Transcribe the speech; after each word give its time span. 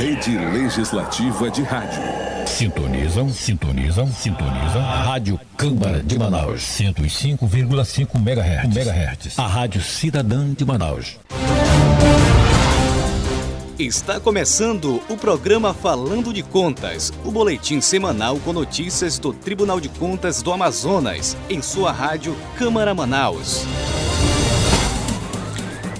Rede 0.00 0.38
Legislativa 0.38 1.50
de 1.50 1.62
Rádio. 1.62 2.02
Sintonizam, 2.46 3.28
sintonizam, 3.28 4.06
sintonizam. 4.06 4.80
Rádio 4.80 5.38
Câmara 5.58 6.02
de 6.02 6.18
Manaus. 6.18 6.62
105,5 6.62 8.16
MHz. 8.16 8.64
MHz. 8.64 9.38
A 9.38 9.46
Rádio 9.46 9.82
Cidadã 9.82 10.54
de 10.54 10.64
Manaus. 10.64 11.18
Está 13.78 14.18
começando 14.18 15.02
o 15.06 15.18
programa 15.18 15.74
Falando 15.74 16.32
de 16.32 16.42
Contas, 16.42 17.12
o 17.22 17.30
boletim 17.30 17.82
semanal 17.82 18.38
com 18.38 18.54
notícias 18.54 19.18
do 19.18 19.34
Tribunal 19.34 19.80
de 19.80 19.90
Contas 19.90 20.40
do 20.40 20.50
Amazonas, 20.50 21.36
em 21.50 21.60
sua 21.60 21.92
rádio 21.92 22.34
Câmara 22.56 22.94
Manaus. 22.94 23.66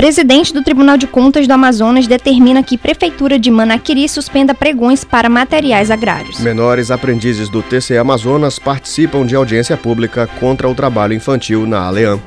Presidente 0.00 0.54
do 0.54 0.62
Tribunal 0.62 0.96
de 0.96 1.06
Contas 1.06 1.46
do 1.46 1.52
Amazonas 1.52 2.06
determina 2.06 2.62
que 2.62 2.78
Prefeitura 2.78 3.38
de 3.38 3.50
Manaquiri 3.50 4.08
suspenda 4.08 4.54
pregões 4.54 5.04
para 5.04 5.28
materiais 5.28 5.90
agrários. 5.90 6.40
Menores 6.40 6.90
aprendizes 6.90 7.50
do 7.50 7.62
TCE 7.62 7.98
Amazonas 7.98 8.58
participam 8.58 9.26
de 9.26 9.36
audiência 9.36 9.76
pública 9.76 10.26
contra 10.26 10.66
o 10.66 10.74
trabalho 10.74 11.12
infantil 11.12 11.66
na 11.66 11.82
Aleã. 11.82 12.18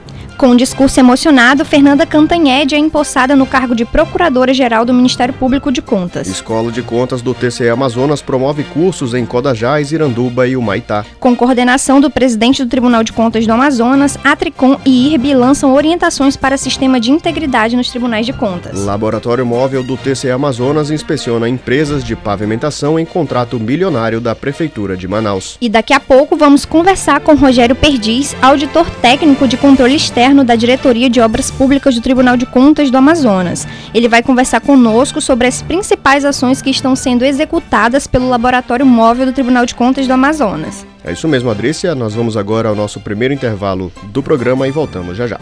Com 0.44 0.50
um 0.50 0.56
discurso 0.57 1.00
emocionado, 1.00 1.63
Fernanda 1.63 2.06
Cantanhede 2.06 2.75
é 2.75 2.78
empossada 2.78 3.33
no 3.33 3.45
cargo 3.45 3.73
de 3.73 3.85
Procuradora-Geral 3.85 4.83
do 4.83 4.94
Ministério 4.94 5.33
Público 5.33 5.72
de 5.72 5.81
Contas. 5.81 6.28
Escola 6.28 6.69
de 6.69 6.81
Contas 6.81 7.22
do 7.22 7.33
TCE 7.33 7.69
Amazonas 7.69 8.22
promove 8.22 8.62
cursos 8.66 9.13
em 9.13 9.25
Codajás, 9.25 9.94
Iranduba 9.94 10.45
e 10.45 10.57
Humaitá. 10.57 11.06
Com 11.17 11.33
coordenação 11.33 12.01
do 12.01 12.12
presidente 12.12 12.62
do 12.62 12.69
Tribunal 12.69 13.06
de 13.06 13.13
Contas 13.13 13.47
do 13.47 13.53
Amazonas, 13.53 14.17
a 14.22 14.35
Tricom 14.35 14.78
e 14.85 15.13
IRB 15.13 15.33
lançam 15.33 15.73
orientações 15.73 16.35
para 16.35 16.57
sistema 16.57 17.00
de 17.00 17.09
integridade 17.09 17.62
nos 17.72 17.90
tribunais 17.90 18.25
de 18.25 18.34
contas. 18.34 18.84
Laboratório 18.84 19.46
Móvel 19.46 19.84
do 19.84 19.96
TCE 19.96 20.31
Amazonas 20.31 20.91
inspeciona 20.91 21.47
empresas 21.47 22.03
de 22.03 22.16
pavimentação 22.16 23.00
em 23.00 23.06
contrato 23.06 23.59
milionário 23.59 24.19
da 24.19 24.35
Prefeitura 24.35 24.97
de 24.97 25.07
Manaus. 25.07 25.57
E 25.62 25.69
daqui 25.69 25.94
a 25.94 26.00
pouco 26.00 26.35
vamos 26.35 26.66
conversar 26.66 27.22
com 27.22 27.35
Rogério 27.35 27.75
Perdiz, 27.75 28.35
auditor 28.41 28.90
técnico 29.01 29.47
de 29.47 29.56
controle 29.56 29.96
externo 29.96 30.34
externo 30.34 30.44
da 30.44 30.56
Diretoria 30.56 31.09
de 31.09 31.22
Obras 31.22 31.51
Públicas 31.51 31.94
do 31.94 32.01
Tribunal 32.01 32.35
de 32.35 32.46
Contas 32.46 32.90
do 32.90 32.97
Amazonas. 32.97 33.68
Ele 33.94 34.07
vai 34.07 34.24
conversar 34.24 34.62
conosco 34.62 35.22
sobre 35.22 35.47
as 35.47 35.62
principais 35.62 36.25
ações 36.25 36.62
que 36.62 36.69
estão 36.69 36.95
sendo 36.95 37.24
executadas 37.24 38.07
pelo 38.07 38.30
Laboratório 38.30 38.85
Móvel 38.85 39.28
do 39.28 39.34
Tribunal 39.34 39.66
de 39.66 39.75
Contas 39.75 40.07
do 40.07 40.13
Amazonas. 40.13 40.85
É 41.03 41.12
isso 41.12 41.28
mesmo, 41.28 41.51
Adrícia. 41.51 41.94
Nós 41.94 42.13
vamos 42.13 42.35
agora 42.35 42.69
ao 42.69 42.75
nosso 42.75 43.00
primeiro 43.00 43.34
intervalo 43.34 43.91
do 44.06 44.24
programa 44.24 44.68
e 44.68 44.72
voltamos 44.72 45.18
já 45.18 45.28
já. 45.28 45.40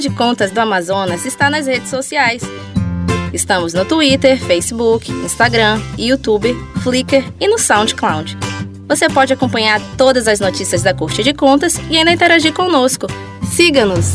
De 0.00 0.10
Contas 0.10 0.52
do 0.52 0.60
Amazonas 0.60 1.24
está 1.24 1.50
nas 1.50 1.66
redes 1.66 1.90
sociais. 1.90 2.42
Estamos 3.32 3.74
no 3.74 3.84
Twitter, 3.84 4.38
Facebook, 4.38 5.10
Instagram, 5.10 5.80
YouTube, 5.98 6.54
Flickr 6.84 7.24
e 7.40 7.48
no 7.48 7.58
SoundCloud. 7.58 8.38
Você 8.86 9.08
pode 9.08 9.32
acompanhar 9.32 9.80
todas 9.96 10.28
as 10.28 10.38
notícias 10.38 10.82
da 10.82 10.94
Corte 10.94 11.22
de 11.22 11.34
Contas 11.34 11.80
e 11.90 11.96
ainda 11.96 12.12
interagir 12.12 12.52
conosco. 12.52 13.06
Siga-nos! 13.50 14.12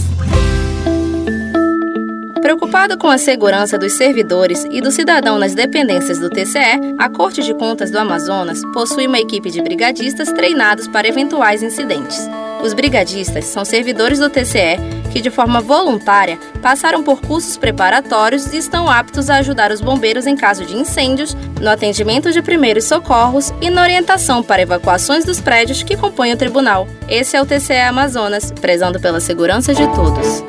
Preocupado 2.42 2.98
com 2.98 3.08
a 3.08 3.18
segurança 3.18 3.78
dos 3.78 3.94
servidores 3.94 4.66
e 4.72 4.82
do 4.82 4.92
cidadão 4.92 5.38
nas 5.38 5.54
dependências 5.54 6.20
do 6.20 6.30
TCE, 6.30 6.96
a 6.98 7.10
Corte 7.10 7.44
de 7.44 7.54
Contas 7.54 7.92
do 7.92 7.98
Amazonas 7.98 8.62
possui 8.74 9.08
uma 9.08 9.20
equipe 9.20 9.52
de 9.52 9.62
brigadistas 9.62 10.32
treinados 10.32 10.88
para 10.88 11.08
eventuais 11.08 11.62
incidentes. 11.62 12.20
Os 12.64 12.74
brigadistas 12.74 13.44
são 13.44 13.66
servidores 13.66 14.20
do 14.20 14.30
TCE 14.30 14.80
que, 15.12 15.20
de 15.20 15.30
forma 15.30 15.60
voluntária, 15.60 16.40
passaram 16.62 17.04
por 17.04 17.20
cursos 17.20 17.58
preparatórios 17.58 18.54
e 18.54 18.58
estão 18.58 18.90
aptos 18.90 19.30
a 19.30 19.36
ajudar 19.36 19.70
os 19.70 19.82
bombeiros 19.82 20.26
em 20.26 20.36
caso 20.36 20.66
de 20.66 20.74
incêndios, 20.74 21.36
no 21.60 21.70
atendimento 21.70 22.32
de 22.32 22.42
primeiros 22.42 22.86
socorros 22.86 23.54
e 23.62 23.70
na 23.70 23.84
orientação 23.84 24.42
para 24.42 24.62
evacuações 24.62 25.26
dos 25.26 25.42
prédios 25.42 25.84
que 25.84 25.98
compõem 25.98 26.32
o 26.32 26.38
tribunal. 26.38 26.88
Esse 27.10 27.36
é 27.36 27.42
o 27.42 27.46
TCE 27.46 27.82
Amazonas, 27.82 28.52
prezando 28.54 28.98
pela 28.98 29.20
segurança 29.20 29.74
de 29.74 29.86
todos. 29.94 30.42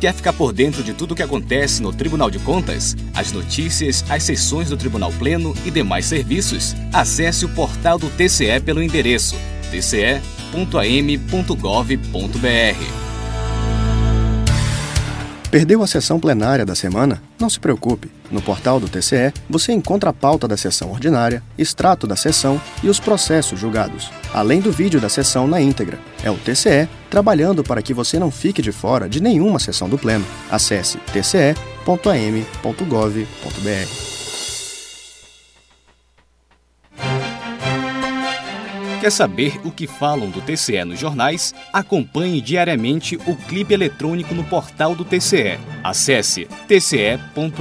Quer 0.00 0.14
ficar 0.14 0.32
por 0.32 0.52
dentro 0.52 0.82
de 0.82 0.94
tudo 0.94 1.12
o 1.12 1.14
que 1.14 1.22
acontece 1.22 1.82
no 1.82 1.92
Tribunal 1.92 2.30
de 2.30 2.38
Contas? 2.38 2.96
As 3.14 3.32
notícias, 3.32 4.04
as 4.08 4.22
sessões 4.22 4.70
do 4.70 4.76
Tribunal 4.76 5.12
Pleno 5.12 5.54
e 5.64 5.70
demais 5.70 6.06
serviços? 6.06 6.76
Acesse 6.92 7.44
o 7.44 7.48
portal 7.48 7.98
do 7.98 8.08
TCE 8.10 8.60
pelo 8.64 8.80
endereço 8.82 9.34
tce.am.gov.br. 9.70 10.18
Perdeu 15.50 15.82
a 15.82 15.86
sessão 15.86 16.20
plenária 16.20 16.64
da 16.64 16.74
semana? 16.74 17.22
Não 17.38 17.50
se 17.50 17.58
preocupe. 17.58 18.17
No 18.30 18.42
portal 18.42 18.78
do 18.78 18.88
TCE, 18.88 19.32
você 19.48 19.72
encontra 19.72 20.10
a 20.10 20.12
pauta 20.12 20.46
da 20.46 20.56
sessão 20.56 20.90
ordinária, 20.90 21.42
extrato 21.56 22.06
da 22.06 22.16
sessão 22.16 22.60
e 22.82 22.88
os 22.88 23.00
processos 23.00 23.58
julgados, 23.58 24.10
além 24.32 24.60
do 24.60 24.70
vídeo 24.70 25.00
da 25.00 25.08
sessão 25.08 25.46
na 25.48 25.60
íntegra. 25.60 25.98
É 26.22 26.30
o 26.30 26.36
TCE 26.36 26.88
trabalhando 27.08 27.64
para 27.64 27.82
que 27.82 27.94
você 27.94 28.18
não 28.18 28.30
fique 28.30 28.60
de 28.60 28.72
fora 28.72 29.08
de 29.08 29.22
nenhuma 29.22 29.58
sessão 29.58 29.88
do 29.88 29.98
Pleno. 29.98 30.26
Acesse 30.50 30.98
tce.am.gov.br. 31.12 31.68
Quer 39.08 39.12
saber 39.12 39.58
o 39.64 39.70
que 39.70 39.86
falam 39.86 40.28
do 40.28 40.42
TCE 40.42 40.84
nos 40.84 41.00
jornais? 41.00 41.54
Acompanhe 41.72 42.42
diariamente 42.42 43.16
o 43.26 43.34
clipe 43.34 43.72
eletrônico 43.72 44.34
no 44.34 44.44
portal 44.44 44.94
do 44.94 45.02
TCE. 45.02 45.58
Acesse 45.82 46.46
tce.am.gov.br. 46.68 47.56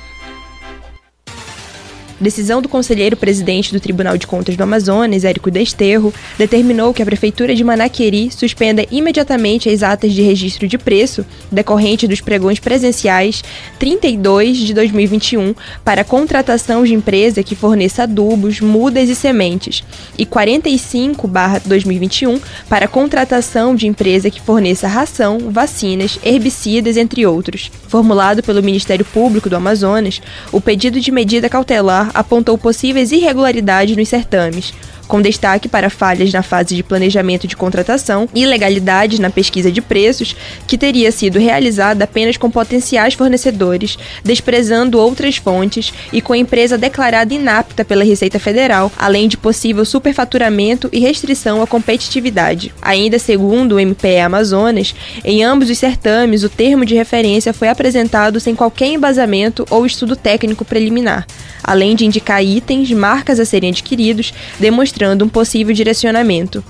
Decisão 2.20 2.62
do 2.62 2.70
conselheiro 2.70 3.16
presidente 3.16 3.72
do 3.72 3.80
Tribunal 3.80 4.18
de 4.18 4.26
Contas 4.26 4.58
do 4.58 4.64
Amazonas, 4.64 5.24
Érico 5.24 5.52
Desterro, 5.52 6.12
determinou 6.38 6.92
que 6.92 7.02
a 7.02 7.06
Prefeitura 7.06 7.54
de 7.54 7.64
Manaqueri 7.64 8.32
suspenda 8.32 8.84
imediatamente 8.90 9.70
as 9.70 9.84
atas 9.84 10.14
de 10.14 10.24
registro 10.24 10.68
de 10.68 10.80
preço 10.80 11.24
decorrente 11.52 12.08
dos 12.08 12.20
pregões 12.20 12.60
presenciais 12.60 13.44
32 13.78 14.58
de 14.58 14.74
2021 14.74 15.54
para 15.86 16.04
contratação 16.04 16.84
de 16.84 16.96
empresa 16.96 17.44
que 17.44 17.56
forneça 17.56 18.04
adubos, 18.04 18.62
mudas 18.62 19.10
e 19.10 19.16
sementes 19.16 19.84
e 20.18 20.26
45/2021 20.26 22.42
para 22.68 22.88
contratação 22.88 23.76
de 23.76 23.86
empresa 23.86 24.32
que 24.32 24.42
forneça 24.42 24.88
ração, 24.88 25.38
vacinas, 25.52 26.18
herbicidas, 26.24 26.98
entre 26.98 27.26
outros. 27.26 27.70
Formulado 27.88 28.42
pelo 28.42 28.64
Ministério 28.64 29.06
Público 29.06 29.50
do 29.50 29.56
Amazonas, 29.56 30.20
o 30.52 30.60
pedido 30.60 31.00
de 31.00 31.12
medida 31.12 31.48
cautelar 31.48 32.07
apontou 32.14 32.58
possíveis 32.58 33.12
irregularidades 33.12 33.96
nos 33.96 34.08
certames, 34.08 34.74
com 35.08 35.22
destaque 35.22 35.68
para 35.68 35.90
falhas 35.90 36.32
na 36.32 36.44
fase 36.44 36.76
de 36.76 36.84
planejamento 36.84 37.48
de 37.48 37.56
contratação, 37.56 38.28
ilegalidades 38.36 39.20
na 39.20 39.30
pesquisa 39.30 39.72
de 39.72 39.82
preços, 39.82 40.36
que 40.68 40.78
teria 40.78 41.12
sido 41.12 41.40
realizada 41.40 42.04
apenas 42.04 42.38
com 42.38 42.52
potenciais 42.52 43.14
fornecedores, 43.14 43.98
desprezando 44.24 45.00
outras 45.00 45.38
fontes 45.38 45.94
e 46.12 46.22
com 46.22 46.34
a 46.34 46.38
empresa 46.38 46.78
declarada 46.78 47.34
inapta 47.34 47.86
pela 47.86 48.04
Receita 48.04 48.40
Federal, 48.40 48.92
além 48.98 49.28
de 49.28 49.38
possível 49.38 49.86
superfaturamento 49.86 50.90
e 50.92 51.00
restrição 51.00 51.62
à 51.62 51.68
competitividade. 51.68 52.74
Ainda 52.82 53.18
segundo 53.18 53.76
o 53.76 53.80
MPE 53.80 54.20
Amazonas, 54.20 54.94
em 55.24 55.44
ambos 55.44 55.70
os 55.70 55.78
certames 55.78 56.44
o 56.44 56.50
termo 56.50 56.86
de 56.86 56.96
referência 56.96 57.54
foi 57.54 57.70
apresentado 57.70 58.40
sem 58.40 58.56
qualquer 58.56 58.88
embasamento 58.88 59.66
ou 59.70 59.86
estudo 59.86 60.16
técnico 60.16 60.66
preliminar, 60.66 61.26
além 61.64 61.96
de 61.96 62.06
indicar 62.06 62.44
itens, 62.44 62.92
marcas 62.92 63.40
a 63.40 63.46
serem 63.46 63.70
adquiridos, 63.70 64.34
demonstrando 64.60 64.97
mostrando 64.98 65.26
um 65.26 65.30
possível 65.30 65.76
direcionamento. 65.76 66.64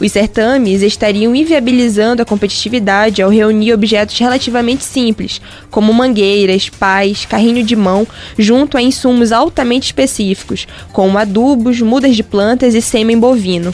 Os 0.00 0.10
certames 0.10 0.80
estariam 0.80 1.36
inviabilizando 1.36 2.22
a 2.22 2.24
competitividade 2.24 3.22
ao 3.22 3.30
reunir 3.30 3.74
objetos 3.74 4.18
relativamente 4.18 4.82
simples, 4.82 5.40
como 5.70 5.92
mangueiras, 5.92 6.68
pás, 6.70 7.26
carrinho 7.26 7.62
de 7.62 7.76
mão, 7.76 8.06
junto 8.38 8.78
a 8.78 8.82
insumos 8.82 9.32
altamente 9.32 9.84
específicos, 9.84 10.66
como 10.92 11.18
adubos, 11.18 11.80
mudas 11.80 12.16
de 12.16 12.22
plantas 12.22 12.74
e 12.74 12.80
sêmen 12.80 13.20
bovino. 13.20 13.72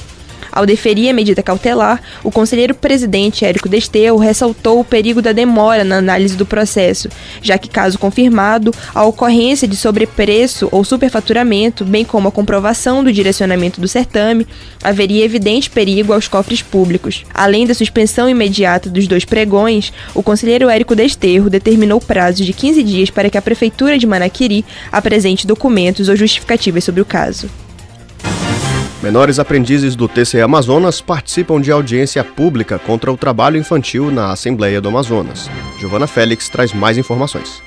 Ao 0.52 0.66
deferir 0.66 1.10
a 1.10 1.14
medida 1.14 1.42
cautelar, 1.42 2.02
o 2.24 2.30
conselheiro 2.30 2.74
presidente 2.74 3.44
Érico 3.44 3.68
Desterro 3.68 4.18
ressaltou 4.18 4.80
o 4.80 4.84
perigo 4.84 5.22
da 5.22 5.32
demora 5.32 5.84
na 5.84 5.96
análise 5.96 6.36
do 6.36 6.46
processo, 6.46 7.08
já 7.40 7.56
que, 7.56 7.68
caso 7.68 7.98
confirmado, 7.98 8.72
a 8.94 9.04
ocorrência 9.04 9.68
de 9.68 9.76
sobrepreço 9.76 10.68
ou 10.72 10.84
superfaturamento, 10.84 11.84
bem 11.84 12.04
como 12.04 12.28
a 12.28 12.32
comprovação 12.32 13.04
do 13.04 13.12
direcionamento 13.12 13.80
do 13.80 13.88
certame, 13.88 14.46
haveria 14.82 15.24
evidente 15.24 15.70
perigo 15.70 16.12
aos 16.12 16.28
cofres 16.28 16.62
públicos. 16.62 17.24
Além 17.32 17.66
da 17.66 17.74
suspensão 17.74 18.28
imediata 18.28 18.88
dos 18.88 19.06
dois 19.06 19.24
pregões, 19.24 19.92
o 20.14 20.22
conselheiro 20.22 20.68
Érico 20.68 20.94
Desterro 20.94 21.50
determinou 21.50 22.00
prazo 22.00 22.44
de 22.44 22.52
15 22.52 22.82
dias 22.82 23.10
para 23.10 23.30
que 23.30 23.38
a 23.38 23.42
Prefeitura 23.42 23.98
de 23.98 24.06
Manaquiri 24.06 24.64
apresente 24.90 25.46
documentos 25.46 26.08
ou 26.08 26.16
justificativas 26.16 26.84
sobre 26.84 27.00
o 27.00 27.04
caso. 27.04 27.48
Menores 29.02 29.38
aprendizes 29.38 29.96
do 29.96 30.06
TCE 30.06 30.42
Amazonas 30.42 31.00
participam 31.00 31.58
de 31.58 31.72
audiência 31.72 32.22
pública 32.22 32.78
contra 32.78 33.10
o 33.10 33.16
trabalho 33.16 33.56
infantil 33.56 34.10
na 34.10 34.30
Assembleia 34.30 34.78
do 34.78 34.90
Amazonas. 34.90 35.48
Giovana 35.78 36.06
Félix 36.06 36.50
traz 36.50 36.74
mais 36.74 36.98
informações. 36.98 37.62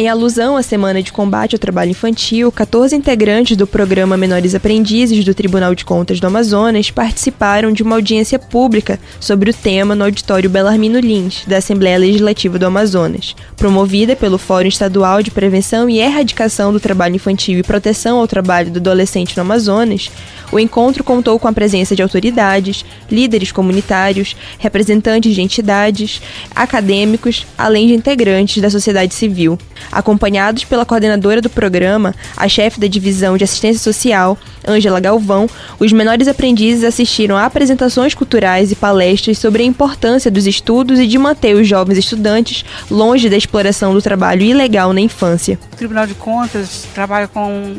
Em 0.00 0.08
alusão 0.08 0.56
à 0.56 0.62
Semana 0.62 1.02
de 1.02 1.12
Combate 1.12 1.54
ao 1.54 1.58
Trabalho 1.58 1.90
Infantil, 1.90 2.50
14 2.50 2.96
integrantes 2.96 3.54
do 3.54 3.66
programa 3.66 4.16
Menores 4.16 4.54
Aprendizes 4.54 5.22
do 5.26 5.34
Tribunal 5.34 5.74
de 5.74 5.84
Contas 5.84 6.18
do 6.18 6.26
Amazonas 6.26 6.90
participaram 6.90 7.70
de 7.70 7.82
uma 7.82 7.96
audiência 7.96 8.38
pública 8.38 8.98
sobre 9.20 9.50
o 9.50 9.52
tema 9.52 9.94
no 9.94 10.04
auditório 10.04 10.48
Belarmino 10.48 10.98
Lins, 10.98 11.44
da 11.46 11.58
Assembleia 11.58 11.98
Legislativa 11.98 12.58
do 12.58 12.64
Amazonas. 12.64 13.36
Promovida 13.58 14.16
pelo 14.16 14.38
Fórum 14.38 14.68
Estadual 14.68 15.22
de 15.22 15.30
Prevenção 15.30 15.86
e 15.90 15.98
Erradicação 15.98 16.72
do 16.72 16.80
Trabalho 16.80 17.16
Infantil 17.16 17.58
e 17.58 17.62
Proteção 17.62 18.20
ao 18.20 18.26
Trabalho 18.26 18.70
do 18.70 18.78
Adolescente 18.78 19.36
no 19.36 19.42
Amazonas, 19.42 20.10
o 20.50 20.58
encontro 20.58 21.04
contou 21.04 21.38
com 21.38 21.46
a 21.46 21.52
presença 21.52 21.94
de 21.94 22.02
autoridades, 22.02 22.84
líderes 23.10 23.52
comunitários, 23.52 24.34
representantes 24.58 25.34
de 25.34 25.42
entidades, 25.42 26.20
acadêmicos, 26.54 27.46
além 27.56 27.86
de 27.86 27.94
integrantes 27.94 28.60
da 28.60 28.70
sociedade 28.70 29.14
civil. 29.14 29.58
Acompanhados 29.90 30.64
pela 30.64 30.86
coordenadora 30.86 31.40
do 31.40 31.50
programa, 31.50 32.14
a 32.36 32.48
chefe 32.48 32.78
da 32.78 32.86
divisão 32.86 33.36
de 33.36 33.44
assistência 33.44 33.82
social, 33.82 34.38
Ângela 34.66 35.00
Galvão, 35.00 35.48
os 35.78 35.92
menores 35.92 36.28
aprendizes 36.28 36.84
assistiram 36.84 37.36
a 37.36 37.44
apresentações 37.44 38.14
culturais 38.14 38.70
e 38.70 38.76
palestras 38.76 39.38
sobre 39.38 39.62
a 39.62 39.66
importância 39.66 40.30
dos 40.30 40.46
estudos 40.46 40.98
e 41.00 41.06
de 41.06 41.18
manter 41.18 41.54
os 41.54 41.66
jovens 41.66 41.98
estudantes 41.98 42.64
longe 42.90 43.28
da 43.28 43.36
exploração 43.36 43.92
do 43.92 44.02
trabalho 44.02 44.42
ilegal 44.42 44.92
na 44.92 45.00
infância. 45.00 45.58
O 45.72 45.76
Tribunal 45.76 46.06
de 46.06 46.14
Contas 46.14 46.86
trabalha 46.94 47.26
com, 47.26 47.74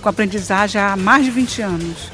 com 0.00 0.08
aprendizagem 0.08 0.80
há 0.80 0.96
mais 0.96 1.24
de 1.24 1.30
20 1.30 1.62
anos. 1.62 2.12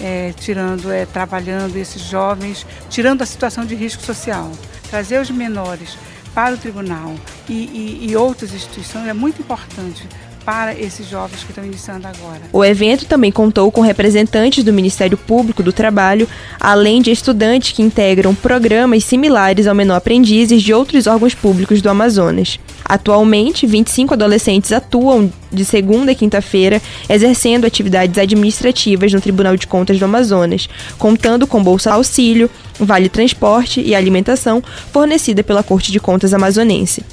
É, 0.00 0.32
tirando, 0.38 0.92
é, 0.92 1.06
trabalhando 1.06 1.76
esses 1.76 2.00
jovens, 2.00 2.64
tirando 2.88 3.22
a 3.22 3.26
situação 3.26 3.64
de 3.64 3.74
risco 3.74 4.00
social. 4.00 4.48
Trazer 4.88 5.20
os 5.20 5.28
menores 5.28 5.98
para 6.38 6.54
o 6.54 6.56
tribunal 6.56 7.16
e, 7.48 7.52
e, 7.52 8.10
e 8.10 8.16
outras 8.16 8.54
instituições 8.54 9.08
é 9.08 9.12
muito 9.12 9.42
importante 9.42 10.08
para 10.48 10.72
esses 10.72 11.06
jovens 11.06 11.44
que 11.44 11.50
estão 11.50 11.62
iniciando 11.62 12.08
agora. 12.08 12.40
O 12.50 12.64
evento 12.64 13.04
também 13.04 13.30
contou 13.30 13.70
com 13.70 13.82
representantes 13.82 14.64
do 14.64 14.72
Ministério 14.72 15.14
Público 15.14 15.62
do 15.62 15.74
Trabalho, 15.74 16.26
além 16.58 17.02
de 17.02 17.10
estudantes 17.10 17.72
que 17.72 17.82
integram 17.82 18.34
programas 18.34 19.04
similares 19.04 19.66
ao 19.66 19.74
Menor 19.74 19.96
Aprendizes 19.96 20.62
de 20.62 20.72
outros 20.72 21.06
órgãos 21.06 21.34
públicos 21.34 21.82
do 21.82 21.90
Amazonas. 21.90 22.58
Atualmente, 22.82 23.66
25 23.66 24.14
adolescentes 24.14 24.72
atuam 24.72 25.30
de 25.52 25.66
segunda 25.66 26.12
a 26.12 26.14
quinta-feira, 26.14 26.80
exercendo 27.10 27.66
atividades 27.66 28.16
administrativas 28.16 29.12
no 29.12 29.20
Tribunal 29.20 29.54
de 29.54 29.66
Contas 29.66 29.98
do 29.98 30.06
Amazonas, 30.06 30.66
contando 30.96 31.46
com 31.46 31.62
bolsa 31.62 31.92
auxílio, 31.92 32.50
vale 32.80 33.10
transporte 33.10 33.82
e 33.82 33.94
alimentação 33.94 34.62
fornecida 34.90 35.44
pela 35.44 35.62
Corte 35.62 35.92
de 35.92 36.00
Contas 36.00 36.32
amazonense. 36.32 37.04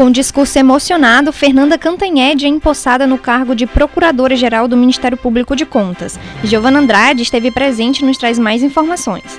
Com 0.00 0.10
discurso 0.10 0.58
emocionado, 0.58 1.30
Fernanda 1.30 1.76
Cantanhede 1.76 2.46
é 2.46 2.48
empossada 2.48 3.06
no 3.06 3.18
cargo 3.18 3.54
de 3.54 3.66
Procuradora-Geral 3.66 4.66
do 4.66 4.74
Ministério 4.74 5.18
Público 5.18 5.54
de 5.54 5.66
Contas. 5.66 6.18
Giovana 6.42 6.78
Andrade 6.78 7.20
esteve 7.22 7.50
presente 7.50 7.98
e 7.98 8.06
nos 8.06 8.16
traz 8.16 8.38
mais 8.38 8.62
informações. 8.62 9.38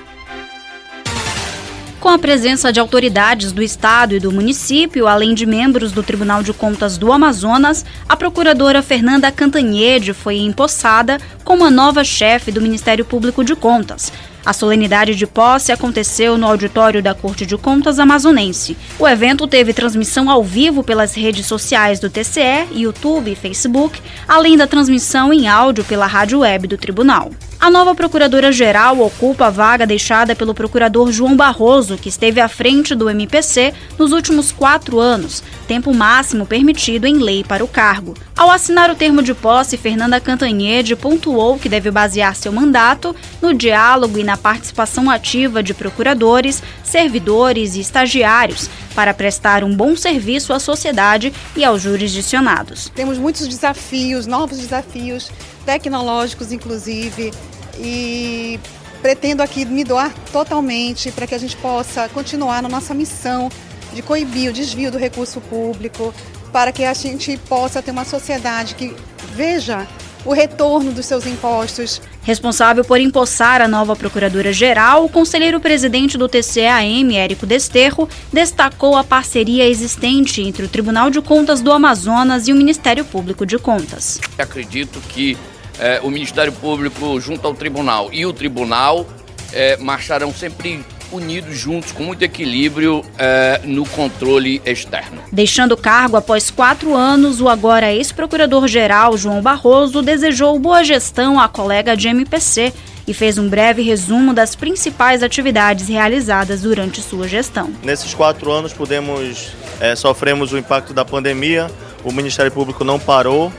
Com 2.00 2.10
a 2.10 2.20
presença 2.20 2.72
de 2.72 2.80
autoridades 2.80 3.52
do 3.52 3.64
Estado 3.64 4.14
e 4.14 4.20
do 4.20 4.32
município, 4.32 5.08
além 5.08 5.34
de 5.34 5.48
membros 5.48 5.92
do 5.92 6.04
Tribunal 6.04 6.44
de 6.44 6.54
Contas 6.54 6.96
do 6.96 7.12
Amazonas, 7.12 7.84
a 8.08 8.16
procuradora 8.16 8.84
Fernanda 8.84 9.32
Cantanhede 9.32 10.14
foi 10.14 10.38
empossada 10.38 11.20
como 11.44 11.66
a 11.66 11.72
nova 11.72 12.04
chefe 12.04 12.52
do 12.52 12.62
Ministério 12.62 13.04
Público 13.04 13.44
de 13.44 13.56
Contas. 13.56 14.14
A 14.46 14.54
solenidade 14.54 15.16
de 15.16 15.28
posse 15.28 15.72
aconteceu 15.72 16.38
no 16.38 16.48
auditório 16.48 17.02
da 17.02 17.14
Corte 17.14 17.46
de 17.46 17.58
Contas 17.58 18.00
Amazonense. 18.00 18.76
O 18.98 19.08
evento 19.08 19.48
teve 19.48 19.74
transmissão 19.74 20.32
ao 20.32 20.44
vivo 20.44 20.84
pelas 20.84 21.14
redes 21.14 21.46
sociais 21.46 22.00
do 22.00 22.10
TCE, 22.10 22.68
YouTube 22.72 23.32
e 23.32 23.36
Facebook, 23.36 24.02
além 24.28 24.58
da 24.58 24.66
transmissão 24.66 25.32
em 25.32 25.48
áudio 25.48 25.84
pela 25.84 26.08
rádio 26.08 26.40
web 26.40 26.68
do 26.68 26.78
tribunal. 26.78 27.32
A 27.62 27.70
nova 27.70 27.94
procuradora-geral 27.94 29.00
ocupa 29.00 29.46
a 29.46 29.50
vaga 29.52 29.86
deixada 29.86 30.36
pelo 30.36 30.52
procurador 30.52 31.12
João 31.12 31.36
Barroso, 31.36 31.96
que 31.96 32.10
esteve 32.10 32.42
à 32.42 32.48
frente 32.48 32.96
do 32.96 33.08
MPC 33.08 33.72
nos 34.00 34.12
últimos 34.12 34.52
quatro 34.52 35.00
anos, 35.00 35.44
tempo 35.68 35.94
máximo 35.94 36.48
permitido 36.48 37.06
em 37.06 37.20
lei 37.20 37.44
para 37.44 37.64
o 37.64 37.68
cargo. 37.68 38.16
Ao 38.36 38.50
assinar 38.50 38.90
o 38.90 38.96
termo 38.96 39.22
de 39.22 39.36
posse, 39.36 39.78
Fernanda 39.78 40.20
Cantanhede 40.20 40.96
pontuou 40.96 41.60
que 41.60 41.70
deve 41.70 41.92
basear 41.92 42.36
seu 42.36 42.52
mandato 42.52 43.16
no 43.40 43.54
diálogo 43.54 44.18
e 44.18 44.24
na 44.24 44.31
participação 44.38 45.10
ativa 45.10 45.62
de 45.62 45.74
procuradores, 45.74 46.62
servidores 46.84 47.76
e 47.76 47.80
estagiários 47.80 48.70
para 48.96 49.14
prestar 49.14 49.64
um 49.64 49.76
bom 49.76 49.96
serviço 49.96 50.54
à 50.54 50.60
sociedade 50.60 51.34
e 51.56 51.64
aos 51.64 51.82
jurisdicionados. 51.82 52.90
Temos 52.94 53.18
muitos 53.18 53.48
desafios, 53.48 54.28
novos 54.28 54.58
desafios 54.58 55.32
tecnológicos, 55.66 56.52
inclusive, 56.52 57.32
e 57.80 58.60
pretendo 59.02 59.42
aqui 59.42 59.66
me 59.66 59.84
doar 59.84 60.14
totalmente 60.32 61.12
para 61.12 61.26
que 61.26 61.36
a 61.36 61.38
gente 61.38 61.56
possa 61.58 62.08
continuar 62.10 62.62
na 62.62 62.70
nossa 62.70 62.94
missão 62.94 63.50
de 63.94 64.02
coibir 64.02 64.50
o 64.50 64.54
desvio 64.54 64.92
do 64.92 64.98
recurso 64.98 65.42
público, 65.42 66.14
para 66.52 66.72
que 66.72 66.84
a 66.84 66.94
gente 66.94 67.38
possa 67.50 67.82
ter 67.82 67.92
uma 67.92 68.06
sociedade 68.06 68.76
que 68.76 68.96
veja 69.36 69.88
o 70.26 70.34
retorno 70.34 70.92
dos 70.92 71.06
seus 71.06 71.26
impostos. 71.26 72.02
Responsável 72.24 72.84
por 72.84 73.00
empossar 73.00 73.62
a 73.62 73.68
nova 73.68 73.96
Procuradora-Geral, 73.96 75.06
o 75.06 75.10
conselheiro 75.10 75.60
presidente 75.60 76.18
do 76.18 76.30
TCAM, 76.30 77.16
Érico 77.16 77.46
Desterro, 77.46 78.08
destacou 78.32 78.96
a 78.96 79.04
parceria 79.04 79.68
existente 79.68 80.42
entre 80.42 80.66
o 80.66 80.70
Tribunal 80.70 81.10
de 81.10 81.22
Contas 81.22 81.62
do 81.62 81.72
Amazonas 81.72 82.48
e 82.48 82.52
o 82.52 82.56
Ministério 82.56 83.04
Público 83.04 83.46
de 83.46 83.58
Contas. 83.58 84.20
Acredito 84.38 85.02
que 85.10 85.38
é, 85.80 86.00
o 86.04 86.10
Ministério 86.10 86.54
Público 86.54 87.20
junto 87.20 87.48
ao 87.48 87.54
Tribunal 87.54 88.10
e 88.12 88.26
o 88.26 88.34
Tribunal 88.34 89.08
é, 89.52 89.78
marcharão 89.78 90.34
sempre 90.34 90.84
unidos 91.12 91.58
juntos 91.58 91.92
com 91.92 92.04
muito 92.04 92.24
equilíbrio 92.24 93.04
é, 93.18 93.62
no 93.64 93.86
controle 93.86 94.62
externo. 94.66 95.22
Deixando 95.32 95.74
o 95.74 95.78
cargo 95.78 96.18
após 96.18 96.50
quatro 96.50 96.96
anos, 96.96 97.42
o 97.42 97.50
agora 97.50 97.92
ex-procurador-geral 97.92 99.18
João 99.18 99.42
Barroso 99.42 100.02
desejou 100.02 100.58
boa 100.60 100.84
gestão 100.84 101.40
à 101.40 101.48
colega 101.48 101.96
de 101.96 102.08
MPC 102.08 102.74
e 103.08 103.14
fez 103.14 103.38
um 103.38 103.50
breve 103.50 103.82
resumo 103.82 104.34
das 104.34 104.56
principais 104.56 105.24
atividades 105.24 105.88
realizadas 105.88 106.62
durante 106.62 107.02
sua 107.02 107.28
gestão. 107.28 107.72
Nesses 107.84 108.14
quatro 108.14 108.52
anos, 108.52 108.72
pudemos 108.72 109.52
é, 109.80 109.96
sofremos 109.96 110.54
o 110.54 110.58
impacto 110.58 110.94
da 110.94 111.04
pandemia. 111.04 111.70
O 112.04 112.12
Ministério 112.12 112.52
Público 112.52 112.84
não 112.84 113.00
parou, 113.00 113.52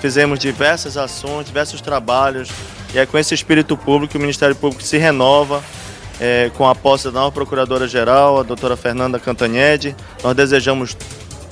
fizemos 0.00 0.38
diversas 0.38 0.96
ações, 0.96 1.46
diversos 1.46 1.80
trabalhos, 1.80 2.48
e 2.94 2.98
é 2.98 3.04
com 3.04 3.18
esse 3.18 3.34
espírito 3.34 3.76
público 3.76 4.12
que 4.12 4.16
o 4.16 4.20
Ministério 4.20 4.54
Público 4.54 4.82
se 4.82 4.96
renova, 4.96 5.62
é, 6.20 6.50
com 6.56 6.68
a 6.68 6.74
posse 6.74 7.04
da 7.04 7.12
nova 7.12 7.32
Procuradora-Geral, 7.32 8.38
a 8.38 8.42
doutora 8.42 8.76
Fernanda 8.76 9.18
Cantanhede. 9.18 9.96
Nós 10.22 10.34
desejamos 10.34 10.96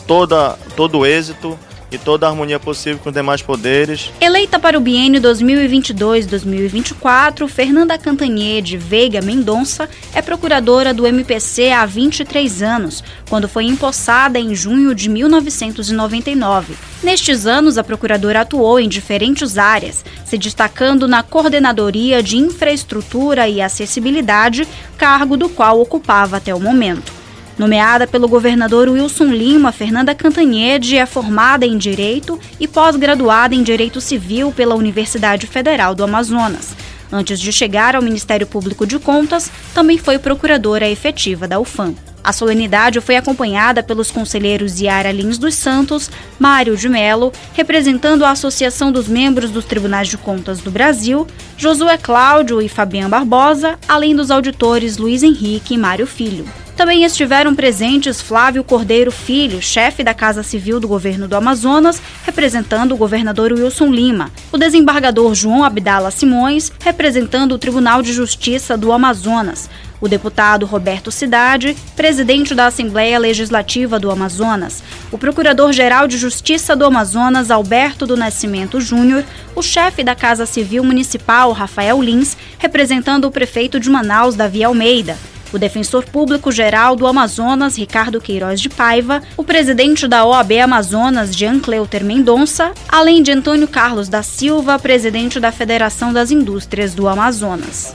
toda, 0.06 0.56
todo 0.76 0.98
o 0.98 1.06
êxito 1.06 1.58
e 1.92 1.98
toda 1.98 2.26
a 2.26 2.30
harmonia 2.30 2.58
possível 2.58 2.98
com 2.98 3.10
os 3.10 3.14
demais 3.14 3.42
poderes. 3.42 4.10
Eleita 4.20 4.58
para 4.58 4.78
o 4.78 4.80
biênio 4.80 5.20
2022-2024, 5.20 7.46
Fernanda 7.46 7.98
Cantanhede 7.98 8.76
Veiga 8.76 9.20
Mendonça 9.20 9.88
é 10.14 10.22
procuradora 10.22 10.94
do 10.94 11.06
MPC 11.06 11.70
há 11.70 11.84
23 11.84 12.62
anos, 12.62 13.04
quando 13.28 13.48
foi 13.48 13.64
empossada 13.64 14.38
em 14.38 14.54
junho 14.54 14.94
de 14.94 15.08
1999. 15.08 16.74
Nestes 17.02 17.46
anos, 17.46 17.76
a 17.76 17.84
procuradora 17.84 18.42
atuou 18.42 18.78
em 18.78 18.88
diferentes 18.88 19.58
áreas, 19.58 20.04
se 20.24 20.38
destacando 20.38 21.08
na 21.08 21.22
Coordenadoria 21.22 22.22
de 22.22 22.36
Infraestrutura 22.36 23.48
e 23.48 23.60
Acessibilidade, 23.60 24.68
cargo 24.96 25.36
do 25.36 25.48
qual 25.48 25.80
ocupava 25.80 26.36
até 26.36 26.54
o 26.54 26.60
momento. 26.60 27.21
Nomeada 27.58 28.06
pelo 28.06 28.26
governador 28.28 28.88
Wilson 28.88 29.26
Lima, 29.26 29.72
Fernanda 29.72 30.14
Cantanhede 30.14 30.96
é 30.96 31.04
formada 31.04 31.66
em 31.66 31.76
Direito 31.76 32.38
e 32.58 32.66
pós-graduada 32.66 33.54
em 33.54 33.62
Direito 33.62 34.00
Civil 34.00 34.52
pela 34.52 34.74
Universidade 34.74 35.46
Federal 35.46 35.94
do 35.94 36.02
Amazonas. 36.02 36.74
Antes 37.12 37.38
de 37.38 37.52
chegar 37.52 37.94
ao 37.94 38.02
Ministério 38.02 38.46
Público 38.46 38.86
de 38.86 38.98
Contas, 38.98 39.50
também 39.74 39.98
foi 39.98 40.18
procuradora 40.18 40.88
efetiva 40.88 41.46
da 41.46 41.60
UFAM. 41.60 41.94
A 42.24 42.32
solenidade 42.32 43.00
foi 43.00 43.16
acompanhada 43.16 43.82
pelos 43.82 44.10
conselheiros 44.10 44.80
Yara 44.80 45.10
Lins 45.10 45.38
dos 45.38 45.54
Santos, 45.54 46.08
Mário 46.38 46.76
de 46.76 46.88
Mello, 46.88 47.32
representando 47.52 48.24
a 48.24 48.30
Associação 48.30 48.92
dos 48.92 49.08
Membros 49.08 49.50
dos 49.50 49.64
Tribunais 49.64 50.08
de 50.08 50.16
Contas 50.16 50.60
do 50.60 50.70
Brasil, 50.70 51.26
Josué 51.56 51.98
Cláudio 51.98 52.62
e 52.62 52.68
Fabiano 52.68 53.08
Barbosa, 53.08 53.78
além 53.88 54.14
dos 54.14 54.30
auditores 54.30 54.96
Luiz 54.98 55.22
Henrique 55.22 55.74
e 55.74 55.78
Mário 55.78 56.06
Filho. 56.06 56.46
Também 56.76 57.04
estiveram 57.04 57.54
presentes 57.54 58.20
Flávio 58.20 58.64
Cordeiro 58.64 59.12
Filho, 59.12 59.60
chefe 59.60 60.02
da 60.02 60.14
Casa 60.14 60.42
Civil 60.42 60.80
do 60.80 60.88
governo 60.88 61.28
do 61.28 61.36
Amazonas, 61.36 62.00
representando 62.24 62.92
o 62.92 62.96
governador 62.96 63.52
Wilson 63.52 63.88
Lima, 63.92 64.30
o 64.50 64.56
desembargador 64.56 65.34
João 65.34 65.62
Abdala 65.62 66.10
Simões, 66.10 66.72
representando 66.82 67.52
o 67.52 67.58
Tribunal 67.58 68.00
de 68.00 68.12
Justiça 68.12 68.76
do 68.76 68.90
Amazonas, 68.90 69.68
o 70.02 70.08
deputado 70.08 70.66
Roberto 70.66 71.12
Cidade, 71.12 71.76
presidente 71.94 72.56
da 72.56 72.66
Assembleia 72.66 73.18
Legislativa 73.20 74.00
do 74.00 74.10
Amazonas, 74.10 74.82
o 75.12 75.16
procurador-geral 75.16 76.08
de 76.08 76.18
Justiça 76.18 76.74
do 76.74 76.84
Amazonas, 76.84 77.52
Alberto 77.52 78.04
do 78.04 78.16
Nascimento 78.16 78.80
Júnior, 78.80 79.24
o 79.54 79.62
chefe 79.62 80.02
da 80.02 80.16
Casa 80.16 80.44
Civil 80.44 80.82
Municipal, 80.82 81.52
Rafael 81.52 82.02
Lins, 82.02 82.36
representando 82.58 83.26
o 83.26 83.30
prefeito 83.30 83.78
de 83.78 83.88
Manaus, 83.88 84.34
Davi 84.34 84.64
Almeida, 84.64 85.16
o 85.52 85.58
defensor 85.58 86.04
público 86.04 86.50
geral 86.50 86.96
do 86.96 87.06
Amazonas, 87.06 87.76
Ricardo 87.76 88.20
Queiroz 88.20 88.60
de 88.60 88.68
Paiva, 88.68 89.22
o 89.36 89.44
presidente 89.44 90.08
da 90.08 90.24
OAB 90.24 90.52
Amazonas, 90.58 91.36
Jean 91.36 91.60
Cleuter 91.60 92.04
Mendonça, 92.04 92.72
além 92.88 93.22
de 93.22 93.30
Antônio 93.30 93.68
Carlos 93.68 94.08
da 94.08 94.22
Silva, 94.22 94.78
presidente 94.80 95.38
da 95.38 95.52
Federação 95.52 96.12
das 96.12 96.32
Indústrias 96.32 96.92
do 96.92 97.06
Amazonas. 97.06 97.94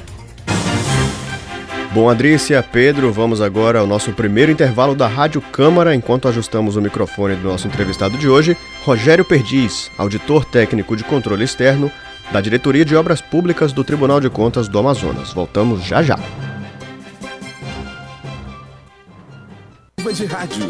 Bom, 1.93 2.09
Adrícia, 2.09 2.61
Pedro, 2.61 3.11
vamos 3.11 3.41
agora 3.41 3.79
ao 3.79 3.87
nosso 3.87 4.11
primeiro 4.13 4.51
intervalo 4.51 4.93
da 4.93 5.07
Rádio 5.07 5.41
Câmara, 5.41 5.95
enquanto 5.95 6.27
ajustamos 6.27 6.75
o 6.75 6.81
microfone 6.81 7.35
do 7.35 7.47
nosso 7.47 7.67
entrevistado 7.67 8.17
de 8.17 8.27
hoje, 8.27 8.55
Rogério 8.83 9.25
Perdiz, 9.25 9.89
auditor 9.97 10.45
técnico 10.45 10.95
de 10.95 11.03
controle 11.03 11.43
externo 11.43 11.91
da 12.31 12.41
Diretoria 12.41 12.85
de 12.85 12.95
Obras 12.95 13.21
Públicas 13.21 13.71
do 13.71 13.83
Tribunal 13.83 14.19
de 14.19 14.29
Contas 14.29 14.67
do 14.67 14.77
Amazonas. 14.77 15.31
Voltamos 15.33 15.83
já 15.83 16.03
já. 16.03 16.19
de 20.17 20.25
rádio 20.25 20.69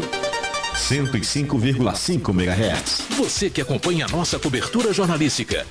105,5 0.74 2.30
MHz. 2.30 3.04
Você 3.16 3.48
que 3.48 3.62
acompanha 3.62 4.04
a 4.04 4.08
nossa 4.08 4.38
cobertura 4.38 4.92
jornalística, 4.92 5.66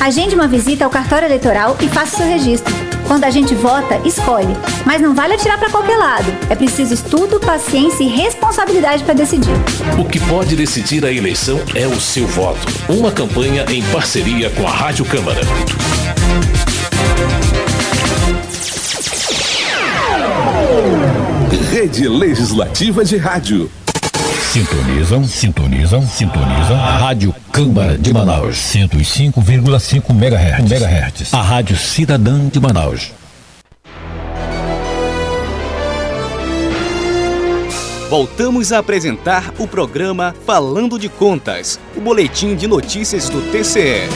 Agende 0.00 0.34
uma 0.34 0.48
visita 0.48 0.86
ao 0.86 0.90
cartório 0.90 1.26
eleitoral 1.26 1.76
e 1.82 1.88
faça 1.88 2.16
seu 2.16 2.26
registro. 2.26 2.74
Quando 3.06 3.24
a 3.24 3.30
gente 3.30 3.54
vota, 3.54 4.00
escolhe. 4.04 4.54
Mas 4.84 5.00
não 5.00 5.14
vale 5.14 5.34
atirar 5.34 5.58
para 5.58 5.70
qualquer 5.70 5.96
lado. 5.96 6.26
É 6.50 6.56
preciso 6.56 6.92
estudo, 6.92 7.38
paciência 7.38 8.02
e 8.02 8.08
responsabilidade 8.08 9.04
para 9.04 9.14
decidir. 9.14 9.54
O 9.98 10.04
que 10.04 10.18
pode 10.20 10.56
decidir 10.56 11.04
a 11.04 11.12
eleição 11.12 11.60
é 11.74 11.86
o 11.86 12.00
seu 12.00 12.26
voto. 12.26 12.66
Uma 12.88 13.12
campanha 13.12 13.64
em 13.68 13.82
parceria 13.92 14.50
com 14.50 14.66
a 14.66 14.70
Rádio 14.70 15.04
Câmara. 15.04 15.40
Rede 21.70 22.08
Legislativa 22.08 23.04
de 23.04 23.16
Rádio. 23.16 23.70
Sintonizam, 24.56 25.22
sintonizam, 25.24 26.02
sintonizam. 26.06 26.78
Rádio 26.78 27.34
Câmara 27.52 27.98
de 27.98 28.10
Manaus, 28.10 28.56
105,5 28.56 30.14
MHz. 30.14 30.72
MHz. 30.72 31.34
A 31.34 31.42
Rádio 31.42 31.76
Cidadã 31.76 32.48
de 32.48 32.58
Manaus. 32.58 33.12
Voltamos 38.08 38.72
a 38.72 38.78
apresentar 38.78 39.52
o 39.58 39.68
programa 39.68 40.34
Falando 40.46 40.98
de 40.98 41.10
Contas, 41.10 41.78
o 41.94 42.00
boletim 42.00 42.56
de 42.56 42.66
notícias 42.66 43.28
do 43.28 43.42
TCE. 43.52 44.08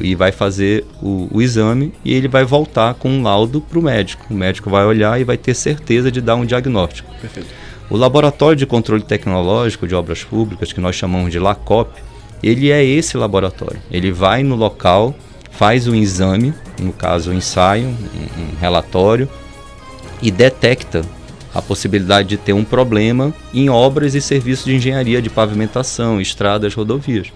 e 0.01 0.15
vai 0.15 0.31
fazer 0.31 0.85
o, 1.01 1.29
o, 1.31 1.41
exame 1.41 1.93
e 2.03 2.13
ele 2.13 2.27
vai 2.27 2.43
voltar 2.43 2.93
com 2.95 3.09
um 3.09 3.23
laudo 3.23 3.61
para 3.61 3.79
o 3.79 3.81
médico. 3.81 4.25
O 4.29 4.33
médico 4.33 4.69
vai 4.69 4.85
olhar 4.85 5.19
e 5.19 5.23
vai 5.23 5.37
ter 5.37 5.53
certeza 5.53 6.11
de 6.11 6.19
dar 6.19 6.35
um 6.35 6.45
diagnóstico. 6.45 7.09
Perfeito. 7.21 7.47
O 7.89 7.95
Laboratório 7.95 8.55
de 8.55 8.65
Controle 8.65 9.03
Tecnológico 9.03 9.87
de 9.87 9.95
Obras 9.95 10.23
Públicas, 10.23 10.73
que 10.73 10.81
nós 10.81 10.95
chamamos 10.95 11.31
de 11.31 11.39
LACOP, 11.39 12.01
ele 12.43 12.71
é 12.71 12.83
esse 12.83 13.15
laboratório. 13.15 13.79
Ele 13.89 14.11
vai 14.11 14.43
no 14.43 14.55
local, 14.55 15.15
faz 15.51 15.87
um 15.87 15.95
exame, 15.95 16.53
no 16.81 16.91
caso 16.91 17.31
um 17.31 17.33
ensaio, 17.33 17.87
um, 17.87 17.91
um 17.91 18.59
relatório, 18.59 19.29
e 20.21 20.31
detecta 20.31 21.01
a 21.53 21.61
possibilidade 21.61 22.27
de 22.29 22.37
ter 22.37 22.53
um 22.53 22.65
problema 22.65 23.33
em 23.53 23.69
obras 23.69 24.13
e 24.15 24.19
serviços 24.19 24.65
de 24.65 24.75
engenharia 24.75 25.21
de 25.21 25.29
pavimentação, 25.29 26.19
estradas, 26.19 26.73
rodovias. 26.73 27.31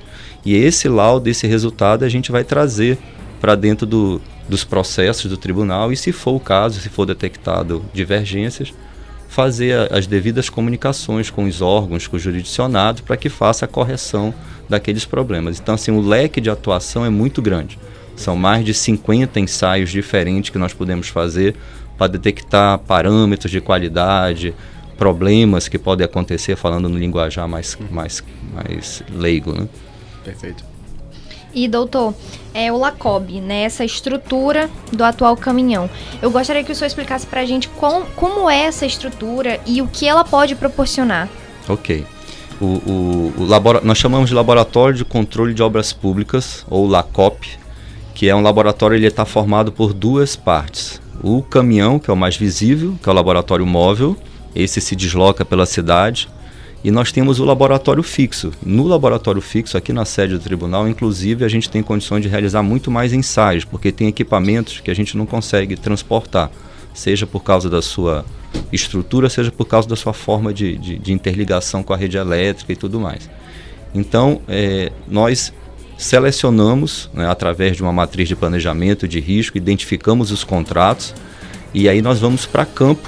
E 0.50 0.56
esse 0.56 0.90
laudo, 0.90 1.30
esse 1.30 1.46
resultado, 1.46 2.04
a 2.04 2.10
gente 2.10 2.32
vai 2.32 2.44
trazer 2.44 2.98
para 3.40 3.54
dentro 3.54 3.86
do, 3.86 4.20
dos 4.50 4.64
processos 4.64 5.30
do 5.30 5.38
tribunal 5.38 5.94
e, 5.94 5.96
se 5.96 6.12
for 6.12 6.32
o 6.32 6.40
caso, 6.40 6.82
se 6.82 6.90
for 6.90 7.06
detectado 7.06 7.86
divergências, 7.94 8.74
fazer 9.28 9.94
as 9.94 10.08
devidas 10.08 10.50
comunicações 10.50 11.30
com 11.30 11.44
os 11.44 11.62
órgãos, 11.62 12.08
com 12.08 12.16
o 12.16 12.20
jurisdicionado, 12.20 13.04
para 13.04 13.16
que 13.16 13.30
faça 13.30 13.66
a 13.66 13.68
correção 13.68 14.34
daqueles 14.68 15.06
problemas. 15.06 15.60
Então, 15.60 15.76
assim, 15.76 15.92
o 15.92 16.02
leque 16.02 16.42
de 16.42 16.50
atuação 16.50 17.06
é 17.06 17.12
muito 17.12 17.44
grande. 17.44 17.78
São 18.16 18.36
mais 18.36 18.66
de 18.66 18.74
50 18.74 19.40
ensaios 19.40 19.92
diferentes 19.92 20.50
que 20.50 20.58
nós 20.58 20.74
podemos 20.74 21.10
fazer 21.10 21.56
para 21.96 22.08
detectar 22.08 22.80
parâmetros 22.80 23.52
de 23.52 23.62
qualidade, 23.62 24.56
problemas 24.98 25.68
que 25.68 25.78
podem 25.78 26.06
acontecer, 26.06 26.56
falando 26.56 26.90
no 26.90 26.98
linguajar 26.98 27.48
mais, 27.48 27.78
mais, 27.92 28.24
mais 28.52 29.04
leigo. 29.12 29.54
Né? 29.54 29.68
Perfeito. 30.24 30.64
E 31.54 31.68
doutor, 31.68 32.14
é 32.54 32.72
o 32.72 32.78
LACOB, 32.78 33.42
né, 33.42 33.64
essa 33.64 33.84
estrutura 33.84 34.70
do 34.92 35.04
atual 35.04 35.36
caminhão. 35.36 35.90
Eu 36.22 36.30
gostaria 36.30 36.64
que 36.64 36.72
o 36.72 36.76
senhor 36.76 36.88
explicasse 36.88 37.26
para 37.26 37.42
a 37.42 37.46
gente 37.46 37.68
com, 37.70 38.04
como 38.16 38.50
é 38.50 38.66
essa 38.66 38.86
estrutura 38.86 39.60
e 39.66 39.82
o 39.82 39.88
que 39.88 40.08
ela 40.08 40.24
pode 40.24 40.56
proporcionar. 40.56 41.28
Ok. 41.68 42.06
O, 42.62 42.66
o, 42.66 43.34
o 43.38 43.46
labora 43.46 43.82
nós 43.82 43.98
chamamos 43.98 44.30
de 44.30 44.36
Laboratório 44.36 44.96
de 44.96 45.06
Controle 45.06 45.54
de 45.54 45.64
Obras 45.64 45.94
Públicas, 45.94 46.66
ou 46.70 46.86
LACOP, 46.86 47.58
que 48.14 48.28
é 48.28 48.36
um 48.36 48.42
laboratório 48.42 48.96
ele 48.96 49.08
está 49.08 49.26
formado 49.26 49.72
por 49.72 49.94
duas 49.94 50.36
partes. 50.36 51.02
O 51.24 51.42
caminhão, 51.42 51.98
que 51.98 52.10
é 52.10 52.14
o 52.14 52.18
mais 52.18 52.36
visível, 52.36 52.98
que 53.02 53.10
é 53.10 53.12
o 53.12 53.16
laboratório 53.16 53.66
móvel, 53.66 54.16
esse 54.56 54.82
se 54.82 54.96
desloca 54.96 55.46
pela 55.46 55.66
cidade, 55.66 56.28
e 56.84 56.92
nós 56.92 57.12
temos 57.12 57.40
o 57.40 57.46
laboratório 57.46 58.02
fixo. 58.02 58.52
No 58.66 58.88
laboratório 58.88 59.42
fixo, 59.42 59.78
aqui 59.78 59.92
na 59.92 60.06
sede 60.06 60.34
do 60.34 60.40
tribunal, 60.40 60.88
inclusive, 60.88 61.44
a 61.44 61.48
gente 61.50 61.70
tem 61.70 61.84
condições 61.84 62.22
de 62.22 62.30
realizar 62.30 62.64
muito 62.64 62.90
mais 62.90 63.12
ensaios, 63.12 63.66
porque 63.66 63.92
tem 63.92 64.08
equipamentos 64.08 64.80
que 64.80 64.90
a 64.90 64.94
gente 64.94 65.18
não 65.18 65.26
consegue 65.26 65.76
transportar, 65.76 66.50
seja 66.94 67.28
por 67.28 67.44
causa 67.44 67.70
da 67.70 67.82
sua 67.82 68.24
estrutura, 68.72 69.30
seja 69.30 69.52
por 69.52 69.66
causa 69.66 69.88
da 69.88 69.96
sua 69.96 70.14
forma 70.14 70.54
de, 70.54 70.78
de, 70.78 70.98
de 70.98 71.14
interligação 71.14 71.84
com 71.84 71.94
a 71.94 71.98
rede 71.98 72.18
elétrica 72.18 72.72
e 72.72 72.76
tudo 72.76 73.00
mais. 73.00 73.30
Então, 73.94 74.42
é, 74.48 74.92
nós 75.08 75.54
selecionamos, 75.98 77.10
né, 77.14 77.30
através 77.30 77.76
de 77.76 77.84
uma 77.84 77.92
matriz 77.92 78.30
de 78.30 78.36
planejamento 78.36 79.06
de 79.06 79.20
risco, 79.20 79.58
identificamos 79.58 80.32
os 80.32 80.46
contratos 80.46 81.14
e 81.74 81.90
aí 81.90 82.02
nós 82.02 82.20
vamos 82.20 82.46
para 82.46 82.66
campo 82.66 83.08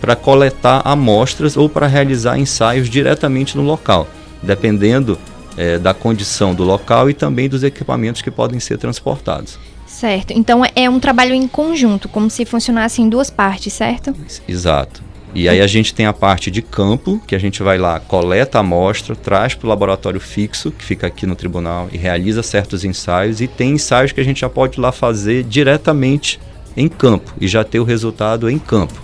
para 0.00 0.16
coletar 0.16 0.82
amostras 0.84 1.56
ou 1.56 1.68
para 1.68 1.86
realizar 1.86 2.38
ensaios 2.38 2.88
diretamente 2.88 3.56
no 3.56 3.62
local, 3.62 4.08
dependendo 4.42 5.18
é, 5.56 5.78
da 5.78 5.94
condição 5.94 6.54
do 6.54 6.64
local 6.64 7.08
e 7.08 7.14
também 7.14 7.48
dos 7.48 7.62
equipamentos 7.62 8.22
que 8.22 8.30
podem 8.30 8.60
ser 8.60 8.78
transportados. 8.78 9.58
Certo. 9.86 10.32
Então 10.32 10.62
é 10.74 10.90
um 10.90 10.98
trabalho 10.98 11.34
em 11.34 11.46
conjunto, 11.46 12.08
como 12.08 12.28
se 12.28 12.44
funcionasse 12.44 13.00
em 13.00 13.08
duas 13.08 13.30
partes, 13.30 13.72
certo? 13.72 14.14
Exato. 14.48 15.02
E 15.34 15.48
aí 15.48 15.60
a 15.60 15.66
gente 15.66 15.92
tem 15.92 16.06
a 16.06 16.12
parte 16.12 16.48
de 16.48 16.62
campo, 16.62 17.20
que 17.26 17.34
a 17.34 17.38
gente 17.40 17.60
vai 17.60 17.76
lá, 17.76 17.98
coleta 17.98 18.58
a 18.58 18.60
amostra, 18.60 19.16
traz 19.16 19.52
para 19.54 19.66
o 19.66 19.68
laboratório 19.68 20.20
fixo, 20.20 20.70
que 20.70 20.84
fica 20.84 21.08
aqui 21.08 21.26
no 21.26 21.34
tribunal, 21.34 21.88
e 21.92 21.96
realiza 21.96 22.40
certos 22.40 22.84
ensaios. 22.84 23.40
E 23.40 23.48
tem 23.48 23.72
ensaios 23.72 24.12
que 24.12 24.20
a 24.20 24.24
gente 24.24 24.42
já 24.42 24.48
pode 24.48 24.78
ir 24.78 24.80
lá 24.80 24.92
fazer 24.92 25.42
diretamente 25.42 26.38
em 26.76 26.88
campo 26.88 27.32
e 27.40 27.48
já 27.48 27.64
ter 27.64 27.80
o 27.80 27.84
resultado 27.84 28.48
em 28.48 28.60
campo. 28.60 28.94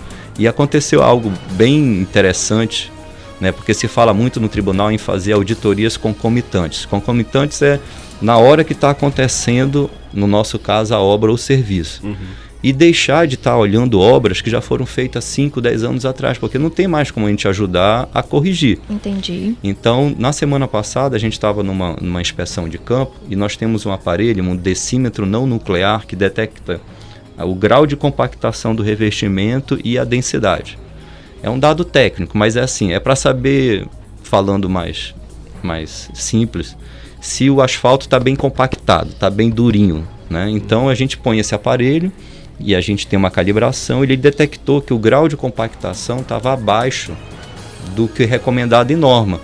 E 0.40 0.48
aconteceu 0.48 1.02
algo 1.02 1.30
bem 1.52 2.00
interessante, 2.00 2.90
né, 3.38 3.52
porque 3.52 3.74
se 3.74 3.86
fala 3.86 4.14
muito 4.14 4.40
no 4.40 4.48
tribunal 4.48 4.90
em 4.90 4.96
fazer 4.96 5.34
auditorias 5.34 5.98
concomitantes. 5.98 6.86
Concomitantes 6.86 7.60
é 7.60 7.78
na 8.22 8.38
hora 8.38 8.64
que 8.64 8.72
está 8.72 8.88
acontecendo, 8.88 9.90
no 10.14 10.26
nosso 10.26 10.58
caso, 10.58 10.94
a 10.94 10.98
obra 10.98 11.30
ou 11.30 11.36
serviço. 11.36 12.00
Uhum. 12.06 12.16
E 12.62 12.72
deixar 12.72 13.26
de 13.26 13.34
estar 13.34 13.50
tá 13.50 13.56
olhando 13.58 14.00
obras 14.00 14.40
que 14.40 14.48
já 14.48 14.62
foram 14.62 14.86
feitas 14.86 15.24
5, 15.24 15.60
10 15.60 15.84
anos 15.84 16.06
atrás, 16.06 16.38
porque 16.38 16.58
não 16.58 16.70
tem 16.70 16.88
mais 16.88 17.10
como 17.10 17.26
a 17.26 17.28
gente 17.28 17.46
ajudar 17.46 18.08
a 18.14 18.22
corrigir. 18.22 18.78
Entendi. 18.88 19.54
Então, 19.62 20.14
na 20.18 20.32
semana 20.32 20.66
passada, 20.66 21.16
a 21.16 21.18
gente 21.20 21.34
estava 21.34 21.62
numa, 21.62 21.96
numa 22.00 22.22
inspeção 22.22 22.66
de 22.66 22.78
campo 22.78 23.12
e 23.28 23.36
nós 23.36 23.58
temos 23.58 23.84
um 23.84 23.92
aparelho, 23.92 24.42
um 24.42 24.56
decímetro 24.56 25.26
não 25.26 25.46
nuclear, 25.46 26.06
que 26.06 26.16
detecta 26.16 26.80
o 27.44 27.54
grau 27.54 27.86
de 27.86 27.96
compactação 27.96 28.74
do 28.74 28.82
revestimento 28.82 29.78
e 29.84 29.98
a 29.98 30.04
densidade. 30.04 30.78
É 31.42 31.48
um 31.48 31.58
dado 31.58 31.84
técnico, 31.84 32.36
mas 32.36 32.56
é 32.56 32.60
assim, 32.60 32.92
é 32.92 33.00
para 33.00 33.16
saber, 33.16 33.86
falando 34.22 34.68
mais, 34.68 35.14
mais 35.62 36.10
simples, 36.12 36.76
se 37.20 37.48
o 37.50 37.60
asfalto 37.60 38.06
está 38.06 38.18
bem 38.18 38.36
compactado, 38.36 39.10
está 39.10 39.30
bem 39.30 39.50
durinho. 39.50 40.06
Né? 40.28 40.50
Então 40.50 40.88
a 40.88 40.94
gente 40.94 41.16
põe 41.16 41.38
esse 41.38 41.54
aparelho 41.54 42.12
e 42.58 42.74
a 42.74 42.80
gente 42.80 43.06
tem 43.06 43.18
uma 43.18 43.30
calibração, 43.30 44.04
ele 44.04 44.16
detectou 44.16 44.82
que 44.82 44.92
o 44.92 44.98
grau 44.98 45.28
de 45.28 45.36
compactação 45.36 46.20
estava 46.20 46.52
abaixo 46.52 47.16
do 47.94 48.06
que 48.06 48.24
recomendado 48.24 48.90
em 48.90 48.96
norma. 48.96 49.40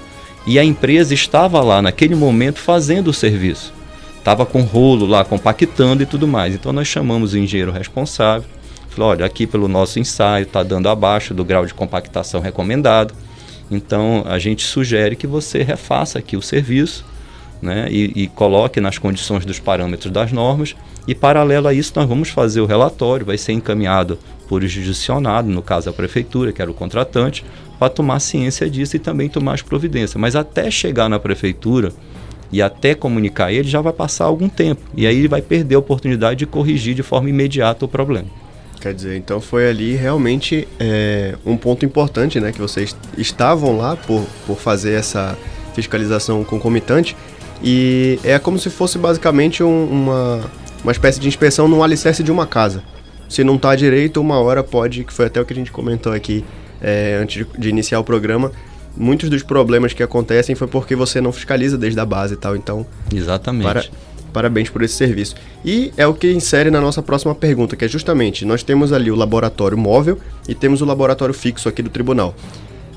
E 0.47 0.59
a 0.59 0.65
empresa 0.65 1.15
estava 1.15 1.61
lá 1.61 1.83
naquele 1.83 2.15
momento 2.15 2.59
fazendo 2.59 3.09
o 3.09 3.15
serviço 3.15 3.73
estava 4.27 4.45
com 4.45 4.63
rolo 4.63 5.07
lá 5.07 5.25
compactando 5.25 6.03
e 6.03 6.07
tudo 6.07 6.27
mais. 6.27 6.53
Então 6.53 6.73
nós 6.73 6.89
chamamos 6.89 7.33
o 7.33 7.39
engenheiro 7.39 7.71
responsável, 7.71 8.49
falou, 8.89 9.11
olha, 9.11 9.25
aqui 9.25 9.47
pelo 9.47 9.69
nosso 9.69 10.01
ensaio 10.01 10.43
está 10.43 10.65
dando 10.65 10.89
abaixo 10.89 11.33
do 11.33 11.45
grau 11.45 11.65
de 11.65 11.73
compactação 11.73 12.41
recomendado. 12.41 13.15
Então 13.71 14.25
a 14.27 14.41
gente 14.41 14.65
sugere 14.65 15.15
que 15.15 15.29
você 15.29 15.63
refaça 15.63 16.19
aqui 16.19 16.37
o 16.37 16.43
serviço 16.43 17.05
né, 17.63 17.87
e, 17.89 18.25
e, 18.25 18.27
coloque 18.27 18.81
nas 18.81 18.99
condições 18.99 19.45
dos 19.45 19.61
parâmetros 19.61 20.13
das 20.13 20.33
normas. 20.33 20.75
E 21.07 21.15
paralelo 21.15 21.69
a 21.69 21.73
isso, 21.73 21.93
nós 21.95 22.09
vamos 22.09 22.29
fazer 22.29 22.61
o 22.61 22.67
relatório, 22.67 23.25
vai 23.25 23.39
ser 23.39 23.53
encaminhado 23.53 24.19
por 24.49 24.61
jurisdicionado, 24.61 25.49
no 25.49 25.63
caso 25.63 25.89
a 25.89 25.93
prefeitura, 25.93 26.53
que 26.53 26.61
era 26.61 26.71
o 26.71 26.75
contratante, 26.75 27.45
para 27.79 27.89
tomar 27.89 28.19
ciência 28.19 28.69
disso 28.69 28.97
e 28.97 28.99
também 28.99 29.29
tomar 29.29 29.55
as 29.55 29.63
providências. 29.63 30.17
Mas 30.17 30.35
até 30.35 30.69
chegar 30.69 31.09
na 31.09 31.21
prefeitura, 31.21 31.93
e 32.53 32.63
até 32.63 32.95
comunicar 32.95 33.53
ele, 33.53 33.69
já 33.69 33.81
vai 33.81 33.93
passar 33.93 34.25
algum 34.25 34.49
tempo. 34.49 34.83
E 34.95 35.07
aí 35.07 35.17
ele 35.17 35.29
vai 35.29 35.43
perder 35.43 35.75
a 35.75 35.79
oportunidade 35.79 36.39
de 36.39 36.47
corrigir 36.47 36.95
de 36.95 37.03
forma 37.03 37.29
imediata 37.29 37.85
o 37.85 37.89
problema. 37.89 38.29
Quer 38.81 38.95
dizer, 38.95 39.17
então 39.17 39.41
foi 39.41 39.69
ali 39.69 39.95
realmente 39.97 40.69
é, 40.79 41.35
um 41.45 41.57
ponto 41.57 41.85
importante, 41.85 42.39
né? 42.39 42.53
Que 42.53 42.61
vocês 42.61 42.97
estavam 43.17 43.77
lá 43.77 43.97
por, 43.97 44.25
por 44.47 44.59
fazer 44.59 44.93
essa 44.93 45.37
fiscalização 45.75 46.43
concomitante 46.45 47.17
e 47.63 48.19
é 48.23 48.39
como 48.39 48.59
se 48.59 48.71
fosse 48.71 48.99
basicamente 48.99 49.63
um, 49.63 49.85
uma, 49.87 50.41
uma 50.83 50.93
espécie 50.93 51.19
de 51.19 51.29
inspeção 51.29 51.69
no 51.69 51.83
alicerce 51.83 52.23
de 52.23 52.31
uma 52.31 52.47
casa. 52.47 52.83
se 53.29 53.43
não 53.43 53.57
está 53.57 53.75
direito, 53.75 54.21
uma 54.21 54.39
hora 54.39 54.63
pode, 54.63 55.05
que 55.05 55.13
foi 55.13 55.27
até 55.27 55.41
o 55.41 55.45
que 55.45 55.53
a 55.53 55.57
gente 55.57 55.73
comentou 55.73 56.13
aqui 56.13 56.45
é, 56.81 57.19
antes 57.21 57.45
de, 57.45 57.59
de 57.59 57.69
iniciar 57.69 57.99
o 57.99 58.05
programa, 58.05 58.53
muitos 58.97 59.29
dos 59.29 59.43
problemas 59.43 59.93
que 59.93 60.03
acontecem 60.03 60.55
foi 60.55 60.67
porque 60.67 60.97
você 60.97 61.21
não 61.21 61.33
fiscaliza 61.33 61.77
desde 61.77 62.01
a 62.01 62.05
base 62.05 62.35
e 62.35 62.37
tal. 62.37 62.57
Então, 62.57 62.87
exatamente. 63.15 63.65
Para, 63.65 63.85
parabéns 64.33 64.69
por 64.69 64.83
esse 64.83 64.95
serviço. 64.95 65.35
E 65.65 65.93
é 65.97 66.07
o 66.07 66.15
que 66.15 66.31
insere 66.31 66.71
na 66.71 66.81
nossa 66.81 67.03
próxima 67.03 67.35
pergunta, 67.35 67.75
que 67.75 67.85
é 67.85 67.89
justamente 67.89 68.45
nós 68.45 68.63
temos 68.63 68.93
ali 68.93 69.11
o 69.11 69.17
laboratório 69.17 69.79
móvel 69.79 70.19
e 70.47 70.55
temos 70.55 70.83
o 70.83 70.85
laboratório 70.85 71.35
fixo 71.35 71.69
aqui 71.69 71.83
do 71.83 71.89
tribunal. 71.89 72.35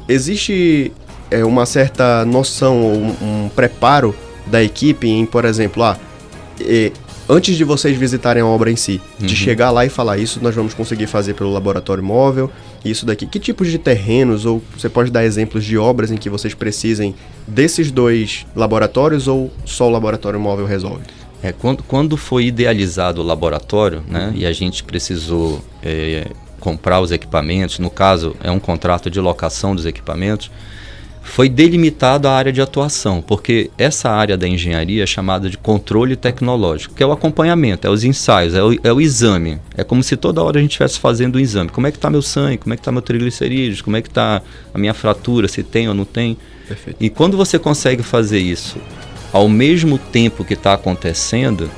Existe 0.07 0.91
é, 1.31 1.45
uma 1.45 1.65
certa 1.65 2.25
noção 2.25 2.81
ou 2.81 2.93
um, 2.93 3.15
um, 3.45 3.49
preparo 3.55 4.13
da 4.47 4.63
equipe 4.63 5.07
em, 5.07 5.25
por 5.25 5.45
exemplo, 5.45 5.83
ah, 5.83 5.97
e, 6.59 6.91
antes 7.29 7.55
de 7.55 7.63
vocês 7.63 7.95
visitarem 7.95 8.41
a 8.41 8.45
obra 8.45 8.71
em 8.71 8.75
si, 8.75 8.99
uhum. 9.19 9.27
de 9.27 9.35
chegar 9.35 9.71
lá 9.71 9.85
e 9.85 9.89
falar 9.89 10.17
isso 10.17 10.39
nós 10.41 10.55
vamos 10.55 10.73
conseguir 10.73 11.07
fazer 11.07 11.35
pelo 11.35 11.53
laboratório 11.53 12.03
móvel, 12.03 12.51
isso 12.83 13.05
daqui. 13.05 13.25
Que 13.25 13.39
tipos 13.39 13.69
de 13.69 13.77
terrenos 13.77 14.45
ou 14.45 14.61
você 14.77 14.89
pode 14.89 15.11
dar 15.11 15.23
exemplos 15.23 15.65
de 15.65 15.77
obras 15.77 16.11
em 16.11 16.17
que 16.17 16.29
vocês 16.29 16.53
precisem 16.53 17.15
desses 17.47 17.91
dois 17.91 18.45
laboratórios 18.55 19.27
ou 19.27 19.51
só 19.65 19.87
o 19.87 19.89
laboratório 19.89 20.39
móvel 20.39 20.65
resolve? 20.65 21.03
É, 21.41 21.51
quando, 21.51 21.83
quando 21.83 22.17
foi 22.17 22.45
idealizado 22.45 23.21
o 23.21 23.23
laboratório, 23.23 24.03
né, 24.07 24.33
e 24.35 24.45
a 24.45 24.51
gente 24.51 24.83
precisou 24.83 25.63
é, 25.81 26.27
comprar 26.59 26.99
os 26.99 27.11
equipamentos, 27.11 27.79
no 27.79 27.89
caso 27.89 28.35
é 28.43 28.51
um 28.51 28.59
contrato 28.59 29.09
de 29.09 29.19
locação 29.19 29.73
dos 29.73 29.85
equipamentos, 29.85 30.51
foi 31.21 31.47
delimitado 31.47 32.27
a 32.27 32.31
área 32.31 32.51
de 32.51 32.61
atuação, 32.61 33.21
porque 33.21 33.69
essa 33.77 34.09
área 34.09 34.37
da 34.37 34.47
engenharia 34.47 35.03
é 35.03 35.05
chamada 35.05 35.49
de 35.49 35.57
controle 35.57 36.15
tecnológico, 36.15 36.95
que 36.95 37.03
é 37.03 37.05
o 37.05 37.11
acompanhamento, 37.11 37.85
é 37.85 37.89
os 37.89 38.03
ensaios, 38.03 38.53
é 38.53 38.63
o, 38.63 38.73
é 38.83 38.91
o 38.91 38.99
exame. 38.99 39.59
É 39.77 39.83
como 39.83 40.01
se 40.01 40.17
toda 40.17 40.43
hora 40.43 40.57
a 40.57 40.61
gente 40.61 40.71
estivesse 40.71 40.99
fazendo 40.99 41.37
um 41.37 41.39
exame. 41.39 41.69
Como 41.69 41.87
é 41.87 41.91
que 41.91 41.97
está 41.97 42.09
meu 42.09 42.21
sangue? 42.21 42.57
Como 42.57 42.73
é 42.73 42.77
que 42.77 42.81
está 42.81 42.91
meu 42.91 43.01
triglicerídeos? 43.01 43.81
Como 43.81 43.95
é 43.95 44.01
que 44.01 44.07
está 44.09 44.41
a 44.73 44.77
minha 44.77 44.93
fratura? 44.93 45.47
Se 45.47 45.61
tem 45.63 45.87
ou 45.87 45.93
não 45.93 46.05
tem? 46.05 46.37
Perfeito. 46.67 46.97
E 46.99 47.09
quando 47.09 47.37
você 47.37 47.59
consegue 47.59 48.03
fazer 48.03 48.39
isso 48.39 48.77
ao 49.31 49.47
mesmo 49.47 49.97
tempo 49.97 50.43
que 50.43 50.53
está 50.53 50.73
acontecendo, 50.73 51.69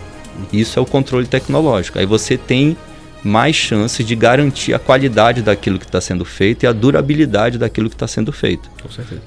isso 0.52 0.80
é 0.80 0.82
o 0.82 0.86
controle 0.86 1.28
tecnológico. 1.28 2.00
Aí 2.00 2.06
você 2.06 2.38
tem 2.38 2.78
mais 3.24 3.56
chances 3.56 4.06
de 4.06 4.16
garantir 4.16 4.74
a 4.74 4.80
qualidade 4.80 5.42
daquilo 5.42 5.78
que 5.78 5.86
está 5.86 6.02
sendo 6.02 6.26
feito 6.26 6.64
e 6.64 6.68
a 6.68 6.72
durabilidade 6.72 7.58
daquilo 7.58 7.90
que 7.90 7.96
está 7.96 8.08
sendo 8.08 8.32
feito. 8.32 8.70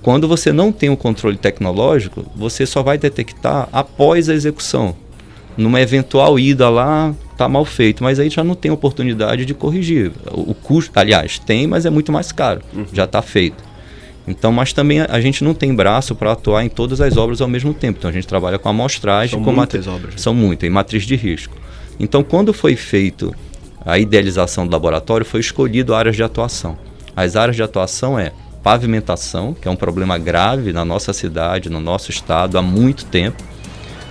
Quando 0.03 0.27
você 0.27 0.53
não 0.53 0.73
tem 0.73 0.91
o 0.91 0.97
controle 0.97 1.37
tecnológico, 1.37 2.27
você 2.35 2.67
só 2.67 2.83
vai 2.83 2.99
detectar 2.99 3.69
após 3.73 4.29
a 4.29 4.35
execução. 4.35 4.97
Numa 5.57 5.81
eventual 5.81 6.39
ida 6.39 6.69
lá, 6.69 7.15
está 7.31 7.49
mal 7.49 7.65
feito, 7.65 8.03
mas 8.03 8.19
aí 8.19 8.29
já 8.29 8.43
não 8.43 8.57
tem 8.57 8.73
oportunidade 8.73 9.45
de 9.45 9.55
corrigir. 9.55 10.11
O, 10.33 10.51
o 10.51 10.55
custo, 10.55 10.99
aliás, 10.99 11.39
tem, 11.39 11.67
mas 11.67 11.87
é 11.87 11.91
muito 11.91 12.11
mais 12.11 12.33
caro. 12.33 12.61
Uhum. 12.75 12.87
Já 12.93 13.05
está 13.05 13.23
feito. 13.23 13.63
Então, 14.27 14.51
mas 14.51 14.73
também 14.73 15.01
a, 15.01 15.07
a 15.11 15.21
gente 15.21 15.45
não 15.45 15.55
tem 15.55 15.73
braço 15.75 16.15
para 16.15 16.33
atuar 16.33 16.65
em 16.65 16.69
todas 16.69 17.01
as 17.01 17.17
obras 17.17 17.41
ao 17.41 17.47
mesmo 17.47 17.73
tempo. 17.73 17.99
Então 17.99 18.11
a 18.11 18.13
gente 18.13 18.27
trabalha 18.27 18.59
com 18.59 18.69
amostragem, 18.69 19.39
São 19.39 19.45
com 19.45 19.53
muitas 19.53 19.87
obras. 19.87 20.21
São 20.21 20.35
muitas, 20.35 20.67
em 20.67 20.73
matriz 20.73 21.05
de 21.05 21.15
risco. 21.15 21.57
Então, 22.01 22.25
quando 22.25 22.53
foi 22.53 22.75
feito 22.75 23.33
a 23.85 23.99
idealização 23.99 24.67
do 24.67 24.73
laboratório, 24.73 25.27
foi 25.27 25.41
escolhido 25.41 25.95
áreas 25.95 26.17
de 26.17 26.23
atuação. 26.23 26.79
As 27.15 27.37
áreas 27.37 27.57
de 27.57 27.63
atuação 27.63 28.19
é 28.19 28.33
pavimentação, 28.63 29.53
que 29.53 29.69
é 29.69 29.71
um 29.71 29.77
problema 29.77 30.17
grave 30.17 30.73
na 30.73 30.85
nossa 30.85 31.13
cidade, 31.13 31.69
no 31.69 31.81
nosso 31.81 32.11
estado 32.11 32.57
há 32.57 32.63
muito 32.63 33.05
tempo, 33.05 33.43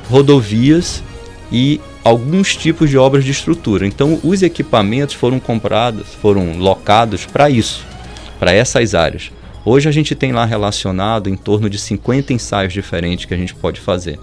rodovias 0.09 1.03
e 1.51 1.81
alguns 2.03 2.55
tipos 2.55 2.89
de 2.89 2.97
obras 2.97 3.23
de 3.23 3.31
estrutura. 3.31 3.87
Então, 3.87 4.19
os 4.23 4.43
equipamentos 4.43 5.15
foram 5.15 5.39
comprados, 5.39 6.13
foram 6.21 6.57
locados 6.57 7.25
para 7.25 7.49
isso, 7.49 7.83
para 8.39 8.53
essas 8.53 8.93
áreas. 8.93 9.31
Hoje 9.65 9.87
a 9.87 9.91
gente 9.91 10.13
tem 10.13 10.33
lá 10.33 10.45
relacionado 10.45 11.29
em 11.29 11.37
torno 11.37 11.69
de 11.69 11.79
50 11.79 12.33
ensaios 12.33 12.73
diferentes 12.73 13.25
que 13.25 13.33
a 13.33 13.37
gente 13.37 13.55
pode 13.55 13.79
fazer. 13.79 14.19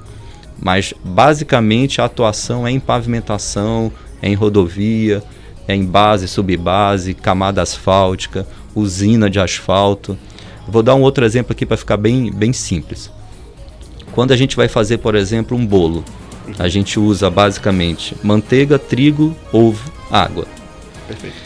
Mas 0.63 0.93
basicamente 1.03 2.01
a 2.01 2.05
atuação 2.05 2.67
é 2.67 2.71
em 2.71 2.79
pavimentação, 2.79 3.91
é 4.21 4.29
em 4.29 4.35
rodovia, 4.35 5.23
em 5.69 5.85
base, 5.85 6.27
subbase, 6.27 7.15
camada 7.15 7.63
asfáltica, 7.63 8.47
usina 8.75 9.29
de 9.31 9.39
asfalto. 9.39 10.19
Vou 10.67 10.83
dar 10.83 10.95
um 10.95 11.03
outro 11.03 11.25
exemplo 11.25 11.53
aqui 11.53 11.67
para 11.67 11.77
ficar 11.77 11.97
bem, 11.97 12.31
bem 12.33 12.53
simples. 12.53 13.11
Quando 14.13 14.33
a 14.33 14.37
gente 14.37 14.57
vai 14.57 14.69
fazer, 14.69 14.99
por 14.99 15.15
exemplo, 15.15 15.57
um 15.57 15.65
bolo, 15.65 16.05
a 16.59 16.69
gente 16.69 16.99
usa 16.99 17.31
basicamente 17.31 18.17
manteiga, 18.23 18.79
trigo, 18.79 19.37
ovo, 19.53 19.91
água. 20.11 20.47
Perfeito. 21.07 21.37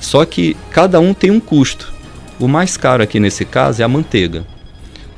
Só 0.00 0.24
que 0.24 0.56
cada 0.70 1.00
um 1.00 1.14
tem 1.14 1.30
um 1.30 1.40
custo. 1.40 1.92
O 2.38 2.46
mais 2.46 2.76
caro 2.76 3.02
aqui 3.02 3.18
nesse 3.18 3.44
caso 3.44 3.82
é 3.82 3.84
a 3.84 3.88
manteiga. 3.88 4.46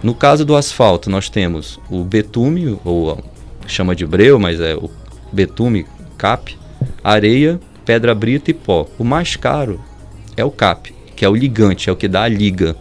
No 0.03 0.15
caso 0.15 0.45
do 0.45 0.57
asfalto, 0.57 1.11
nós 1.11 1.29
temos 1.29 1.79
o 1.91 2.03
betume, 2.03 2.79
ou 2.85 3.23
chama 3.67 3.95
de 3.95 4.07
breu, 4.07 4.39
mas 4.39 4.59
é 4.59 4.75
o 4.75 4.91
betume, 5.31 5.87
cap, 6.17 6.57
areia 7.05 7.61
pedra 7.91 8.15
brita 8.15 8.53
e 8.53 8.55
pó. 8.55 8.87
O 8.97 9.03
mais 9.03 9.35
caro 9.35 9.81
é 10.37 10.45
o 10.45 10.51
CAP, 10.53 10.95
que 11.17 11.25
é 11.25 11.29
o 11.29 11.35
ligante, 11.35 11.91
é 11.91 11.93
o 11.93 11.97
que 11.97 12.07
dá 12.07 12.23
a 12.23 12.29
liga. 12.29 12.77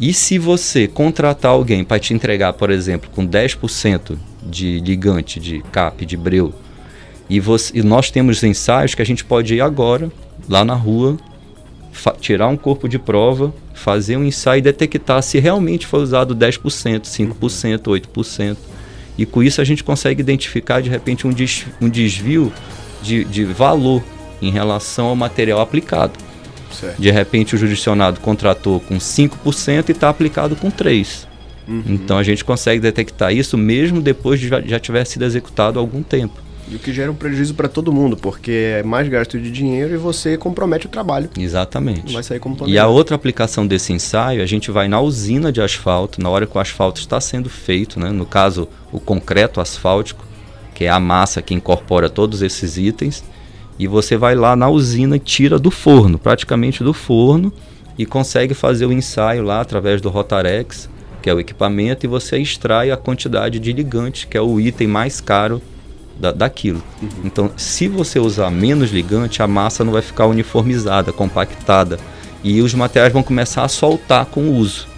E 0.00 0.14
se 0.14 0.38
você 0.38 0.88
contratar 0.88 1.50
alguém 1.50 1.84
para 1.84 1.98
te 1.98 2.14
entregar, 2.14 2.54
por 2.54 2.70
exemplo, 2.70 3.10
com 3.14 3.26
10% 3.28 4.16
de 4.42 4.80
ligante, 4.80 5.38
de 5.38 5.60
CAP, 5.70 6.06
de 6.06 6.16
breu, 6.16 6.54
e, 7.28 7.38
você, 7.38 7.80
e 7.80 7.82
nós 7.82 8.10
temos 8.10 8.42
ensaios 8.42 8.94
que 8.94 9.02
a 9.02 9.04
gente 9.04 9.26
pode 9.26 9.54
ir 9.54 9.60
agora, 9.60 10.10
lá 10.48 10.64
na 10.64 10.74
rua, 10.74 11.18
tirar 12.18 12.48
um 12.48 12.56
corpo 12.56 12.88
de 12.88 12.98
prova, 12.98 13.52
fazer 13.74 14.16
um 14.16 14.24
ensaio 14.24 14.60
e 14.60 14.62
detectar 14.62 15.22
se 15.22 15.38
realmente 15.38 15.86
foi 15.86 16.00
usado 16.00 16.34
10%, 16.34 17.02
5%, 17.02 17.78
8%. 17.82 18.56
E 19.18 19.26
com 19.26 19.42
isso 19.42 19.60
a 19.60 19.64
gente 19.64 19.84
consegue 19.84 20.22
identificar 20.22 20.80
de 20.80 20.88
repente 20.88 21.26
um, 21.26 21.30
des, 21.30 21.66
um 21.78 21.90
desvio 21.90 22.50
de, 23.02 23.24
de 23.24 23.44
valor 23.44 24.02
em 24.40 24.50
relação 24.50 25.06
ao 25.06 25.16
material 25.16 25.60
aplicado. 25.60 26.12
Certo. 26.72 27.00
De 27.00 27.10
repente 27.10 27.54
o 27.54 27.58
jurisdicionado 27.58 28.20
contratou 28.20 28.80
com 28.80 28.96
5% 28.96 29.88
e 29.88 29.92
está 29.92 30.08
aplicado 30.08 30.56
com 30.56 30.70
3%. 30.70 31.26
Uhum. 31.68 31.82
Então 31.86 32.18
a 32.18 32.22
gente 32.22 32.44
consegue 32.44 32.80
detectar 32.80 33.32
isso 33.32 33.56
mesmo 33.56 34.00
depois 34.00 34.40
de 34.40 34.48
já, 34.48 34.60
já 34.60 34.80
tiver 34.80 35.04
sido 35.04 35.24
executado 35.24 35.78
algum 35.78 36.02
tempo. 36.02 36.40
E 36.68 36.76
o 36.76 36.78
que 36.78 36.92
gera 36.92 37.10
um 37.10 37.14
prejuízo 37.14 37.54
para 37.54 37.68
todo 37.68 37.92
mundo, 37.92 38.16
porque 38.16 38.78
é 38.78 38.82
mais 38.82 39.08
gasto 39.08 39.38
de 39.38 39.50
dinheiro 39.50 39.94
e 39.94 39.96
você 39.96 40.38
compromete 40.38 40.86
o 40.86 40.88
trabalho. 40.88 41.28
Exatamente. 41.38 42.12
Vai 42.12 42.22
sair 42.22 42.38
como 42.38 42.56
planejado. 42.56 42.74
E 42.74 42.78
a 42.78 42.88
outra 42.88 43.16
aplicação 43.16 43.66
desse 43.66 43.92
ensaio, 43.92 44.42
a 44.42 44.46
gente 44.46 44.70
vai 44.70 44.88
na 44.88 45.00
usina 45.00 45.52
de 45.52 45.60
asfalto, 45.60 46.20
na 46.20 46.28
hora 46.30 46.46
que 46.46 46.56
o 46.56 46.60
asfalto 46.60 47.00
está 47.00 47.20
sendo 47.20 47.50
feito, 47.50 48.00
né? 48.00 48.10
no 48.10 48.24
caso 48.24 48.68
o 48.90 49.00
concreto 49.00 49.60
asfáltico, 49.60 50.24
que 50.82 50.86
é 50.86 50.90
a 50.90 50.98
massa 50.98 51.40
que 51.40 51.54
incorpora 51.54 52.10
todos 52.10 52.42
esses 52.42 52.76
itens, 52.76 53.22
e 53.78 53.86
você 53.86 54.16
vai 54.16 54.34
lá 54.34 54.56
na 54.56 54.68
usina 54.68 55.14
e 55.14 55.20
tira 55.20 55.56
do 55.56 55.70
forno, 55.70 56.18
praticamente 56.18 56.82
do 56.82 56.92
forno, 56.92 57.52
e 57.96 58.04
consegue 58.04 58.52
fazer 58.52 58.86
o 58.86 58.92
ensaio 58.92 59.44
lá 59.44 59.60
através 59.60 60.00
do 60.00 60.08
Rotarex, 60.08 60.90
que 61.22 61.30
é 61.30 61.34
o 61.34 61.38
equipamento, 61.38 62.04
e 62.04 62.08
você 62.08 62.36
extrai 62.36 62.90
a 62.90 62.96
quantidade 62.96 63.60
de 63.60 63.72
ligante, 63.72 64.26
que 64.26 64.36
é 64.36 64.40
o 64.40 64.58
item 64.58 64.88
mais 64.88 65.20
caro 65.20 65.62
da, 66.18 66.32
daquilo. 66.32 66.82
Uhum. 67.00 67.08
Então, 67.26 67.52
se 67.56 67.86
você 67.86 68.18
usar 68.18 68.50
menos 68.50 68.90
ligante, 68.90 69.40
a 69.40 69.46
massa 69.46 69.84
não 69.84 69.92
vai 69.92 70.02
ficar 70.02 70.26
uniformizada, 70.26 71.12
compactada, 71.12 71.96
e 72.42 72.60
os 72.60 72.74
materiais 72.74 73.12
vão 73.12 73.22
começar 73.22 73.62
a 73.62 73.68
soltar 73.68 74.26
com 74.26 74.48
o 74.48 74.56
uso. 74.56 74.88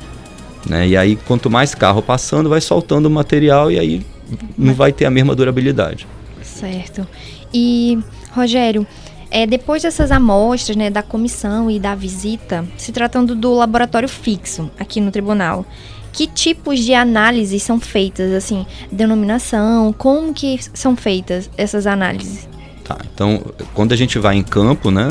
Né? 0.66 0.88
E 0.88 0.96
aí, 0.96 1.14
quanto 1.14 1.50
mais 1.50 1.74
carro 1.74 2.00
passando, 2.00 2.48
vai 2.48 2.62
soltando 2.62 3.04
o 3.04 3.10
material 3.10 3.70
e 3.70 3.78
aí 3.78 4.13
não 4.56 4.74
vai 4.74 4.92
ter 4.92 5.04
a 5.04 5.10
mesma 5.10 5.34
durabilidade. 5.34 6.06
Certo. 6.42 7.06
E, 7.52 7.98
Rogério, 8.32 8.86
é, 9.30 9.46
depois 9.46 9.82
dessas 9.82 10.10
amostras, 10.10 10.76
né, 10.76 10.90
da 10.90 11.02
comissão 11.02 11.70
e 11.70 11.78
da 11.78 11.94
visita, 11.94 12.64
se 12.76 12.92
tratando 12.92 13.34
do 13.34 13.54
laboratório 13.54 14.08
fixo 14.08 14.70
aqui 14.78 15.00
no 15.00 15.10
tribunal, 15.10 15.66
que 16.12 16.28
tipos 16.28 16.78
de 16.78 16.94
análises 16.94 17.62
são 17.62 17.80
feitas, 17.80 18.32
assim, 18.32 18.64
denominação, 18.92 19.92
como 19.92 20.32
que 20.32 20.60
são 20.72 20.94
feitas 20.94 21.50
essas 21.56 21.86
análises? 21.86 22.48
Tá, 22.84 22.98
então, 23.12 23.42
quando 23.72 23.92
a 23.92 23.96
gente 23.96 24.18
vai 24.18 24.36
em 24.36 24.42
campo, 24.42 24.90
né, 24.90 25.08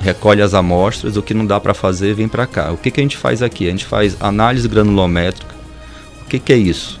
recolhe 0.00 0.40
as 0.40 0.54
amostras, 0.54 1.16
o 1.16 1.22
que 1.22 1.34
não 1.34 1.44
dá 1.44 1.60
para 1.60 1.74
fazer 1.74 2.14
vem 2.14 2.28
para 2.28 2.46
cá. 2.46 2.72
O 2.72 2.76
que, 2.78 2.90
que 2.90 3.00
a 3.00 3.02
gente 3.02 3.16
faz 3.16 3.42
aqui? 3.42 3.66
A 3.66 3.70
gente 3.70 3.84
faz 3.84 4.16
análise 4.20 4.66
granulométrica. 4.66 5.54
O 6.22 6.28
que, 6.28 6.38
que 6.38 6.52
é 6.52 6.56
isso? 6.56 6.98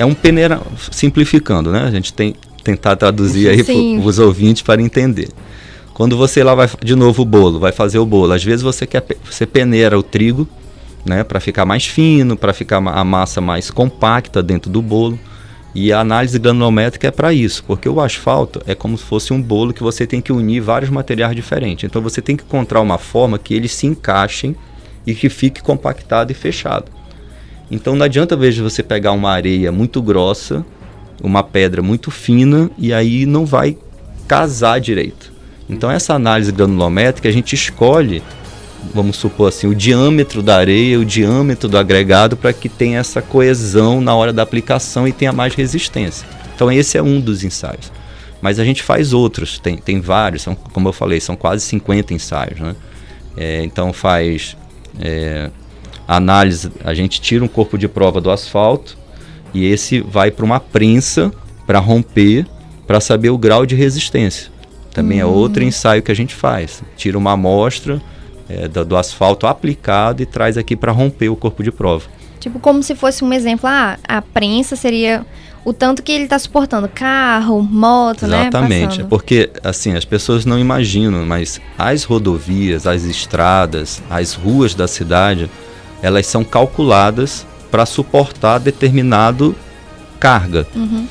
É 0.00 0.04
um 0.06 0.14
peneira 0.14 0.62
simplificando, 0.90 1.70
né? 1.70 1.84
A 1.84 1.90
gente 1.90 2.10
tem 2.14 2.34
tentar 2.64 2.96
traduzir 2.96 3.48
aí 3.50 3.62
para 3.62 4.06
os 4.06 4.18
ouvintes 4.18 4.62
para 4.62 4.80
entender. 4.80 5.28
Quando 5.92 6.16
você 6.16 6.42
lá 6.42 6.54
vai 6.54 6.68
de 6.82 6.94
novo 6.94 7.22
o 7.22 7.24
bolo, 7.24 7.58
vai 7.58 7.70
fazer 7.70 7.98
o 7.98 8.06
bolo, 8.06 8.32
às 8.32 8.42
vezes 8.42 8.62
você 8.62 8.86
quer 8.86 9.04
você 9.22 9.46
peneira 9.46 9.98
o 9.98 10.02
trigo, 10.02 10.48
né, 11.04 11.22
para 11.22 11.38
ficar 11.38 11.66
mais 11.66 11.86
fino, 11.86 12.34
para 12.34 12.54
ficar 12.54 12.78
a 12.78 13.04
massa 13.04 13.42
mais 13.42 13.70
compacta 13.70 14.42
dentro 14.42 14.70
do 14.70 14.80
bolo. 14.80 15.18
E 15.74 15.92
a 15.92 16.00
análise 16.00 16.38
granulométrica 16.38 17.08
é 17.08 17.10
para 17.10 17.32
isso, 17.32 17.62
porque 17.64 17.88
o 17.88 18.00
asfalto 18.00 18.60
é 18.66 18.74
como 18.74 18.96
se 18.98 19.04
fosse 19.04 19.32
um 19.32 19.40
bolo 19.40 19.72
que 19.72 19.82
você 19.82 20.06
tem 20.06 20.20
que 20.20 20.32
unir 20.32 20.60
vários 20.60 20.90
materiais 20.90 21.36
diferentes. 21.36 21.84
Então 21.84 22.02
você 22.02 22.22
tem 22.22 22.36
que 22.36 22.42
encontrar 22.42 22.80
uma 22.80 22.98
forma 22.98 23.38
que 23.38 23.54
eles 23.54 23.72
se 23.72 23.86
encaixem 23.86 24.56
e 25.06 25.14
que 25.14 25.28
fique 25.28 25.62
compactado 25.62 26.32
e 26.32 26.34
fechado. 26.34 26.90
Então 27.70 27.94
não 27.94 28.04
adianta 28.04 28.36
veja 28.36 28.62
você 28.62 28.82
pegar 28.82 29.12
uma 29.12 29.30
areia 29.30 29.70
muito 29.70 30.02
grossa, 30.02 30.64
uma 31.22 31.42
pedra 31.42 31.82
muito 31.82 32.10
fina 32.10 32.70
e 32.76 32.92
aí 32.92 33.26
não 33.26 33.46
vai 33.46 33.76
casar 34.26 34.80
direito. 34.80 35.32
Então 35.68 35.90
essa 35.90 36.14
análise 36.14 36.50
granulométrica 36.50 37.28
a 37.28 37.32
gente 37.32 37.54
escolhe, 37.54 38.22
vamos 38.92 39.16
supor 39.16 39.48
assim, 39.48 39.68
o 39.68 39.74
diâmetro 39.74 40.42
da 40.42 40.56
areia, 40.56 40.98
o 40.98 41.04
diâmetro 41.04 41.68
do 41.68 41.78
agregado 41.78 42.36
para 42.36 42.52
que 42.52 42.68
tenha 42.68 42.98
essa 42.98 43.22
coesão 43.22 44.00
na 44.00 44.14
hora 44.14 44.32
da 44.32 44.42
aplicação 44.42 45.06
e 45.06 45.12
tenha 45.12 45.32
mais 45.32 45.54
resistência. 45.54 46.26
Então 46.54 46.72
esse 46.72 46.98
é 46.98 47.02
um 47.02 47.20
dos 47.20 47.44
ensaios. 47.44 47.92
Mas 48.42 48.58
a 48.58 48.64
gente 48.64 48.82
faz 48.82 49.12
outros, 49.12 49.58
tem, 49.58 49.76
tem 49.76 50.00
vários, 50.00 50.42
são, 50.42 50.54
como 50.54 50.88
eu 50.88 50.92
falei, 50.92 51.20
são 51.20 51.36
quase 51.36 51.64
50 51.66 52.14
ensaios. 52.14 52.58
Né? 52.58 52.74
É, 53.36 53.62
então 53.62 53.92
faz 53.92 54.56
é, 54.98 55.50
análise, 56.16 56.70
a 56.84 56.92
gente 56.94 57.20
tira 57.20 57.44
um 57.44 57.48
corpo 57.48 57.78
de 57.78 57.86
prova 57.88 58.20
do 58.20 58.30
asfalto 58.30 58.98
e 59.54 59.64
esse 59.64 60.00
vai 60.00 60.30
para 60.30 60.44
uma 60.44 60.60
prensa 60.60 61.30
para 61.66 61.78
romper, 61.78 62.46
para 62.86 63.00
saber 63.00 63.30
o 63.30 63.38
grau 63.38 63.64
de 63.64 63.74
resistência. 63.74 64.50
Também 64.92 65.20
é 65.20 65.26
Hum. 65.26 65.32
outro 65.32 65.62
ensaio 65.62 66.02
que 66.02 66.10
a 66.10 66.14
gente 66.14 66.34
faz. 66.34 66.82
Tira 66.96 67.16
uma 67.16 67.32
amostra 67.32 68.02
é, 68.48 68.66
do, 68.66 68.84
do 68.84 68.96
asfalto 68.96 69.46
aplicado 69.46 70.22
e 70.22 70.26
traz 70.26 70.58
aqui 70.58 70.74
para 70.74 70.90
romper 70.90 71.28
o 71.28 71.36
corpo 71.36 71.62
de 71.62 71.70
prova. 71.70 72.08
Tipo, 72.40 72.58
como 72.58 72.82
se 72.82 72.94
fosse 72.94 73.22
um 73.22 73.32
exemplo, 73.32 73.68
ah, 73.68 73.98
a 74.08 74.20
prensa 74.22 74.74
seria 74.74 75.24
o 75.64 75.72
tanto 75.72 76.02
que 76.02 76.10
ele 76.10 76.24
está 76.24 76.38
suportando 76.38 76.88
carro, 76.88 77.62
moto, 77.62 78.26
né? 78.26 78.48
Exatamente, 78.48 79.04
porque 79.04 79.50
assim, 79.62 79.94
as 79.94 80.06
pessoas 80.06 80.46
não 80.46 80.58
imaginam, 80.58 81.24
mas 81.26 81.60
as 81.78 82.04
rodovias, 82.04 82.86
as 82.86 83.04
estradas, 83.04 84.02
as 84.08 84.32
ruas 84.32 84.74
da 84.74 84.88
cidade, 84.88 85.50
elas 86.02 86.26
são 86.26 86.44
calculadas 86.44 87.46
para 87.70 87.86
suportar 87.86 88.58
determinado 88.58 89.54
carga. 90.18 90.66
Uhum. 90.74 91.06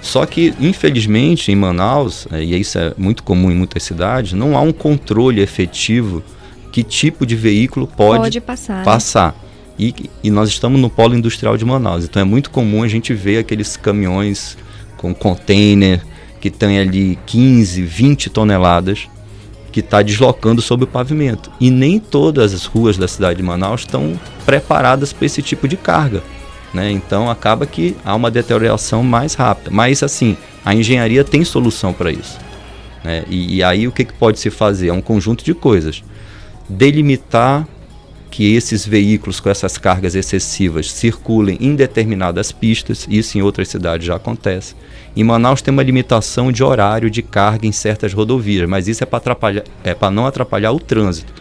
Só 0.00 0.26
que, 0.26 0.54
infelizmente, 0.60 1.50
em 1.50 1.56
Manaus, 1.56 2.28
eh, 2.30 2.44
e 2.44 2.60
isso 2.60 2.78
é 2.78 2.92
muito 2.96 3.22
comum 3.22 3.50
em 3.50 3.54
muitas 3.54 3.82
cidades, 3.82 4.34
não 4.34 4.56
há 4.56 4.60
um 4.60 4.72
controle 4.72 5.40
efetivo 5.40 6.22
que 6.70 6.82
tipo 6.82 7.24
de 7.24 7.34
veículo 7.34 7.86
pode, 7.86 8.20
Pode 8.20 8.40
passar, 8.40 8.78
né? 8.78 8.84
passar. 8.84 9.34
E, 9.78 10.10
e 10.22 10.30
nós 10.30 10.50
estamos 10.50 10.80
no 10.80 10.90
polo 10.90 11.16
industrial 11.16 11.56
de 11.56 11.64
Manaus, 11.64 12.04
então 12.04 12.20
é 12.20 12.24
muito 12.24 12.50
comum 12.50 12.82
a 12.82 12.88
gente 12.88 13.14
ver 13.14 13.38
aqueles 13.38 13.76
caminhões 13.76 14.56
com 14.96 15.14
container 15.14 16.04
que 16.40 16.50
tem 16.50 16.78
ali 16.78 17.18
15, 17.26 17.82
20 17.82 18.30
toneladas 18.30 19.08
que 19.74 19.80
está 19.80 20.02
deslocando 20.02 20.62
sobre 20.62 20.84
o 20.84 20.86
pavimento. 20.86 21.50
E 21.60 21.68
nem 21.68 21.98
todas 21.98 22.54
as 22.54 22.64
ruas 22.64 22.96
da 22.96 23.08
cidade 23.08 23.38
de 23.38 23.42
Manaus 23.42 23.80
estão 23.80 24.16
preparadas 24.46 25.12
para 25.12 25.26
esse 25.26 25.42
tipo 25.42 25.66
de 25.66 25.76
carga. 25.76 26.22
Né? 26.72 26.92
Então 26.92 27.28
acaba 27.28 27.66
que 27.66 27.96
há 28.04 28.14
uma 28.14 28.30
deterioração 28.30 29.02
mais 29.02 29.34
rápida. 29.34 29.72
Mas 29.72 30.00
assim, 30.00 30.36
a 30.64 30.72
engenharia 30.72 31.24
tem 31.24 31.44
solução 31.44 31.92
para 31.92 32.12
isso. 32.12 32.38
Né? 33.02 33.24
E, 33.28 33.56
e 33.56 33.62
aí 33.64 33.88
o 33.88 33.90
que, 33.90 34.04
que 34.04 34.12
pode 34.12 34.38
se 34.38 34.48
fazer? 34.48 34.90
É 34.90 34.92
um 34.92 35.00
conjunto 35.00 35.44
de 35.44 35.52
coisas. 35.52 36.04
Delimitar 36.68 37.66
que 38.34 38.52
esses 38.52 38.84
veículos 38.84 39.38
com 39.38 39.48
essas 39.48 39.78
cargas 39.78 40.16
excessivas 40.16 40.90
circulem 40.90 41.56
em 41.60 41.76
determinadas 41.76 42.50
pistas, 42.50 43.06
isso 43.08 43.38
em 43.38 43.42
outras 43.42 43.68
cidades 43.68 44.08
já 44.08 44.16
acontece. 44.16 44.74
Em 45.16 45.22
Manaus 45.22 45.62
tem 45.62 45.70
uma 45.70 45.84
limitação 45.84 46.50
de 46.50 46.64
horário 46.64 47.08
de 47.08 47.22
carga 47.22 47.64
em 47.64 47.70
certas 47.70 48.12
rodovias, 48.12 48.68
mas 48.68 48.88
isso 48.88 49.04
é 49.04 49.06
para 49.06 49.18
atrapalhar, 49.18 49.62
é 49.84 49.94
para 49.94 50.10
não 50.10 50.26
atrapalhar 50.26 50.72
o 50.72 50.80
trânsito. 50.80 51.32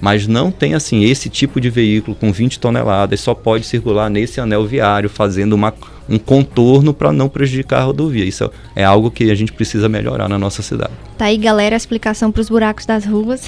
Mas 0.00 0.26
não 0.26 0.50
tem 0.50 0.72
assim 0.72 1.04
esse 1.04 1.28
tipo 1.28 1.60
de 1.60 1.68
veículo 1.68 2.16
com 2.16 2.32
20 2.32 2.58
toneladas 2.58 3.20
só 3.20 3.34
pode 3.34 3.66
circular 3.66 4.08
nesse 4.08 4.40
anel 4.40 4.66
viário 4.66 5.10
fazendo 5.10 5.52
uma, 5.52 5.74
um 6.08 6.16
contorno 6.16 6.94
para 6.94 7.12
não 7.12 7.28
prejudicar 7.28 7.82
a 7.82 7.84
rodovia. 7.84 8.24
Isso 8.24 8.50
é 8.74 8.82
algo 8.82 9.10
que 9.10 9.30
a 9.30 9.34
gente 9.34 9.52
precisa 9.52 9.90
melhorar 9.90 10.26
na 10.26 10.38
nossa 10.38 10.62
cidade. 10.62 10.92
Tá 11.18 11.26
aí, 11.26 11.36
galera, 11.36 11.76
a 11.76 11.78
explicação 11.78 12.32
para 12.32 12.40
os 12.40 12.48
buracos 12.48 12.86
das 12.86 13.04
ruas. 13.04 13.42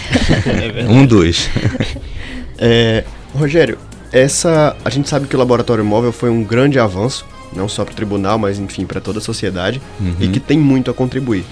Um 0.90 1.06
dos. 1.06 1.48
É, 2.64 3.02
Rogério, 3.34 3.76
essa 4.12 4.76
a 4.84 4.88
gente 4.90 5.08
sabe 5.08 5.26
que 5.26 5.34
o 5.34 5.38
laboratório 5.38 5.84
móvel 5.84 6.12
foi 6.12 6.30
um 6.30 6.44
grande 6.44 6.78
avanço, 6.78 7.26
não 7.54 7.68
só 7.68 7.84
para 7.84 7.92
o 7.92 7.96
tribunal, 7.96 8.38
mas 8.38 8.58
enfim 8.58 8.86
para 8.86 9.00
toda 9.00 9.18
a 9.18 9.22
sociedade 9.22 9.82
Uhum. 10.00 10.14
e 10.20 10.28
que 10.28 10.38
tem 10.38 10.56
muito 10.58 10.90
a 10.90 10.94
contribuir. 10.94 11.44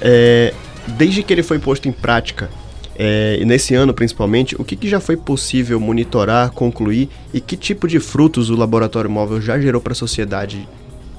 É, 0.00 0.52
desde 0.88 1.22
que 1.22 1.32
ele 1.32 1.42
foi 1.44 1.58
posto 1.60 1.88
em 1.88 1.92
prática 1.92 2.50
é, 2.98 3.38
e 3.40 3.44
nesse 3.44 3.74
ano 3.74 3.94
principalmente, 3.94 4.56
o 4.58 4.64
que, 4.64 4.74
que 4.74 4.88
já 4.88 4.98
foi 4.98 5.16
possível 5.16 5.78
monitorar, 5.78 6.50
concluir 6.50 7.08
e 7.32 7.40
que 7.40 7.56
tipo 7.56 7.86
de 7.86 8.00
frutos 8.00 8.50
o 8.50 8.56
laboratório 8.56 9.08
móvel 9.08 9.40
já 9.40 9.60
gerou 9.60 9.80
para 9.80 9.92
a 9.92 9.96
sociedade 9.96 10.68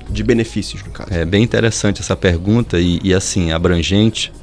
de 0.10 0.24
benefícios 0.24 0.84
no 0.84 0.92
caso? 0.92 1.14
É 1.14 1.24
bem 1.24 1.42
interessante 1.44 2.02
essa 2.02 2.16
pergunta 2.16 2.80
e, 2.80 3.00
e, 3.04 3.14
assim, 3.14 3.52
abrangente, 3.54 4.34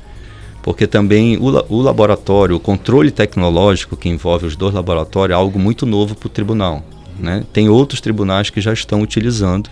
porque 0.66 0.84
também 0.84 1.36
o, 1.36 1.44
o 1.72 1.80
laboratório, 1.80 2.56
o 2.56 2.60
controle 2.60 3.12
tecnológico 3.12 3.96
que 3.96 4.08
envolve 4.08 4.46
os 4.46 4.56
dois 4.56 4.74
laboratórios 4.74 5.32
é 5.32 5.38
algo 5.40 5.60
muito 5.60 5.86
novo 5.86 6.16
para 6.16 6.26
o 6.26 6.28
tribunal. 6.28 6.84
Né? 7.20 7.44
Tem 7.52 7.68
outros 7.68 8.00
tribunais 8.00 8.50
que 8.50 8.60
já 8.60 8.72
estão 8.72 9.00
utilizando. 9.00 9.70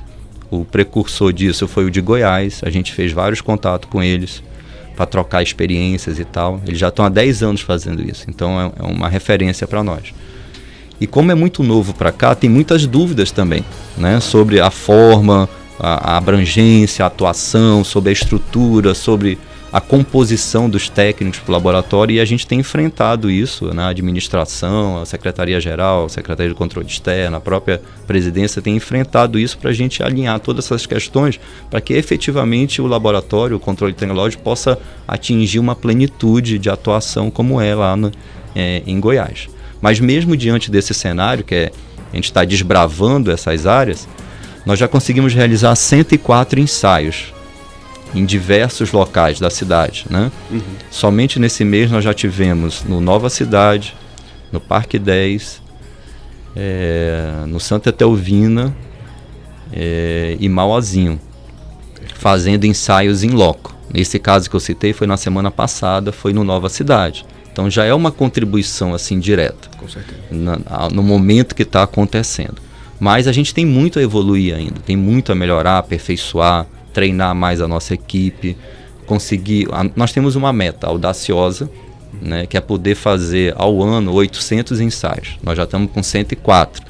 O 0.52 0.64
precursor 0.64 1.32
disso 1.32 1.66
foi 1.66 1.84
o 1.84 1.90
de 1.90 2.00
Goiás, 2.00 2.60
a 2.64 2.70
gente 2.70 2.92
fez 2.92 3.10
vários 3.10 3.40
contatos 3.40 3.90
com 3.90 4.00
eles 4.00 4.40
para 4.94 5.04
trocar 5.04 5.42
experiências 5.42 6.20
e 6.20 6.24
tal. 6.24 6.60
Eles 6.64 6.78
já 6.78 6.90
estão 6.90 7.04
há 7.04 7.08
10 7.08 7.42
anos 7.42 7.60
fazendo 7.60 8.00
isso, 8.00 8.26
então 8.28 8.60
é, 8.60 8.70
é 8.78 8.82
uma 8.84 9.08
referência 9.08 9.66
para 9.66 9.82
nós. 9.82 10.14
E 11.00 11.08
como 11.08 11.32
é 11.32 11.34
muito 11.34 11.64
novo 11.64 11.92
para 11.92 12.12
cá, 12.12 12.36
tem 12.36 12.48
muitas 12.48 12.86
dúvidas 12.86 13.32
também, 13.32 13.64
né? 13.98 14.20
Sobre 14.20 14.60
a 14.60 14.70
forma, 14.70 15.48
a, 15.76 16.12
a 16.12 16.16
abrangência, 16.18 17.04
a 17.04 17.08
atuação, 17.08 17.82
sobre 17.82 18.10
a 18.10 18.12
estrutura, 18.12 18.94
sobre 18.94 19.36
a 19.74 19.80
composição 19.80 20.70
dos 20.70 20.88
técnicos 20.88 21.40
para 21.40 21.50
o 21.50 21.52
laboratório 21.52 22.14
e 22.14 22.20
a 22.20 22.24
gente 22.24 22.46
tem 22.46 22.60
enfrentado 22.60 23.28
isso 23.28 23.74
na 23.74 23.88
administração, 23.88 25.02
a 25.02 25.04
Secretaria-Geral, 25.04 26.04
a 26.04 26.08
Secretaria 26.08 26.48
de 26.48 26.56
Controle 26.56 26.86
Externo, 26.86 27.38
a 27.38 27.40
própria 27.40 27.82
presidência 28.06 28.62
tem 28.62 28.76
enfrentado 28.76 29.36
isso 29.36 29.58
para 29.58 29.70
a 29.70 29.72
gente 29.72 30.00
alinhar 30.00 30.38
todas 30.38 30.66
essas 30.66 30.86
questões 30.86 31.40
para 31.68 31.80
que 31.80 31.92
efetivamente 31.92 32.80
o 32.80 32.86
laboratório, 32.86 33.56
o 33.56 33.58
controle 33.58 33.92
tecnológico, 33.92 34.44
possa 34.44 34.78
atingir 35.08 35.58
uma 35.58 35.74
plenitude 35.74 36.56
de 36.56 36.70
atuação 36.70 37.28
como 37.28 37.60
é 37.60 37.74
lá 37.74 37.96
no, 37.96 38.12
é, 38.54 38.80
em 38.86 39.00
Goiás. 39.00 39.48
Mas 39.82 39.98
mesmo 39.98 40.36
diante 40.36 40.70
desse 40.70 40.94
cenário, 40.94 41.42
que 41.42 41.52
é, 41.52 41.72
a 42.12 42.14
gente 42.14 42.26
está 42.26 42.44
desbravando 42.44 43.28
essas 43.28 43.66
áreas, 43.66 44.06
nós 44.64 44.78
já 44.78 44.86
conseguimos 44.86 45.34
realizar 45.34 45.74
104 45.74 46.60
ensaios 46.60 47.33
em 48.14 48.24
diversos 48.24 48.92
locais 48.92 49.40
da 49.40 49.50
cidade. 49.50 50.06
Né? 50.08 50.30
Uhum. 50.50 50.60
Somente 50.90 51.38
nesse 51.38 51.64
mês 51.64 51.90
nós 51.90 52.04
já 52.04 52.14
tivemos 52.14 52.84
no 52.84 53.00
Nova 53.00 53.28
Cidade, 53.28 53.94
no 54.52 54.60
Parque 54.60 54.98
10, 54.98 55.60
é, 56.56 57.44
no 57.46 57.58
Santa 57.58 57.88
Etelvina 57.90 58.74
é, 59.72 60.36
e 60.38 60.48
Mauazinho, 60.48 61.20
fazendo 62.14 62.64
ensaios 62.64 63.24
em 63.24 63.30
loco. 63.30 63.74
Esse 63.92 64.18
caso 64.18 64.48
que 64.48 64.56
eu 64.56 64.60
citei 64.60 64.92
foi 64.92 65.06
na 65.06 65.16
semana 65.16 65.50
passada, 65.50 66.12
foi 66.12 66.32
no 66.32 66.44
Nova 66.44 66.68
Cidade. 66.68 67.24
Então 67.52 67.70
já 67.70 67.84
é 67.84 67.94
uma 67.94 68.10
contribuição 68.10 68.92
assim 68.94 69.18
direta 69.20 69.68
Com 69.78 69.88
certeza. 69.88 70.18
na- 70.30 70.58
no 70.92 71.02
momento 71.02 71.54
que 71.54 71.62
está 71.62 71.82
acontecendo. 71.84 72.56
Mas 72.98 73.26
a 73.28 73.32
gente 73.32 73.52
tem 73.54 73.66
muito 73.66 73.98
a 73.98 74.02
evoluir 74.02 74.54
ainda, 74.54 74.80
tem 74.84 74.96
muito 74.96 75.30
a 75.30 75.34
melhorar, 75.34 75.78
aperfeiçoar, 75.78 76.66
treinar 76.94 77.34
mais 77.34 77.60
a 77.60 77.68
nossa 77.68 77.92
equipe, 77.92 78.56
conseguir. 79.04 79.68
a- 79.72 79.84
nós 79.94 80.12
temos 80.12 80.34
uma 80.36 80.52
meta 80.52 80.86
audaciosa, 80.86 81.68
né, 82.22 82.46
que 82.46 82.56
é 82.56 82.60
poder 82.60 82.94
fazer 82.94 83.52
ao 83.58 83.82
ano 83.82 84.12
800 84.12 84.80
ensaios. 84.80 85.36
Nós 85.42 85.56
já 85.56 85.64
estamos 85.64 85.90
com 85.92 86.02
104. 86.02 86.82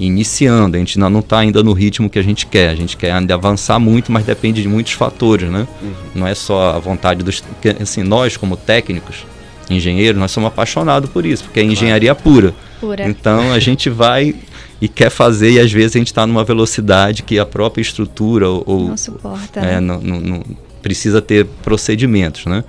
Iniciando, 0.00 0.76
a 0.76 0.78
gente 0.78 0.96
ainda 0.96 1.10
não 1.10 1.18
está 1.20 1.38
ainda 1.40 1.60
no 1.60 1.72
ritmo 1.72 2.08
que 2.08 2.20
a 2.20 2.22
gente 2.22 2.46
quer. 2.46 2.68
A 2.68 2.74
gente 2.76 2.96
quer 2.96 3.10
ainda 3.10 3.34
avançar 3.34 3.80
muito, 3.80 4.12
mas 4.12 4.24
depende 4.24 4.62
de 4.62 4.68
muitos 4.68 4.92
fatores, 4.92 5.50
né? 5.50 5.66
Não 6.14 6.24
é 6.24 6.34
só 6.36 6.76
a 6.76 6.78
vontade 6.78 7.24
dos. 7.24 7.40
porque, 7.40 7.70
Assim, 7.82 8.04
nós, 8.04 8.36
como 8.36 8.56
técnicos, 8.56 9.26
engenheiros, 9.68 10.20
nós 10.20 10.30
somos 10.30 10.46
apaixonados 10.48 11.10
por 11.10 11.26
isso, 11.26 11.42
porque 11.42 11.58
é 11.58 11.64
engenharia 11.64 12.14
pura. 12.14 12.54
Pura. 12.80 13.08
Então 13.08 13.50
a 13.52 13.58
gente 13.58 13.90
vai 13.90 14.36
e 14.80 14.88
quer 14.88 15.10
fazer, 15.10 15.50
e 15.52 15.60
às 15.60 15.72
vezes 15.72 15.96
a 15.96 15.98
gente 15.98 16.08
está 16.08 16.26
numa 16.26 16.44
velocidade 16.44 17.22
que 17.22 17.38
a 17.38 17.46
própria 17.46 17.82
estrutura 17.82 18.48
ou, 18.48 18.62
ou- 18.66 18.88
Não 18.88 18.96
suporta, 18.96 19.60
é, 19.60 19.74
né? 19.74 19.80
não, 19.80 20.00
não- 20.00 20.20
não- 20.20 20.44
precisa 20.80 21.20
ter 21.20 21.44
procedimentos, 21.62 22.46
né? 22.46 22.62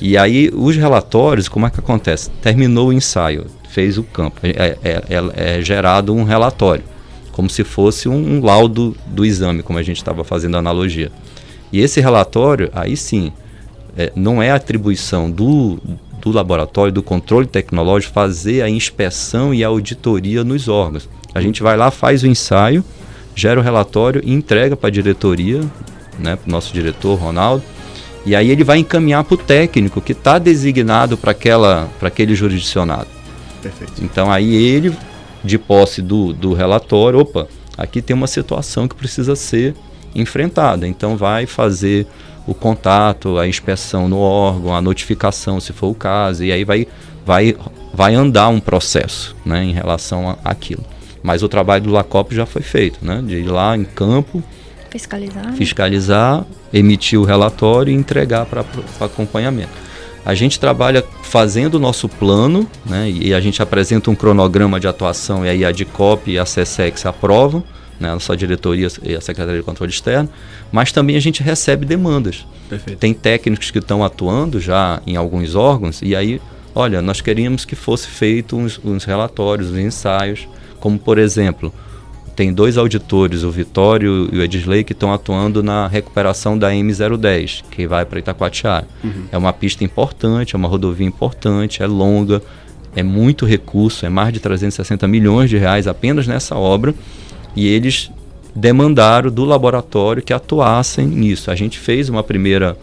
E 0.00 0.16
aí 0.16 0.50
os 0.54 0.76
relatórios, 0.76 1.48
como 1.48 1.66
é 1.66 1.70
que 1.70 1.80
acontece? 1.80 2.28
Terminou 2.42 2.88
o 2.88 2.92
ensaio, 2.92 3.46
fez 3.70 3.96
o 3.96 4.02
campo, 4.02 4.38
é, 4.42 4.76
é- 4.84 5.02
é- 5.08 5.56
é 5.58 5.62
gerado 5.62 6.14
um 6.14 6.22
relatório 6.24 6.84
como 7.32 7.50
se 7.50 7.64
fosse 7.64 8.08
um, 8.08 8.36
um 8.38 8.42
laudo 8.44 8.96
do 9.06 9.22
exame, 9.24 9.62
como 9.62 9.78
a 9.78 9.82
gente 9.82 9.98
estava 9.98 10.24
fazendo 10.24 10.54
a 10.54 10.58
analogia. 10.58 11.10
E 11.70 11.80
esse 11.80 12.00
relatório, 12.00 12.70
aí 12.72 12.96
sim, 12.96 13.30
é, 13.96 14.10
não 14.16 14.42
é 14.42 14.50
atribuição 14.50 15.30
do, 15.30 15.78
do 16.30 16.36
laboratório, 16.36 16.92
do 16.92 17.02
controle 17.02 17.46
tecnológico, 17.46 18.12
fazer 18.12 18.62
a 18.62 18.68
inspeção 18.68 19.54
e 19.54 19.62
a 19.62 19.68
auditoria 19.68 20.42
nos 20.42 20.68
órgãos. 20.68 21.08
A 21.32 21.40
gente 21.40 21.62
vai 21.62 21.76
lá, 21.76 21.90
faz 21.90 22.22
o 22.22 22.26
ensaio, 22.26 22.84
gera 23.34 23.60
o 23.60 23.62
relatório 23.62 24.20
e 24.24 24.32
entrega 24.32 24.76
para 24.76 24.88
a 24.88 24.92
diretoria, 24.92 25.60
né, 26.18 26.34
para 26.34 26.48
o 26.48 26.50
nosso 26.50 26.72
diretor, 26.72 27.14
Ronaldo, 27.14 27.62
e 28.24 28.34
aí 28.34 28.50
ele 28.50 28.64
vai 28.64 28.78
encaminhar 28.78 29.22
para 29.22 29.34
o 29.34 29.38
técnico 29.38 30.00
que 30.00 30.10
está 30.12 30.38
designado 30.38 31.16
para 31.16 31.30
aquele 32.02 32.34
jurisdicionado. 32.34 33.06
Perfeito. 33.62 34.02
Então 34.02 34.30
aí 34.30 34.52
ele, 34.52 34.92
de 35.44 35.58
posse 35.58 36.02
do, 36.02 36.32
do 36.32 36.54
relatório, 36.54 37.20
opa, 37.20 37.46
aqui 37.78 38.02
tem 38.02 38.16
uma 38.16 38.26
situação 38.26 38.88
que 38.88 38.96
precisa 38.96 39.36
ser 39.36 39.76
enfrentada. 40.12 40.88
Então 40.88 41.16
vai 41.16 41.46
fazer 41.46 42.04
o 42.46 42.54
contato, 42.54 43.38
a 43.38 43.48
inspeção 43.48 44.08
no 44.08 44.18
órgão, 44.18 44.74
a 44.74 44.80
notificação, 44.80 45.60
se 45.60 45.72
for 45.72 45.88
o 45.88 45.94
caso, 45.94 46.44
e 46.44 46.52
aí 46.52 46.64
vai, 46.64 46.86
vai, 47.24 47.56
vai 47.92 48.14
andar 48.14 48.48
um 48.48 48.60
processo 48.60 49.34
né, 49.44 49.64
em 49.64 49.72
relação 49.72 50.38
àquilo. 50.44 50.84
Mas 51.22 51.42
o 51.42 51.48
trabalho 51.48 51.84
do 51.84 51.90
LACOP 51.90 52.34
já 52.34 52.46
foi 52.46 52.62
feito, 52.62 53.04
né, 53.04 53.22
de 53.26 53.36
ir 53.36 53.48
lá 53.48 53.76
em 53.76 53.84
campo, 53.84 54.42
fiscalizar, 54.90 55.52
fiscalizar 55.54 56.46
emitir 56.72 57.18
o 57.18 57.24
relatório 57.24 57.90
e 57.90 57.94
entregar 57.94 58.46
para 58.46 58.64
acompanhamento. 59.00 59.86
A 60.24 60.34
gente 60.34 60.58
trabalha 60.58 61.04
fazendo 61.22 61.76
o 61.76 61.78
nosso 61.78 62.08
plano, 62.08 62.68
né, 62.84 63.08
e 63.08 63.32
a 63.32 63.40
gente 63.40 63.62
apresenta 63.62 64.10
um 64.10 64.14
cronograma 64.14 64.80
de 64.80 64.88
atuação, 64.88 65.44
e 65.44 65.48
aí 65.48 65.64
a 65.64 65.70
DICOP 65.70 66.32
e 66.32 66.38
a 66.38 66.44
CSEX 66.44 67.06
aprovam, 67.06 67.62
né, 67.98 68.16
a 68.28 68.34
diretoria 68.34 68.88
e 69.02 69.14
a 69.14 69.20
Secretaria 69.20 69.60
de 69.60 69.64
Controle 69.64 69.90
Externo, 69.90 70.28
mas 70.70 70.92
também 70.92 71.16
a 71.16 71.20
gente 71.20 71.42
recebe 71.42 71.84
demandas. 71.84 72.46
Perfeito. 72.68 72.98
Tem 72.98 73.14
técnicos 73.14 73.70
que 73.70 73.78
estão 73.78 74.04
atuando 74.04 74.60
já 74.60 75.00
em 75.06 75.16
alguns 75.16 75.54
órgãos, 75.54 76.00
e 76.02 76.14
aí, 76.14 76.40
olha, 76.74 77.00
nós 77.00 77.20
queríamos 77.20 77.64
que 77.64 77.74
fosse 77.74 78.08
feito 78.08 78.56
uns, 78.56 78.80
uns 78.84 79.04
relatórios, 79.04 79.70
uns 79.70 79.78
ensaios, 79.78 80.48
como 80.78 80.98
por 80.98 81.18
exemplo, 81.18 81.72
tem 82.36 82.52
dois 82.52 82.76
auditores, 82.76 83.42
o 83.42 83.50
Vitório 83.50 84.28
e 84.30 84.38
o 84.38 84.42
Edisley, 84.42 84.84
que 84.84 84.92
estão 84.92 85.10
atuando 85.12 85.62
na 85.62 85.88
recuperação 85.88 86.56
da 86.58 86.70
M010, 86.70 87.64
que 87.70 87.86
vai 87.86 88.04
para 88.04 88.18
Itacoatiara. 88.18 88.86
Uhum. 89.02 89.24
É 89.32 89.38
uma 89.38 89.54
pista 89.54 89.82
importante, 89.82 90.54
é 90.54 90.58
uma 90.58 90.68
rodovia 90.68 91.06
importante, 91.06 91.82
é 91.82 91.86
longa, 91.86 92.42
é 92.94 93.02
muito 93.02 93.46
recurso, 93.46 94.04
é 94.04 94.10
mais 94.10 94.34
de 94.34 94.40
360 94.40 95.08
milhões 95.08 95.48
de 95.48 95.56
reais 95.56 95.86
apenas 95.86 96.26
nessa 96.26 96.54
obra, 96.56 96.94
e 97.56 97.66
eles 97.66 98.10
demandaram 98.54 99.30
do 99.30 99.44
laboratório 99.44 100.22
que 100.22 100.32
atuassem 100.32 101.06
nisso. 101.06 101.50
A 101.50 101.54
gente 101.54 101.78
fez 101.78 102.08
uma 102.08 102.22
primeira 102.22 102.76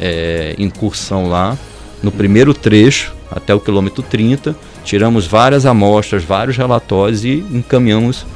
é, 0.00 0.54
incursão 0.58 1.28
lá, 1.28 1.58
no 2.02 2.12
primeiro 2.12 2.54
trecho, 2.54 3.14
até 3.30 3.54
o 3.54 3.60
quilômetro 3.60 4.02
30, 4.02 4.54
tiramos 4.84 5.26
várias 5.26 5.64
amostras, 5.64 6.22
vários 6.24 6.56
relatórios 6.56 7.24
e 7.24 7.44
encaminhamos 7.50 8.26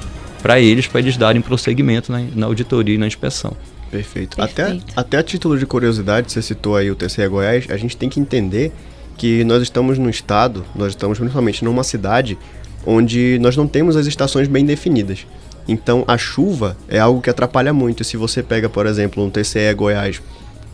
para 0.42 0.60
eles, 0.60 0.86
para 0.86 1.00
eles 1.00 1.16
darem 1.16 1.42
prosseguimento 1.42 2.12
na, 2.12 2.20
na, 2.34 2.46
auditoria 2.46 2.94
e 2.94 2.98
na 2.98 3.06
inspeção. 3.06 3.52
Perfeito. 3.90 4.36
Perfeito. 4.36 4.40
Até, 4.40 4.80
até 4.94 5.18
a 5.18 5.22
título 5.22 5.58
de 5.58 5.66
curiosidade, 5.66 6.30
você 6.30 6.40
citou 6.40 6.76
aí 6.76 6.90
o 6.90 6.94
TCE 6.94 7.26
Goiás, 7.28 7.66
a 7.68 7.76
gente 7.76 7.96
tem 7.96 8.08
que 8.08 8.20
entender 8.20 8.72
que 9.16 9.42
nós 9.44 9.62
estamos 9.62 9.98
num 9.98 10.10
estado, 10.10 10.64
nós 10.74 10.88
estamos 10.88 11.18
principalmente 11.18 11.64
numa 11.64 11.82
cidade 11.82 12.38
onde 12.86 13.38
nós 13.40 13.56
não 13.56 13.66
temos 13.66 13.96
as 13.96 14.06
estações 14.06 14.46
bem 14.46 14.64
definidas. 14.64 15.26
Então 15.68 16.04
a 16.06 16.16
chuva 16.16 16.76
é 16.88 16.98
algo 16.98 17.20
que 17.20 17.30
atrapalha 17.30 17.72
muito. 17.72 18.04
Se 18.04 18.16
você 18.16 18.42
pega, 18.42 18.68
por 18.68 18.86
exemplo, 18.86 19.24
um 19.24 19.30
TCE 19.30 19.72
Goiás, 19.74 20.22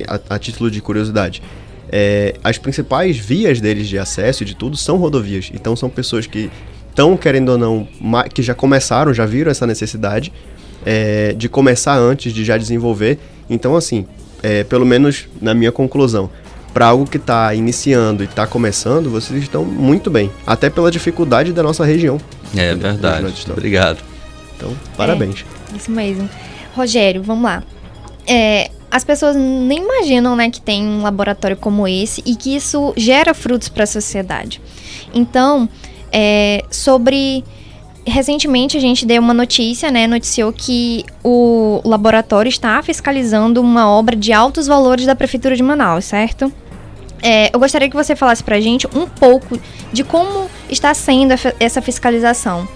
a, 0.07 0.34
a 0.34 0.38
título 0.38 0.70
de 0.70 0.80
curiosidade, 0.80 1.43
é, 1.90 2.34
as 2.43 2.59
principais 2.59 3.18
vias 3.18 3.61
deles 3.61 3.88
de 3.88 3.99
acesso 3.99 4.43
e 4.43 4.47
de 4.47 4.55
tudo 4.55 4.76
são 4.76 4.97
rodovias. 4.97 5.51
Então 5.55 5.74
são 5.76 5.88
pessoas 5.88 6.26
que 6.26 6.51
estão, 6.88 7.16
querendo 7.16 7.51
ou 7.51 7.59
não, 7.59 7.88
que 8.32 8.43
já 8.43 8.55
começaram, 8.55 9.12
já 9.12 9.26
viram 9.26 9.51
essa 9.51 9.66
necessidade 9.66 10.32
é, 10.84 11.32
de 11.32 11.49
começar 11.49 11.97
antes, 11.97 12.32
de 12.32 12.45
já 12.45 12.57
desenvolver. 12.57 13.18
Então, 13.49 13.76
assim, 13.76 14.07
é, 14.43 14.64
pelo 14.64 14.84
menos 14.84 15.26
na 15.40 15.55
minha 15.55 15.72
conclusão, 15.72 16.30
para 16.72 16.86
algo 16.86 17.07
que 17.07 17.18
está 17.18 17.55
iniciando 17.55 18.22
e 18.22 18.26
está 18.26 18.47
começando, 18.47 19.11
vocês 19.11 19.43
estão 19.43 19.64
muito 19.64 20.11
bem. 20.11 20.30
Até 20.47 20.70
pela 20.70 20.90
dificuldade 20.90 21.53
da 21.53 21.62
nossa 21.62 21.84
região. 21.84 22.18
É 22.57 22.74
verdade. 22.74 23.26
Obrigado. 23.51 24.11
Então, 24.62 24.76
parabéns. 24.96 25.44
É, 25.72 25.76
isso 25.76 25.90
mesmo. 25.90 26.30
Rogério, 26.76 27.22
vamos 27.22 27.42
lá. 27.42 27.62
É, 28.26 28.70
as 28.90 29.02
pessoas 29.02 29.34
nem 29.34 29.78
imaginam 29.78 30.36
né, 30.36 30.48
que 30.48 30.60
tem 30.60 30.84
um 30.84 31.02
laboratório 31.02 31.56
como 31.56 31.88
esse 31.88 32.22
e 32.24 32.36
que 32.36 32.54
isso 32.54 32.92
gera 32.96 33.34
frutos 33.34 33.68
para 33.68 33.82
a 33.82 33.86
sociedade. 33.86 34.60
Então, 35.12 35.68
é, 36.12 36.64
sobre 36.70 37.44
recentemente 38.06 38.76
a 38.76 38.80
gente 38.80 39.06
deu 39.06 39.20
uma 39.20 39.34
notícia, 39.34 39.90
né? 39.90 40.06
Noticiou 40.06 40.52
que 40.52 41.04
o 41.22 41.80
laboratório 41.84 42.48
está 42.48 42.82
fiscalizando 42.82 43.60
uma 43.60 43.88
obra 43.88 44.16
de 44.16 44.32
altos 44.32 44.66
valores 44.66 45.06
da 45.06 45.14
Prefeitura 45.14 45.56
de 45.56 45.62
Manaus, 45.62 46.04
certo? 46.04 46.52
É, 47.22 47.54
eu 47.54 47.60
gostaria 47.60 47.88
que 47.88 47.94
você 47.94 48.16
falasse 48.16 48.42
pra 48.42 48.60
gente 48.60 48.88
um 48.94 49.06
pouco 49.06 49.58
de 49.92 50.02
como 50.02 50.50
está 50.68 50.92
sendo 50.92 51.32
essa 51.60 51.80
fiscalização. 51.80 52.66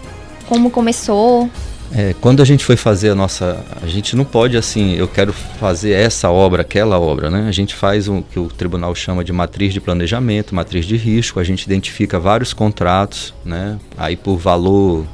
Como 0.48 0.70
começou? 0.70 1.50
É, 1.92 2.14
quando 2.20 2.42
a 2.42 2.44
gente 2.44 2.64
foi 2.64 2.76
fazer 2.76 3.10
a 3.10 3.14
nossa. 3.14 3.64
A 3.80 3.86
gente 3.86 4.16
não 4.16 4.24
pode 4.24 4.56
assim, 4.56 4.94
eu 4.94 5.06
quero 5.06 5.32
fazer 5.32 5.92
essa 5.92 6.30
obra, 6.30 6.62
aquela 6.62 6.98
obra, 6.98 7.30
né? 7.30 7.46
A 7.48 7.52
gente 7.52 7.74
faz 7.74 8.08
o 8.08 8.22
que 8.22 8.38
o 8.38 8.48
tribunal 8.48 8.94
chama 8.94 9.22
de 9.22 9.32
matriz 9.32 9.72
de 9.72 9.80
planejamento, 9.80 10.54
matriz 10.54 10.84
de 10.84 10.96
risco, 10.96 11.38
a 11.38 11.44
gente 11.44 11.62
identifica 11.62 12.18
vários 12.18 12.52
contratos, 12.52 13.32
né? 13.44 13.78
Aí 13.96 14.16
por 14.16 14.36
valor 14.36 15.06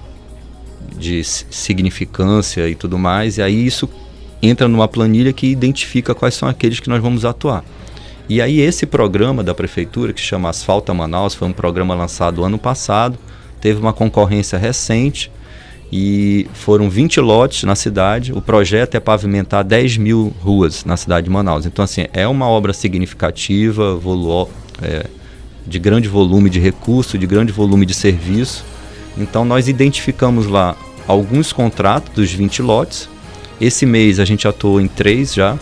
de 0.96 1.22
significância 1.24 2.68
e 2.68 2.74
tudo 2.74 2.98
mais, 2.98 3.38
e 3.38 3.42
aí 3.42 3.66
isso 3.66 3.88
entra 4.42 4.66
numa 4.66 4.88
planilha 4.88 5.32
que 5.32 5.46
identifica 5.46 6.14
quais 6.14 6.34
são 6.34 6.48
aqueles 6.48 6.80
que 6.80 6.88
nós 6.88 7.00
vamos 7.00 7.24
atuar. 7.24 7.64
E 8.28 8.40
aí 8.40 8.60
esse 8.60 8.86
programa 8.86 9.44
da 9.44 9.54
prefeitura, 9.54 10.12
que 10.12 10.20
chama 10.20 10.48
Asfalta 10.48 10.94
Manaus, 10.94 11.34
foi 11.34 11.46
um 11.46 11.52
programa 11.52 11.94
lançado 11.94 12.42
ano 12.44 12.58
passado, 12.58 13.18
teve 13.60 13.78
uma 13.78 13.92
concorrência 13.92 14.58
recente 14.58 15.30
e 15.92 16.46
foram 16.54 16.88
20 16.88 17.20
lotes 17.20 17.64
na 17.64 17.76
cidade. 17.76 18.32
O 18.32 18.40
projeto 18.40 18.94
é 18.94 19.00
pavimentar 19.00 19.62
10 19.62 19.98
mil 19.98 20.32
ruas 20.40 20.86
na 20.86 20.96
cidade 20.96 21.24
de 21.24 21.30
Manaus. 21.30 21.66
Então, 21.66 21.84
assim, 21.84 22.06
é 22.14 22.26
uma 22.26 22.48
obra 22.48 22.72
significativa, 22.72 24.00
é, 24.80 25.04
de 25.66 25.78
grande 25.78 26.08
volume 26.08 26.48
de 26.48 26.58
recurso, 26.58 27.18
de 27.18 27.26
grande 27.26 27.52
volume 27.52 27.84
de 27.84 27.92
serviço. 27.92 28.64
Então, 29.18 29.44
nós 29.44 29.68
identificamos 29.68 30.46
lá 30.46 30.74
alguns 31.06 31.52
contratos 31.52 32.14
dos 32.14 32.32
20 32.32 32.62
lotes. 32.62 33.06
Esse 33.60 33.84
mês 33.84 34.18
a 34.18 34.24
gente 34.24 34.48
atuou 34.48 34.80
em 34.80 34.88
três 34.88 35.34
já. 35.34 35.58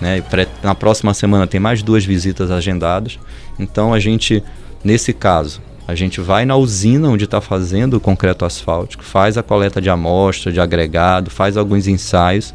Né? 0.00 0.22
Na 0.62 0.76
próxima 0.76 1.12
semana 1.12 1.48
tem 1.48 1.58
mais 1.58 1.82
duas 1.82 2.04
visitas 2.04 2.48
agendadas. 2.52 3.18
Então, 3.58 3.92
a 3.92 3.98
gente, 3.98 4.40
nesse 4.84 5.12
caso, 5.12 5.60
a 5.86 5.94
gente 5.94 6.20
vai 6.20 6.44
na 6.44 6.56
usina 6.56 7.08
onde 7.08 7.24
está 7.24 7.40
fazendo 7.40 7.94
o 7.94 8.00
concreto 8.00 8.44
asfáltico, 8.44 9.04
faz 9.04 9.36
a 9.36 9.42
coleta 9.42 9.80
de 9.80 9.90
amostra, 9.90 10.50
de 10.50 10.60
agregado, 10.60 11.30
faz 11.30 11.56
alguns 11.56 11.86
ensaios 11.86 12.54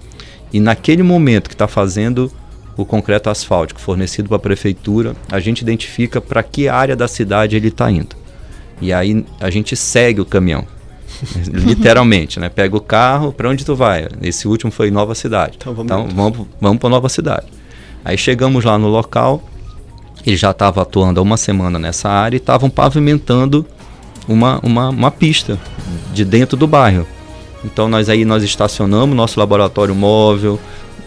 e 0.51 0.59
naquele 0.59 1.03
momento 1.03 1.47
que 1.47 1.53
está 1.53 1.67
fazendo 1.67 2.31
o 2.75 2.85
concreto 2.85 3.29
asfáltico 3.29 3.79
fornecido 3.79 4.29
para 4.29 4.37
a 4.37 4.39
prefeitura, 4.39 5.15
a 5.29 5.39
gente 5.39 5.61
identifica 5.61 6.19
para 6.21 6.41
que 6.41 6.67
área 6.67 6.95
da 6.95 7.07
cidade 7.07 7.55
ele 7.55 7.67
está 7.67 7.91
indo. 7.91 8.15
E 8.81 8.93
aí 8.93 9.25
a 9.39 9.49
gente 9.49 9.75
segue 9.75 10.21
o 10.21 10.25
caminhão, 10.25 10.65
literalmente, 11.51 12.39
né? 12.39 12.47
Pega 12.47 12.75
o 12.77 12.81
carro, 12.81 13.33
para 13.33 13.49
onde 13.49 13.65
tu 13.65 13.75
vai? 13.75 14.07
Esse 14.21 14.47
último 14.47 14.71
foi 14.71 14.89
Nova 14.89 15.13
Cidade. 15.13 15.57
Então 15.57 15.73
vamos, 15.73 15.91
então, 15.91 16.07
vamos, 16.07 16.47
vamos 16.59 16.79
para 16.79 16.89
Nova 16.89 17.09
Cidade. 17.09 17.47
Aí 18.03 18.17
chegamos 18.17 18.63
lá 18.63 18.77
no 18.77 18.87
local, 18.87 19.43
ele 20.25 20.37
já 20.37 20.51
estava 20.51 20.81
atuando 20.81 21.19
há 21.19 21.23
uma 21.23 21.37
semana 21.37 21.79
nessa 21.79 22.09
área 22.09 22.35
e 22.35 22.39
estavam 22.39 22.69
pavimentando 22.69 23.65
uma, 24.27 24.59
uma, 24.63 24.89
uma 24.89 25.11
pista 25.11 25.57
de 26.13 26.23
dentro 26.23 26.55
do 26.55 26.67
bairro. 26.67 27.05
Então 27.63 27.89
nós 27.89 28.09
aí 28.09 28.23
nós 28.23 28.43
estacionamos 28.43 29.15
nosso 29.15 29.39
laboratório 29.39 29.95
móvel, 29.95 30.59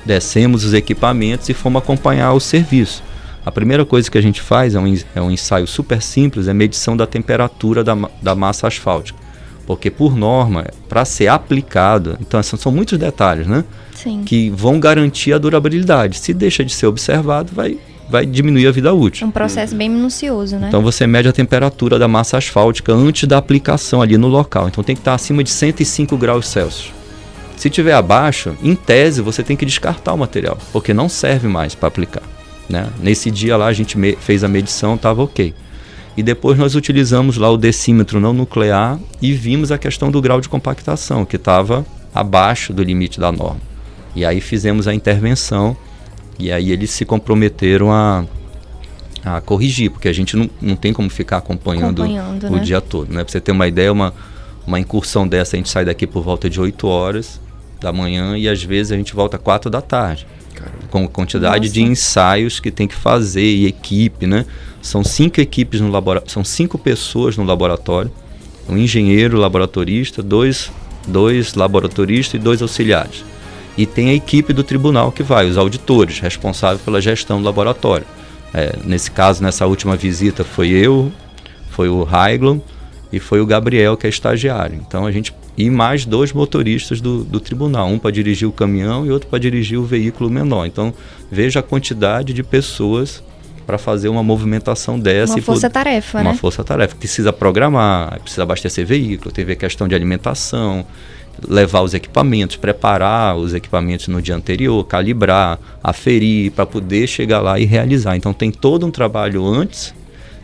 descemos 0.04 0.64
os 0.64 0.74
equipamentos 0.74 1.48
e 1.48 1.54
fomos 1.54 1.82
acompanhar 1.82 2.32
o 2.32 2.40
serviço. 2.40 3.02
A 3.44 3.50
primeira 3.50 3.84
coisa 3.84 4.10
que 4.10 4.18
a 4.18 4.22
gente 4.22 4.40
faz 4.40 4.74
é 4.74 4.78
um, 4.78 4.98
é 5.14 5.20
um 5.20 5.30
ensaio 5.30 5.66
super 5.66 6.00
simples, 6.00 6.46
é 6.46 6.54
medição 6.54 6.96
da 6.96 7.06
temperatura 7.06 7.82
da, 7.82 7.96
da 8.20 8.34
massa 8.34 8.68
asfáltica. 8.68 9.18
Porque 9.66 9.90
por 9.90 10.16
norma, 10.16 10.66
para 10.88 11.04
ser 11.04 11.28
aplicado, 11.28 12.16
então 12.20 12.42
são, 12.42 12.58
são 12.58 12.72
muitos 12.72 12.98
detalhes, 12.98 13.46
né? 13.46 13.64
Sim. 13.94 14.22
Que 14.24 14.50
vão 14.50 14.78
garantir 14.78 15.32
a 15.32 15.38
durabilidade. 15.38 16.18
Se 16.18 16.34
deixa 16.34 16.64
de 16.64 16.72
ser 16.72 16.86
observado, 16.86 17.52
vai 17.54 17.78
vai 18.08 18.26
diminuir 18.26 18.66
a 18.66 18.72
vida 18.72 18.92
útil. 18.92 19.26
Um 19.26 19.30
processo 19.30 19.74
bem 19.74 19.88
minucioso, 19.88 20.56
né? 20.56 20.68
Então 20.68 20.82
você 20.82 21.06
mede 21.06 21.28
a 21.28 21.32
temperatura 21.32 21.98
da 21.98 22.06
massa 22.06 22.38
asfáltica 22.38 22.92
antes 22.92 23.28
da 23.28 23.38
aplicação 23.38 24.02
ali 24.02 24.16
no 24.16 24.28
local. 24.28 24.68
Então 24.68 24.84
tem 24.84 24.94
que 24.94 25.00
estar 25.00 25.14
acima 25.14 25.42
de 25.42 25.50
105 25.50 26.16
graus 26.16 26.46
Celsius. 26.48 26.92
Se 27.56 27.70
tiver 27.70 27.92
abaixo, 27.92 28.56
em 28.62 28.74
tese 28.74 29.22
você 29.22 29.42
tem 29.42 29.56
que 29.56 29.64
descartar 29.64 30.12
o 30.12 30.18
material, 30.18 30.58
porque 30.72 30.92
não 30.92 31.08
serve 31.08 31.46
mais 31.48 31.74
para 31.74 31.88
aplicar. 31.88 32.22
Né? 32.68 32.88
Nesse 33.00 33.30
dia 33.30 33.56
lá 33.56 33.66
a 33.66 33.72
gente 33.72 33.96
fez 34.20 34.42
a 34.42 34.48
medição, 34.48 34.94
estava 34.94 35.22
ok. 35.22 35.54
E 36.16 36.22
depois 36.22 36.58
nós 36.58 36.74
utilizamos 36.74 37.36
lá 37.36 37.50
o 37.50 37.56
decímetro 37.56 38.20
não 38.20 38.32
nuclear 38.32 38.98
e 39.20 39.32
vimos 39.32 39.72
a 39.72 39.78
questão 39.78 40.10
do 40.10 40.20
grau 40.20 40.40
de 40.40 40.48
compactação, 40.48 41.24
que 41.24 41.36
estava 41.36 41.86
abaixo 42.14 42.72
do 42.72 42.82
limite 42.82 43.18
da 43.18 43.32
norma. 43.32 43.60
E 44.14 44.24
aí 44.24 44.40
fizemos 44.40 44.86
a 44.86 44.94
intervenção 44.94 45.76
e 46.42 46.50
aí 46.50 46.72
eles 46.72 46.90
se 46.90 47.04
comprometeram 47.04 47.92
a, 47.92 48.24
a 49.24 49.40
corrigir, 49.40 49.90
porque 49.90 50.08
a 50.08 50.12
gente 50.12 50.36
não, 50.36 50.50
não 50.60 50.74
tem 50.74 50.92
como 50.92 51.08
ficar 51.08 51.36
acompanhando, 51.36 52.02
acompanhando 52.02 52.48
o 52.48 52.56
né? 52.56 52.58
dia 52.58 52.80
todo. 52.80 53.12
Né? 53.12 53.22
Para 53.22 53.30
você 53.30 53.40
ter 53.40 53.52
uma 53.52 53.68
ideia, 53.68 53.92
uma, 53.92 54.12
uma 54.66 54.80
incursão 54.80 55.26
dessa, 55.26 55.54
a 55.54 55.58
gente 55.58 55.68
sai 55.68 55.84
daqui 55.84 56.04
por 56.04 56.24
volta 56.24 56.50
de 56.50 56.60
8 56.60 56.84
horas 56.88 57.40
da 57.80 57.92
manhã 57.92 58.36
e 58.36 58.48
às 58.48 58.60
vezes 58.60 58.90
a 58.90 58.96
gente 58.96 59.14
volta 59.14 59.38
4 59.38 59.70
da 59.70 59.80
tarde. 59.80 60.26
Caramba. 60.52 60.78
Com 60.90 61.06
quantidade 61.06 61.66
Nossa. 61.66 61.74
de 61.74 61.82
ensaios 61.82 62.58
que 62.58 62.72
tem 62.72 62.88
que 62.88 62.96
fazer 62.96 63.44
e 63.44 63.66
equipe, 63.66 64.26
né? 64.26 64.44
São 64.82 65.04
cinco 65.04 65.40
equipes 65.40 65.80
no 65.80 65.90
laboratório, 65.90 66.32
são 66.32 66.44
cinco 66.44 66.76
pessoas 66.76 67.36
no 67.36 67.44
laboratório, 67.44 68.10
um 68.68 68.76
engenheiro 68.76 69.38
laboratorista, 69.38 70.22
dois, 70.22 70.72
dois 71.06 71.54
laboratoristas 71.54 72.34
e 72.34 72.42
dois 72.42 72.60
auxiliares. 72.60 73.24
E 73.76 73.86
tem 73.86 74.10
a 74.10 74.14
equipe 74.14 74.52
do 74.52 74.62
tribunal 74.62 75.10
que 75.10 75.22
vai, 75.22 75.48
os 75.48 75.56
auditores, 75.56 76.20
responsáveis 76.20 76.82
pela 76.82 77.00
gestão 77.00 77.38
do 77.38 77.44
laboratório. 77.44 78.06
É, 78.52 78.76
nesse 78.84 79.10
caso, 79.10 79.42
nessa 79.42 79.66
última 79.66 79.96
visita, 79.96 80.44
foi 80.44 80.68
eu, 80.68 81.10
foi 81.70 81.88
o 81.88 82.02
Raiglon 82.02 82.58
e 83.12 83.18
foi 83.18 83.40
o 83.40 83.46
Gabriel, 83.46 83.96
que 83.96 84.06
é 84.06 84.10
estagiário. 84.10 84.80
Então 84.86 85.06
a 85.06 85.12
gente. 85.12 85.34
E 85.56 85.68
mais 85.68 86.06
dois 86.06 86.32
motoristas 86.32 86.98
do, 86.98 87.24
do 87.24 87.38
tribunal, 87.38 87.86
um 87.86 87.98
para 87.98 88.10
dirigir 88.10 88.48
o 88.48 88.52
caminhão 88.52 89.04
e 89.04 89.10
outro 89.10 89.28
para 89.28 89.38
dirigir 89.38 89.78
o 89.78 89.84
veículo 89.84 90.30
menor. 90.30 90.64
Então 90.64 90.94
veja 91.30 91.60
a 91.60 91.62
quantidade 91.62 92.32
de 92.32 92.42
pessoas 92.42 93.22
para 93.66 93.76
fazer 93.76 94.08
uma 94.08 94.22
movimentação 94.22 94.98
dessa. 94.98 95.34
Uma 95.34 95.42
força-tarefa, 95.42 96.22
né? 96.22 96.30
Uma 96.30 96.36
força-tarefa. 96.36 96.96
Precisa 96.96 97.32
programar, 97.32 98.18
precisa 98.20 98.42
abastecer 98.44 98.86
veículo, 98.86 99.30
teve 99.30 99.52
a 99.52 99.56
questão 99.56 99.86
de 99.86 99.94
alimentação, 99.94 100.86
levar 101.48 101.82
os 101.82 101.94
equipamentos, 101.94 102.56
preparar 102.56 103.36
os 103.36 103.54
equipamentos 103.54 104.08
no 104.08 104.20
dia 104.20 104.34
anterior, 104.34 104.84
calibrar, 104.84 105.58
aferir, 105.82 106.52
para 106.52 106.66
poder 106.66 107.06
chegar 107.06 107.40
lá 107.40 107.58
e 107.58 107.64
realizar. 107.64 108.16
Então 108.16 108.32
tem 108.32 108.50
todo 108.50 108.86
um 108.86 108.90
trabalho 108.90 109.44
antes, 109.44 109.94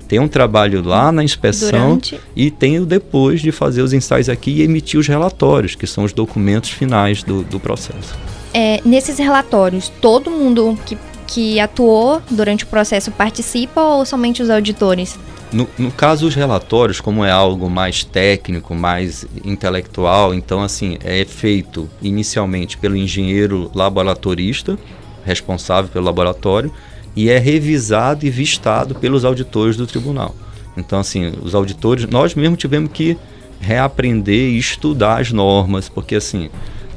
tem 0.07 0.18
um 0.18 0.28
trabalho 0.28 0.82
lá 0.82 1.12
na 1.12 1.22
inspeção 1.22 1.90
Durante. 1.90 2.20
e 2.34 2.51
tem 2.51 2.78
o 2.78 2.86
depois 2.86 3.40
de 3.40 3.53
fazer 3.53 3.82
os 3.82 3.92
ensaios 3.92 4.28
aqui 4.28 4.51
e 4.53 4.62
emitir 4.62 4.99
os 4.99 5.07
relatórios, 5.07 5.74
que 5.74 5.86
são 5.86 6.05
os 6.05 6.12
documentos 6.12 6.70
finais 6.70 7.22
do, 7.22 7.42
do 7.42 7.61
processo. 7.61 8.14
É, 8.55 8.80
nesses 8.84 9.18
relatórios, 9.18 9.90
todo 10.01 10.30
mundo 10.30 10.78
que 10.86 10.96
que 11.28 11.61
atuou 11.61 12.22
durante 12.30 12.64
o 12.64 12.66
processo 12.66 13.11
participa 13.11 13.82
ou 13.82 14.05
somente 14.05 14.42
os 14.42 14.49
auditores? 14.49 15.16
No, 15.51 15.66
no 15.78 15.90
caso, 15.90 16.26
os 16.26 16.34
relatórios, 16.34 17.01
como 17.01 17.24
é 17.24 17.30
algo 17.30 17.70
mais 17.70 18.05
técnico, 18.05 18.74
mais 18.74 19.26
intelectual, 19.44 20.34
então, 20.34 20.61
assim, 20.62 20.99
é 21.03 21.24
feito 21.24 21.88
inicialmente 22.03 22.76
pelo 22.76 22.96
engenheiro 22.96 23.70
laboratorista, 23.74 24.78
responsável 25.24 25.90
pelo 25.90 26.05
laboratório, 26.05 26.72
e 27.16 27.30
é 27.30 27.38
revisado 27.38 28.26
e 28.26 28.30
vistado 28.30 28.94
pelos 28.94 29.24
auditores 29.24 29.76
do 29.76 29.86
tribunal. 29.86 30.34
Então, 30.76 31.01
assim, 31.01 31.32
os 31.42 31.55
auditores, 31.55 32.07
nós 32.07 32.34
mesmo 32.34 32.57
tivemos 32.57 32.90
que 32.92 33.16
reaprender 33.59 34.51
e 34.51 34.59
estudar 34.59 35.20
as 35.20 35.32
normas, 35.32 35.88
porque, 35.88 36.14
assim, 36.14 36.51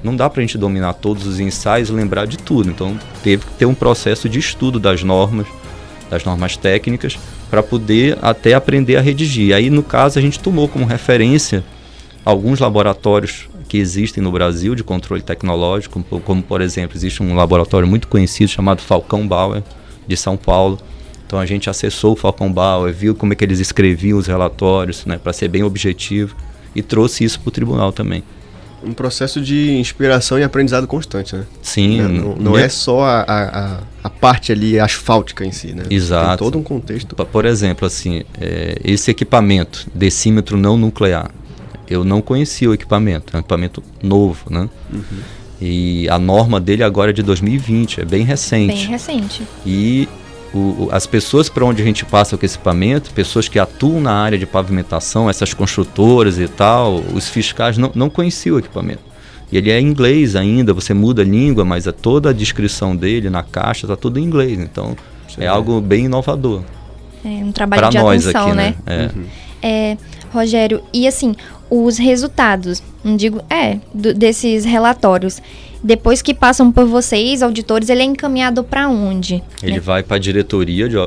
não 0.04 0.16
dá 0.16 0.30
para 0.30 0.42
a 0.42 0.46
gente 0.46 0.58
dominar 0.58 0.94
todos 0.94 1.26
os 1.26 1.40
ensaios 1.40 1.90
e 1.90 1.94
lembrar 1.94 2.26
de 2.26 2.38
tudo. 2.38 2.70
Então 2.70 2.98
teve 3.24 3.46
que 3.46 3.54
ter 3.54 3.66
um 3.66 3.74
processo 3.74 4.28
de 4.28 4.40
estudo 4.40 4.80
das 4.80 5.04
normas, 5.04 5.48
das 6.12 6.26
normas 6.26 6.58
técnicas, 6.58 7.18
para 7.50 7.64
poder 7.64 8.20
até 8.22 8.54
aprender 8.54 8.98
a 8.98 9.02
redigir. 9.02 9.56
Aí 9.56 9.70
no 9.70 9.82
caso 9.82 10.20
a 10.20 10.22
gente 10.22 10.40
tomou 10.40 10.68
como 10.68 10.86
referência 10.86 11.64
alguns 12.24 12.60
laboratórios 12.60 13.50
que 13.68 13.78
existem 13.78 14.22
no 14.22 14.32
Brasil 14.32 14.76
de 14.76 14.84
controle 14.84 15.22
tecnológico, 15.22 16.04
como, 16.24 16.44
por 16.44 16.60
exemplo 16.60 16.98
existe 16.98 17.24
um 17.24 17.34
laboratório 17.34 17.88
muito 17.88 18.10
conhecido 18.10 18.50
chamado 18.50 18.82
Falcão 18.82 19.26
Bauer 19.26 19.64
de 20.06 20.18
São 20.18 20.36
Paulo. 20.36 20.78
Então 21.26 21.40
a 21.40 21.46
gente 21.46 21.70
acessou 21.70 22.12
o 22.12 22.18
Falcão 22.18 22.52
Bauer, 22.52 22.94
viu 22.94 23.16
como 23.16 23.32
é 23.32 23.36
que 23.36 23.46
eles 23.46 23.60
escreviam 23.60 24.20
os 24.20 24.28
relatórios, 24.28 25.06
né, 25.06 25.18
para 25.18 25.32
ser 25.32 25.48
bem 25.48 25.64
objetivo, 25.64 26.36
e 26.76 26.82
trouxe 26.82 27.24
isso 27.24 27.40
para 27.40 27.48
o 27.48 27.52
tribunal 27.52 27.94
também 27.94 28.22
um 28.84 28.94
processo 28.94 29.42
de 29.42 29.72
inspiração 29.78 30.40
e 30.40 30.44
aprendizado 30.44 30.88
constante, 30.88 31.36
né? 31.36 31.46
Sim. 31.62 32.02
Né? 32.02 32.08
Não, 32.08 32.36
não 32.36 32.58
é 32.58 32.68
só 32.70 33.04
a, 33.04 33.22
a, 33.22 33.80
a, 34.04 34.10
parte 34.10 34.52
ali 34.52 34.80
asfáltica 34.80 35.46
em 35.46 35.52
si, 35.52 35.74
né? 35.74 35.84
Exato. 35.90 36.30
Tem 36.30 36.38
todo 36.38 36.60
um 36.60 36.64
contexto. 36.64 37.16
Por 37.16 37.46
exemplo, 37.46 37.86
assim, 37.86 38.24
é, 38.40 38.80
esse 38.84 39.12
equipamento, 39.12 39.88
decímetro 39.94 40.58
não 40.58 40.78
nuclear, 40.78 41.30
eu 41.88 42.04
não 42.04 42.22
conhecia 42.22 42.70
o 42.70 42.74
equipamento, 42.74 43.36
é 43.36 43.38
um 43.38 43.40
equipamento 43.40 43.84
novo, 44.02 44.46
né? 44.50 44.70
Uhum. 44.92 45.04
E 45.60 46.10
a 46.10 46.18
norma 46.18 46.60
dele 46.60 46.84
agora 46.84 47.12
é 47.12 47.14
de 47.14 47.22
2020, 47.22 48.02
é 48.02 48.06
bem 48.06 48.24
recente. 48.24 48.74
Bem 48.74 48.88
recente. 48.88 49.44
E 49.64 50.10
o, 50.54 50.90
as 50.92 51.08
pessoas 51.08 51.50
para 51.50 51.66
onde 51.66 51.82
a 51.82 51.86
gente 51.86 52.04
passa 52.06 52.38
com 52.38 52.46
equipamento, 52.46 53.12
pessoas 53.12 53.48
que 53.48 53.58
atuam 53.58 54.02
na 54.02 54.14
área 54.14 54.38
de 54.38 54.46
pavimentação, 54.46 55.30
essas 55.30 55.54
construtoras 55.54 56.40
e 56.40 56.48
tal, 56.48 56.96
os 57.14 57.30
fiscais 57.30 57.78
não, 57.78 57.92
não 57.96 58.10
conheciam 58.10 58.56
o 58.56 58.60
equipamento. 58.60 59.12
E 59.52 59.58
ele 59.58 59.70
é 59.70 59.80
em 59.80 59.88
inglês 59.88 60.36
ainda, 60.36 60.74
você 60.74 60.94
muda 60.94 61.22
a 61.22 61.26
língua, 61.26 61.66
mas 61.66 61.86
é 61.86 61.92
toda 61.92 62.30
a 62.30 62.34
descrição 62.34 62.96
dele 62.96 63.30
na 63.30 63.44
caixa 63.44 63.86
está 63.86 63.96
tudo 63.96 64.20
em 64.20 64.24
inglês. 64.24 64.58
Então 64.60 64.96
Sim. 65.28 65.44
é 65.44 65.48
algo 65.48 65.82
bem 65.82 66.06
inovador. 66.06 66.64
É 67.24 67.30
um 67.30 67.52
trabalho 67.52 67.82
pra 67.82 67.90
de 67.90 67.98
nós 67.98 68.28
atenção, 68.28 68.48
aqui, 68.48 68.56
né? 68.56 68.76
né? 68.86 69.10
É. 69.14 69.18
Uhum. 69.18 69.26
é. 69.62 69.98
Rogério, 70.34 70.82
e 70.94 71.06
assim, 71.06 71.36
os 71.70 71.98
resultados, 71.98 72.82
não 73.04 73.18
digo, 73.18 73.42
é, 73.50 73.80
do, 73.94 74.14
desses 74.14 74.64
relatórios, 74.64 75.42
depois 75.84 76.22
que 76.22 76.34
passam 76.34 76.72
por 76.72 76.86
vocês, 76.86 77.42
auditores, 77.42 77.90
ele 77.90 78.02
é 78.02 78.06
encaminhado 78.06 78.64
para 78.64 78.88
onde? 78.88 79.44
Ele 79.64 79.74
né? 79.74 79.80
vai 79.80 80.04
para 80.04 80.18
a 80.18 80.20
diretoria 80.20 80.88
de 80.88 80.98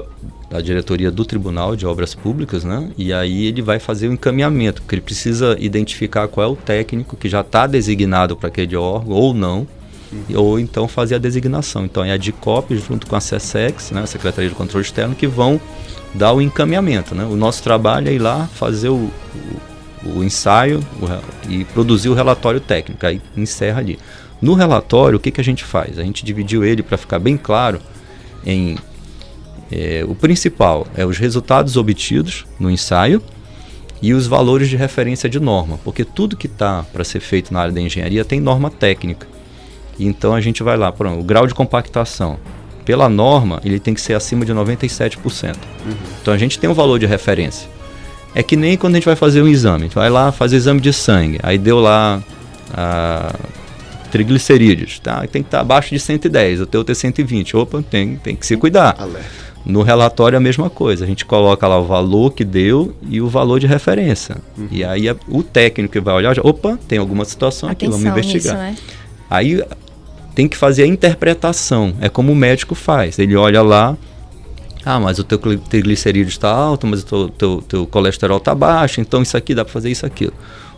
da 0.55 0.61
diretoria 0.61 1.11
do 1.11 1.25
Tribunal 1.25 1.75
de 1.75 1.85
Obras 1.85 2.15
Públicas, 2.15 2.63
né? 2.63 2.89
E 2.97 3.13
aí 3.13 3.47
ele 3.47 3.61
vai 3.61 3.81
fazer 3.81 4.07
o 4.07 4.13
encaminhamento, 4.13 4.83
porque 4.83 4.95
ele 4.95 5.03
precisa 5.03 5.57
identificar 5.59 6.29
qual 6.29 6.47
é 6.47 6.53
o 6.53 6.55
técnico 6.55 7.17
que 7.17 7.29
já 7.29 7.41
está 7.41 7.67
designado 7.67 8.37
para 8.37 8.51
aquele 8.51 8.77
órgão 8.77 9.17
ou 9.17 9.35
não, 9.35 9.67
uhum. 10.13 10.37
ou 10.37 10.61
então 10.61 10.87
fazer 10.87 11.17
a 11.17 11.19
designação. 11.19 11.85
Então 11.85 12.05
é 12.05 12.13
a 12.13 12.17
DICOP 12.17 12.77
junto 12.77 13.05
com 13.05 13.17
a 13.17 13.21
SESEX, 13.21 13.91
né, 13.91 14.03
a 14.03 14.07
Secretaria 14.07 14.49
de 14.49 14.55
Controle 14.55 14.85
Externo, 14.85 15.17
que 15.17 15.27
vão 15.27 15.61
dar 16.15 16.33
o 16.33 16.41
encaminhamento, 16.41 17.17
né? 17.17 17.25
O 17.25 17.35
nosso 17.35 17.61
trabalho 17.61 18.09
é 18.09 18.13
ir 18.13 18.21
lá 18.21 18.47
fazer 18.55 18.91
o, 18.91 19.11
o, 20.05 20.19
o 20.19 20.23
ensaio 20.23 20.79
o, 21.03 21.51
e 21.51 21.65
produzir 21.65 22.11
o 22.11 22.15
relatório 22.15 22.61
técnico, 22.61 23.05
aí 23.05 23.21
encerra 23.37 23.81
ali. 23.81 23.99
No 24.45 24.53
relatório, 24.53 25.17
o 25.17 25.21
que, 25.21 25.31
que 25.31 25.41
a 25.41 25.45
gente 25.45 25.65
faz? 25.65 25.99
A 25.99 26.03
gente 26.03 26.23
dividiu 26.23 26.63
ele 26.63 26.83
para 26.83 26.99
ficar 26.99 27.19
bem 27.19 27.35
claro 27.35 27.81
em 28.45 28.77
é, 29.73 30.05
o 30.07 30.15
principal 30.15 30.87
é 30.95 31.07
os 31.07 31.17
resultados 31.17 31.79
obtidos 31.79 32.45
no 32.61 32.71
ensaio 32.71 33.23
e 34.03 34.13
os 34.13 34.27
valores 34.27 34.69
de 34.69 34.77
referência 34.77 35.31
de 35.31 35.41
norma, 35.41 35.81
porque 35.83 36.05
tudo 36.05 36.37
que 36.37 36.47
está 36.47 36.85
para 36.93 37.03
ser 37.05 37.21
feito 37.21 37.55
na 37.55 37.61
área 37.61 37.73
da 37.73 37.81
engenharia 37.81 38.23
tem 38.23 38.39
norma 38.39 38.71
técnica. 38.71 39.27
Então 39.99 40.35
a 40.35 40.43
gente 40.43 40.63
vai 40.63 40.77
lá, 40.77 40.89
exemplo, 40.89 41.21
o 41.21 41.25
grau 41.25 41.47
de 41.47 41.55
compactação. 41.55 42.39
Pela 42.85 43.09
norma, 43.09 43.63
ele 43.65 43.81
tem 43.81 43.95
que 43.95 44.01
ser 44.03 44.13
acima 44.13 44.45
de 44.45 44.53
97%. 44.53 45.55
Uhum. 45.55 45.93
Então 46.21 46.35
a 46.35 46.37
gente 46.37 46.59
tem 46.59 46.69
um 46.69 46.75
valor 46.75 46.99
de 46.99 47.07
referência. 47.07 47.67
É 48.35 48.43
que 48.43 48.57
nem 48.57 48.77
quando 48.77 48.97
a 48.97 48.99
gente 48.99 49.07
vai 49.07 49.17
fazer 49.17 49.41
um 49.41 49.49
exame. 49.49 49.85
A 49.85 49.85
gente 49.85 49.95
vai 49.95 50.11
lá 50.11 50.31
fazer 50.31 50.57
exame 50.57 50.83
de 50.83 50.93
sangue. 50.93 51.41
Aí 51.43 51.57
deu 51.57 51.81
lá 51.81 52.23
a 52.75 53.35
triglicerídeos, 54.15 55.01
tá? 55.01 55.27
Tem 55.27 55.43
que 55.43 55.49
estar 55.49 55.59
abaixo 55.59 55.91
de 55.91 55.99
110, 55.99 56.61
o 56.61 56.67
teu 56.67 56.85
tem 56.85 56.95
120. 56.95 57.57
Opa, 57.57 57.83
tem, 57.83 58.15
tem 58.15 58.37
que 58.37 58.47
se 58.47 58.57
cuidar. 58.57 58.97
No 59.67 59.83
relatório 59.83 60.37
é 60.37 60.39
a 60.39 60.41
mesma 60.41 60.71
coisa, 60.71 61.05
a 61.05 61.09
gente 61.09 61.25
coloca 61.25 61.67
lá 61.67 61.81
o 61.81 61.85
valor 61.85 62.31
que 62.31 62.45
deu 62.45 62.95
e 63.09 63.21
o 63.21 63.27
valor 63.27 63.59
de 63.59 63.67
referência. 63.67 64.37
Uhum. 64.57 64.69
E 64.71 64.85
aí 64.85 65.07
o 65.27 65.43
técnico 65.43 65.95
que 65.95 66.01
vai 66.01 66.15
olhar, 66.15 66.33
já, 66.33 66.43
opa, 66.45 66.79
tem 66.87 66.97
alguma 66.97 67.25
situação 67.25 67.69
aqui, 67.69 67.89
vamos 67.89 68.05
investigar. 68.05 68.71
Nisso, 68.71 68.83
né? 68.83 68.95
Aí 69.29 69.65
tem 70.33 70.47
que 70.47 70.57
fazer 70.57 70.85
a 70.85 70.87
interpretação, 70.87 71.93
é 72.01 72.09
como 72.09 72.31
o 72.31 72.37
médico 72.37 72.77
faz. 72.77 73.19
Ele 73.19 73.35
olha 73.35 73.63
lá, 73.63 73.97
ah, 74.85 75.01
mas 75.01 75.19
o 75.19 75.25
teu 75.25 75.39
triglicerídeo 75.39 76.29
está 76.29 76.51
alto, 76.53 76.87
mas 76.87 77.03
o 77.03 77.07
teu, 77.07 77.29
teu, 77.31 77.63
teu 77.63 77.87
colesterol 77.89 78.39
está 78.39 78.55
baixo, 78.55 79.01
então 79.01 79.23
isso 79.23 79.37
aqui 79.37 79.57
dá 79.57 79.65
para 79.65 79.73
fazer 79.73 79.91
isso 79.91 80.07
aqui. 80.07 80.31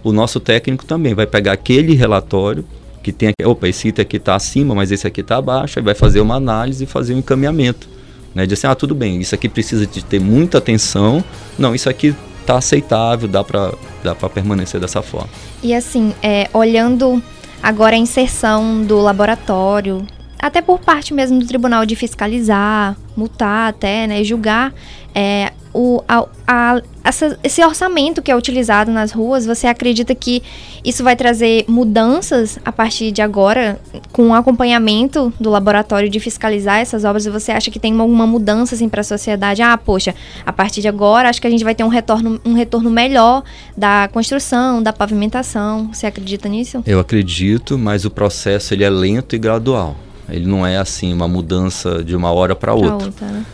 O 0.02 0.10
nosso 0.10 0.40
técnico 0.40 0.86
também 0.86 1.12
vai 1.12 1.26
pegar 1.26 1.52
aquele 1.52 1.94
relatório 1.94 2.64
que 3.06 3.12
tem 3.12 3.28
aqui, 3.28 3.46
opa, 3.46 3.68
esse 3.68 3.88
item 3.88 4.02
aqui 4.02 4.16
está 4.16 4.34
acima, 4.34 4.74
mas 4.74 4.90
esse 4.90 5.06
aqui 5.06 5.20
está 5.20 5.36
abaixo, 5.36 5.78
aí 5.78 5.84
vai 5.84 5.94
fazer 5.94 6.20
uma 6.20 6.34
análise 6.34 6.84
e 6.84 6.86
fazer 6.86 7.14
um 7.14 7.18
encaminhamento. 7.18 7.88
Né? 8.34 8.46
De 8.46 8.54
assim, 8.54 8.66
ah, 8.66 8.74
tudo 8.74 8.94
bem, 8.94 9.20
isso 9.20 9.34
aqui 9.34 9.48
precisa 9.48 9.86
de 9.86 10.04
ter 10.04 10.20
muita 10.20 10.58
atenção, 10.58 11.24
não, 11.58 11.74
isso 11.74 11.88
aqui 11.88 12.14
está 12.40 12.58
aceitável, 12.58 13.28
dá 13.28 13.42
para 13.42 13.72
dá 14.02 14.14
permanecer 14.14 14.80
dessa 14.80 15.02
forma. 15.02 15.28
E 15.62 15.74
assim, 15.74 16.14
é, 16.22 16.48
olhando 16.52 17.22
Agora 17.62 17.96
a 17.96 17.98
inserção 17.98 18.82
do 18.82 19.00
laboratório, 19.00 20.06
até 20.38 20.60
por 20.62 20.78
parte 20.78 21.12
mesmo 21.12 21.40
do 21.40 21.46
tribunal 21.46 21.84
de 21.84 21.96
fiscalizar, 21.96 22.96
multar 23.16 23.70
até, 23.70 24.06
né, 24.06 24.22
julgar 24.22 24.72
é, 25.14 25.52
o, 25.76 26.02
a, 26.08 26.26
a, 26.46 26.82
essa, 27.04 27.38
esse 27.44 27.62
orçamento 27.62 28.22
que 28.22 28.30
é 28.30 28.36
utilizado 28.36 28.90
nas 28.90 29.12
ruas, 29.12 29.44
você 29.44 29.66
acredita 29.66 30.14
que 30.14 30.42
isso 30.82 31.04
vai 31.04 31.14
trazer 31.14 31.66
mudanças 31.68 32.58
a 32.64 32.72
partir 32.72 33.12
de 33.12 33.20
agora, 33.20 33.78
com 34.10 34.30
o 34.30 34.34
acompanhamento 34.34 35.30
do 35.38 35.50
laboratório 35.50 36.08
de 36.08 36.18
fiscalizar 36.18 36.78
essas 36.78 37.04
obras? 37.04 37.26
E 37.26 37.30
você 37.30 37.52
acha 37.52 37.70
que 37.70 37.78
tem 37.78 37.92
alguma 38.00 38.26
mudança 38.26 38.74
assim, 38.74 38.88
para 38.88 39.02
a 39.02 39.04
sociedade? 39.04 39.60
Ah, 39.60 39.76
poxa, 39.76 40.14
a 40.46 40.52
partir 40.52 40.80
de 40.80 40.88
agora 40.88 41.28
acho 41.28 41.42
que 41.42 41.46
a 41.46 41.50
gente 41.50 41.62
vai 41.62 41.74
ter 41.74 41.84
um 41.84 41.88
retorno, 41.88 42.40
um 42.42 42.54
retorno 42.54 42.90
melhor 42.90 43.42
da 43.76 44.08
construção, 44.10 44.82
da 44.82 44.94
pavimentação. 44.94 45.90
Você 45.92 46.06
acredita 46.06 46.48
nisso? 46.48 46.82
Eu 46.86 46.98
acredito, 46.98 47.76
mas 47.76 48.06
o 48.06 48.10
processo 48.10 48.72
ele 48.72 48.82
é 48.82 48.88
lento 48.88 49.36
e 49.36 49.38
gradual. 49.38 49.94
Ele 50.26 50.46
não 50.46 50.66
é 50.66 50.78
assim 50.78 51.12
uma 51.12 51.28
mudança 51.28 52.02
de 52.02 52.16
uma 52.16 52.32
hora 52.32 52.56
para 52.56 52.72
outra. 52.72 53.06
outra 53.06 53.26
né? 53.26 53.44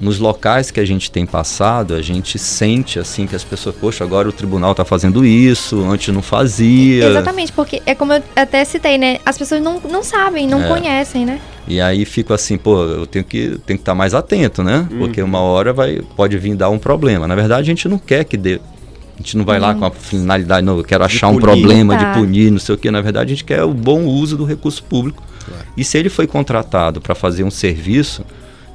Nos 0.00 0.18
locais 0.18 0.70
que 0.70 0.78
a 0.78 0.84
gente 0.84 1.10
tem 1.10 1.26
passado, 1.26 1.94
a 1.94 2.02
gente 2.02 2.38
sente 2.38 2.98
assim 2.98 3.26
que 3.26 3.34
as 3.34 3.42
pessoas, 3.42 3.74
poxa, 3.74 4.04
agora 4.04 4.28
o 4.28 4.32
tribunal 4.32 4.70
está 4.72 4.84
fazendo 4.84 5.24
isso, 5.24 5.84
antes 5.84 6.14
não 6.14 6.22
fazia. 6.22 7.06
Exatamente, 7.06 7.52
porque 7.52 7.82
é 7.84 7.94
como 7.94 8.12
eu 8.12 8.22
até 8.34 8.64
citei, 8.64 8.96
né? 8.98 9.18
As 9.24 9.36
pessoas 9.36 9.60
não, 9.60 9.80
não 9.80 10.02
sabem, 10.02 10.46
não 10.46 10.62
é. 10.62 10.68
conhecem, 10.68 11.26
né? 11.26 11.40
E 11.66 11.80
aí 11.80 12.04
fico 12.04 12.32
assim, 12.32 12.56
pô, 12.56 12.84
eu 12.84 13.06
tenho 13.06 13.24
que 13.24 13.58
tenho 13.66 13.78
que 13.78 13.82
estar 13.82 13.92
tá 13.92 13.94
mais 13.94 14.14
atento, 14.14 14.62
né? 14.62 14.86
Uhum. 14.90 14.98
Porque 14.98 15.20
uma 15.20 15.40
hora 15.40 15.72
vai 15.72 16.00
pode 16.16 16.38
vir 16.38 16.54
dar 16.54 16.70
um 16.70 16.78
problema. 16.78 17.26
Na 17.26 17.34
verdade, 17.34 17.62
a 17.62 17.64
gente 17.64 17.88
não 17.88 17.98
quer 17.98 18.24
que 18.24 18.36
dê 18.36 18.60
a 19.16 19.18
gente 19.18 19.36
não 19.36 19.44
vai 19.44 19.58
uhum. 19.58 19.66
lá 19.66 19.74
com 19.74 19.84
a 19.86 19.90
finalidade, 19.90 20.64
não, 20.64 20.76
eu 20.76 20.84
quero 20.84 21.02
achar 21.02 21.28
um 21.28 21.38
problema 21.38 21.96
tá. 21.96 22.12
de 22.12 22.18
punir, 22.18 22.50
não 22.50 22.58
sei 22.58 22.74
o 22.74 22.78
que. 22.78 22.90
Na 22.90 23.00
verdade, 23.00 23.32
a 23.32 23.34
gente 23.34 23.44
quer 23.44 23.62
o 23.62 23.72
bom 23.72 24.04
uso 24.04 24.36
do 24.36 24.44
recurso 24.44 24.82
público. 24.84 25.22
Claro. 25.44 25.64
E 25.74 25.82
se 25.82 25.96
ele 25.96 26.10
foi 26.10 26.26
contratado 26.26 27.00
para 27.00 27.14
fazer 27.14 27.42
um 27.42 27.50
serviço, 27.50 28.24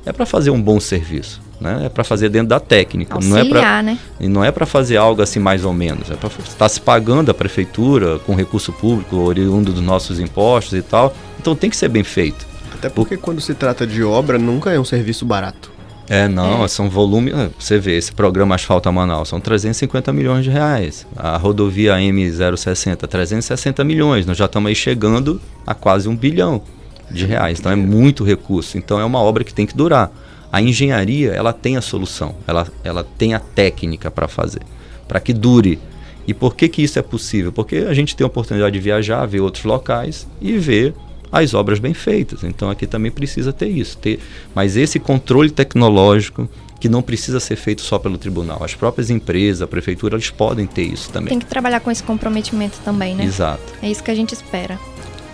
é 0.05 0.11
para 0.11 0.25
fazer 0.25 0.49
um 0.51 0.61
bom 0.61 0.79
serviço. 0.79 1.41
Né? 1.59 1.83
É 1.85 1.89
para 1.89 2.03
fazer 2.03 2.29
dentro 2.29 2.47
da 2.47 2.59
técnica. 2.59 3.15
Auxiliar, 3.15 3.45
não 3.45 3.57
é 3.57 3.61
pra, 3.61 3.83
né? 3.83 3.99
E 4.19 4.27
não 4.27 4.43
é 4.43 4.51
para 4.51 4.65
fazer 4.65 4.97
algo 4.97 5.21
assim 5.21 5.39
mais 5.39 5.63
ou 5.63 5.71
menos. 5.71 6.09
É 6.09 6.15
para 6.15 6.27
estar 6.27 6.55
tá 6.57 6.67
se 6.67 6.81
pagando 6.81 7.29
a 7.29 7.33
prefeitura 7.35 8.17
com 8.19 8.33
recurso 8.33 8.73
público, 8.73 9.17
oriundo 9.17 9.71
dos 9.71 9.81
nossos 9.81 10.19
impostos 10.19 10.73
e 10.73 10.81
tal. 10.81 11.13
Então 11.39 11.55
tem 11.55 11.69
que 11.69 11.77
ser 11.77 11.87
bem 11.87 12.03
feito. 12.03 12.47
Até 12.73 12.89
porque 12.89 13.15
quando 13.15 13.39
se 13.39 13.53
trata 13.53 13.85
de 13.85 14.03
obra, 14.03 14.39
nunca 14.39 14.71
é 14.71 14.79
um 14.79 14.85
serviço 14.85 15.23
barato. 15.23 15.71
É, 16.09 16.27
não, 16.27 16.65
é. 16.65 16.67
são 16.67 16.89
volumes. 16.89 17.33
Ah, 17.33 17.49
você 17.57 17.77
vê, 17.77 17.95
esse 17.95 18.11
programa 18.11 18.55
Asfalto 18.55 18.91
Manaus 18.91 19.29
são 19.29 19.39
350 19.39 20.11
milhões 20.11 20.43
de 20.43 20.49
reais. 20.49 21.05
A 21.15 21.37
rodovia 21.37 21.93
M060, 21.93 23.07
360 23.07 23.83
milhões. 23.83 24.25
Nós 24.25 24.35
já 24.35 24.45
estamos 24.45 24.67
aí 24.67 24.75
chegando 24.75 25.39
a 25.65 25.75
quase 25.75 26.09
um 26.09 26.15
bilhão 26.15 26.63
de 27.11 27.25
reais. 27.25 27.59
Então 27.59 27.71
é 27.71 27.75
muito 27.75 28.23
recurso. 28.23 28.77
Então 28.77 28.99
é 28.99 29.05
uma 29.05 29.19
obra 29.19 29.43
que 29.43 29.53
tem 29.53 29.65
que 29.65 29.75
durar. 29.75 30.11
A 30.51 30.61
engenharia, 30.61 31.31
ela 31.31 31.53
tem 31.53 31.77
a 31.77 31.81
solução, 31.81 32.35
ela, 32.45 32.67
ela 32.83 33.05
tem 33.17 33.33
a 33.33 33.39
técnica 33.39 34.11
para 34.11 34.27
fazer, 34.27 34.61
para 35.07 35.19
que 35.19 35.31
dure. 35.31 35.79
E 36.27 36.33
por 36.33 36.55
que, 36.55 36.67
que 36.67 36.81
isso 36.81 36.99
é 36.99 37.01
possível? 37.01 37.51
Porque 37.51 37.77
a 37.77 37.93
gente 37.93 38.15
tem 38.15 38.25
a 38.25 38.27
oportunidade 38.27 38.73
de 38.73 38.79
viajar, 38.79 39.25
ver 39.25 39.39
outros 39.39 39.63
locais 39.63 40.27
e 40.41 40.57
ver 40.57 40.93
as 41.31 41.53
obras 41.53 41.79
bem 41.79 41.93
feitas. 41.93 42.43
Então 42.43 42.69
aqui 42.69 42.85
também 42.85 43.11
precisa 43.11 43.53
ter 43.53 43.69
isso. 43.69 43.97
Ter, 43.97 44.19
mas 44.53 44.75
esse 44.75 44.99
controle 44.99 45.49
tecnológico 45.49 46.49
que 46.81 46.89
não 46.89 47.01
precisa 47.01 47.39
ser 47.39 47.55
feito 47.55 47.81
só 47.81 47.99
pelo 47.99 48.17
tribunal. 48.17 48.63
As 48.63 48.73
próprias 48.73 49.09
empresas, 49.09 49.61
a 49.61 49.67
prefeitura, 49.67 50.15
eles 50.15 50.31
podem 50.31 50.65
ter 50.65 50.81
isso 50.81 51.11
também. 51.11 51.29
Tem 51.29 51.39
que 51.39 51.45
trabalhar 51.45 51.79
com 51.79 51.91
esse 51.91 52.01
comprometimento 52.01 52.79
também, 52.83 53.15
né? 53.15 53.23
Exato. 53.23 53.61
É 53.81 53.89
isso 53.89 54.03
que 54.03 54.09
a 54.09 54.15
gente 54.15 54.33
espera. 54.33 54.79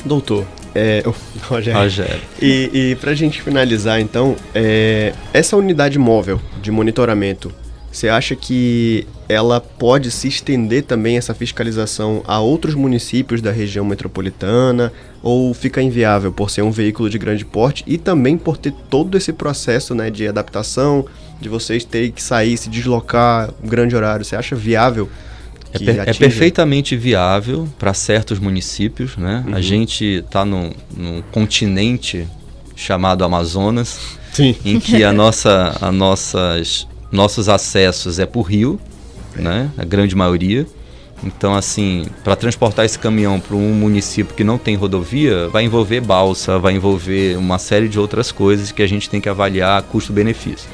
Doutor, 0.05 0.45
é, 0.73 1.03
oh, 1.05 1.13
Rogério. 1.47 1.81
Rogério. 1.81 2.21
E, 2.41 2.69
e 2.73 2.95
para 2.95 3.11
a 3.11 3.15
gente 3.15 3.41
finalizar, 3.41 3.99
então, 3.99 4.35
é, 4.53 5.13
essa 5.33 5.55
unidade 5.55 5.97
móvel 5.97 6.39
de 6.61 6.71
monitoramento, 6.71 7.53
você 7.91 8.09
acha 8.09 8.35
que 8.35 9.07
ela 9.27 9.59
pode 9.59 10.11
se 10.11 10.27
estender 10.27 10.83
também 10.83 11.17
essa 11.17 11.33
fiscalização 11.33 12.21
a 12.27 12.39
outros 12.39 12.75
municípios 12.75 13.41
da 13.41 13.51
região 13.51 13.83
metropolitana 13.83 14.93
ou 15.23 15.53
fica 15.53 15.81
inviável 15.81 16.31
por 16.31 16.49
ser 16.49 16.61
um 16.61 16.71
veículo 16.71 17.09
de 17.09 17.17
grande 17.17 17.43
porte 17.43 17.83
e 17.87 17.97
também 17.97 18.37
por 18.37 18.57
ter 18.57 18.71
todo 18.89 19.17
esse 19.17 19.33
processo 19.33 19.95
né, 19.95 20.09
de 20.09 20.27
adaptação, 20.27 21.05
de 21.41 21.49
vocês 21.49 21.83
terem 21.83 22.11
que 22.11 22.21
sair, 22.21 22.55
se 22.57 22.69
deslocar, 22.69 23.49
um 23.63 23.67
grande 23.67 23.95
horário? 23.95 24.23
Você 24.23 24.35
acha 24.35 24.55
viável 24.55 25.09
é, 25.73 25.79
per 25.79 25.99
é, 25.99 26.13
perfeitamente 26.13 26.95
viável 26.95 27.67
para 27.77 27.93
certos 27.93 28.39
municípios. 28.39 29.17
Né? 29.17 29.43
Uhum. 29.47 29.55
A 29.55 29.61
gente 29.61 30.03
está 30.05 30.45
num, 30.45 30.71
num, 30.95 31.21
continente 31.31 32.27
chamado 32.75 33.23
Amazonas, 33.23 34.17
Sim. 34.31 34.55
em 34.63 34.79
que 34.79 35.03
a 35.03 35.11
nossa, 35.11 35.75
a 35.81 35.91
nossas, 35.91 36.87
nossos 37.11 37.49
acessos 37.49 38.19
é 38.19 38.25
por 38.25 38.43
rio, 38.43 38.79
é. 39.37 39.41
né? 39.41 39.71
a 39.77 39.85
grande 39.85 40.15
maioria. 40.15 40.65
Então, 41.23 41.55
assim, 41.55 42.05
para 42.23 42.35
transportar 42.35 42.85
esse 42.85 42.97
caminhão 42.99 43.39
para 43.39 43.55
um 43.55 43.73
município 43.73 44.35
que 44.35 44.43
não 44.43 44.57
tem 44.57 44.75
rodovia, 44.75 45.47
vai 45.49 45.63
envolver 45.63 45.99
balsa, 45.99 46.59
vai 46.59 46.75
envolver 46.75 47.35
uma 47.37 47.57
série 47.57 47.89
de 47.89 47.99
outras 47.99 48.31
coisas 48.31 48.71
que 48.71 48.83
a 48.83 48.87
gente 48.87 49.09
tem 49.09 49.19
que 49.19 49.27
avaliar 49.27 49.81
custo-benefício. 49.81 50.69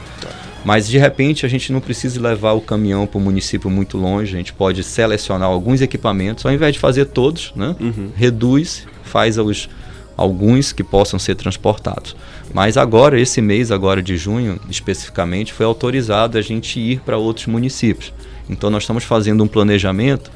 Mas 0.64 0.88
de 0.88 0.98
repente 0.98 1.46
a 1.46 1.50
gente 1.50 1.72
não 1.72 1.82
precisa 1.82 2.22
levar 2.22 2.54
o 2.54 2.62
caminhão 2.62 3.06
para 3.06 3.18
o 3.18 3.22
município 3.22 3.70
muito 3.70 3.98
longe, 3.98 4.34
a 4.34 4.38
gente 4.38 4.54
pode 4.54 4.84
selecionar 4.84 5.50
alguns 5.50 5.82
equipamentos, 5.82 6.46
ao 6.46 6.54
invés 6.54 6.74
de 6.74 6.80
fazer 6.80 7.06
todos, 7.06 7.52
né? 7.56 7.76
Uhum. 7.80 8.10
reduz, 8.16 8.86
faz 9.04 9.38
os, 9.38 9.70
alguns 10.16 10.72
que 10.72 10.84
possam 10.84 11.20
ser 11.20 11.36
transportados. 11.36 12.16
Mas 12.54 12.78
agora, 12.78 13.20
esse 13.20 13.42
mês 13.42 13.72
agora 13.72 14.02
de 14.02 14.16
junho, 14.16 14.60
especificamente, 14.70 15.52
foi 15.52 15.66
autorizado 15.66 16.38
a 16.38 16.42
gente 16.42 16.80
ir 16.80 17.00
para 17.02 17.18
outros 17.18 17.48
municípios. 17.48 18.14
Então 18.50 18.70
nós 18.70 18.84
estamos 18.84 19.04
fazendo 19.04 19.44
um 19.44 19.48
planejamento 19.48 20.32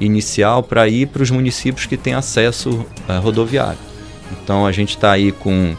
inicial 0.00 0.62
para 0.62 0.88
ir 0.88 1.06
para 1.08 1.22
os 1.22 1.30
municípios 1.30 1.86
que 1.86 1.96
têm 1.96 2.14
acesso 2.14 2.70
uh, 2.70 3.20
rodoviário. 3.20 3.78
Então 4.42 4.66
a 4.66 4.72
gente 4.72 4.90
está 4.90 5.12
aí 5.12 5.32
com 5.32 5.76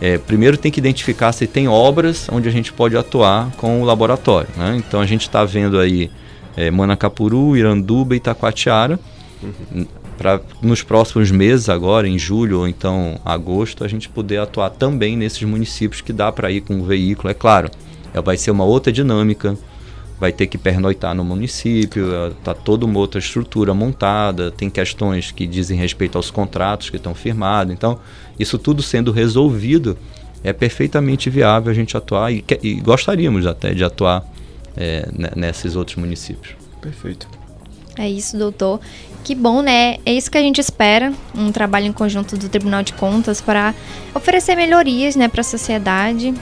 é, 0.00 0.16
primeiro 0.16 0.56
tem 0.56 0.70
que 0.70 0.78
identificar 0.78 1.32
se 1.32 1.46
tem 1.46 1.66
obras 1.66 2.28
onde 2.30 2.48
a 2.48 2.52
gente 2.52 2.72
pode 2.72 2.96
atuar 2.96 3.50
com 3.56 3.82
o 3.82 3.84
laboratório. 3.84 4.48
Né? 4.56 4.76
Então 4.76 5.00
a 5.00 5.06
gente 5.06 5.22
está 5.22 5.44
vendo 5.44 5.78
aí 5.78 6.10
é, 6.56 6.70
Manacapuru, 6.70 7.56
Iranduba 7.56 8.14
e 8.14 8.18
Itacoatiara. 8.18 8.98
Uhum. 9.42 9.86
Para 10.16 10.40
nos 10.60 10.82
próximos 10.82 11.30
meses, 11.30 11.68
agora 11.68 12.08
em 12.08 12.18
julho 12.18 12.60
ou 12.60 12.68
então 12.68 13.20
agosto, 13.24 13.84
a 13.84 13.88
gente 13.88 14.08
poder 14.08 14.38
atuar 14.38 14.70
também 14.70 15.16
nesses 15.16 15.42
municípios 15.44 16.00
que 16.00 16.12
dá 16.12 16.32
para 16.32 16.50
ir 16.50 16.60
com 16.60 16.80
o 16.80 16.84
veículo. 16.84 17.30
É 17.30 17.34
claro, 17.34 17.70
é, 18.12 18.20
vai 18.20 18.36
ser 18.36 18.50
uma 18.50 18.64
outra 18.64 18.92
dinâmica, 18.92 19.56
vai 20.18 20.32
ter 20.32 20.46
que 20.46 20.58
pernoitar 20.58 21.14
no 21.14 21.24
município, 21.24 22.32
está 22.32 22.52
toda 22.52 22.84
uma 22.84 22.98
outra 22.98 23.18
estrutura 23.18 23.72
montada, 23.72 24.50
tem 24.50 24.68
questões 24.68 25.30
que 25.30 25.46
dizem 25.46 25.78
respeito 25.78 26.16
aos 26.16 26.30
contratos 26.30 26.90
que 26.90 26.96
estão 26.96 27.14
firmados. 27.14 27.72
Então, 27.72 27.98
isso 28.38 28.58
tudo 28.58 28.82
sendo 28.82 29.12
resolvido, 29.12 29.96
é 30.42 30.52
perfeitamente 30.52 31.30
viável 31.30 31.70
a 31.70 31.74
gente 31.74 31.96
atuar 31.96 32.32
e, 32.32 32.44
e 32.62 32.74
gostaríamos 32.74 33.46
até 33.46 33.74
de 33.74 33.84
atuar 33.84 34.24
é, 34.76 35.08
nesses 35.36 35.76
outros 35.76 35.96
municípios. 35.96 36.54
Perfeito. 36.80 37.28
É 37.96 38.08
isso, 38.08 38.38
doutor. 38.38 38.80
Que 39.24 39.34
bom, 39.34 39.60
né? 39.60 39.96
É 40.06 40.12
isso 40.12 40.30
que 40.30 40.38
a 40.38 40.40
gente 40.40 40.60
espera, 40.60 41.12
um 41.34 41.50
trabalho 41.50 41.86
em 41.86 41.92
conjunto 41.92 42.36
do 42.36 42.48
Tribunal 42.48 42.82
de 42.82 42.92
Contas 42.92 43.40
para 43.40 43.74
oferecer 44.14 44.54
melhorias 44.54 45.16
né, 45.16 45.28
para 45.28 45.40
a 45.40 45.44
sociedade 45.44 46.32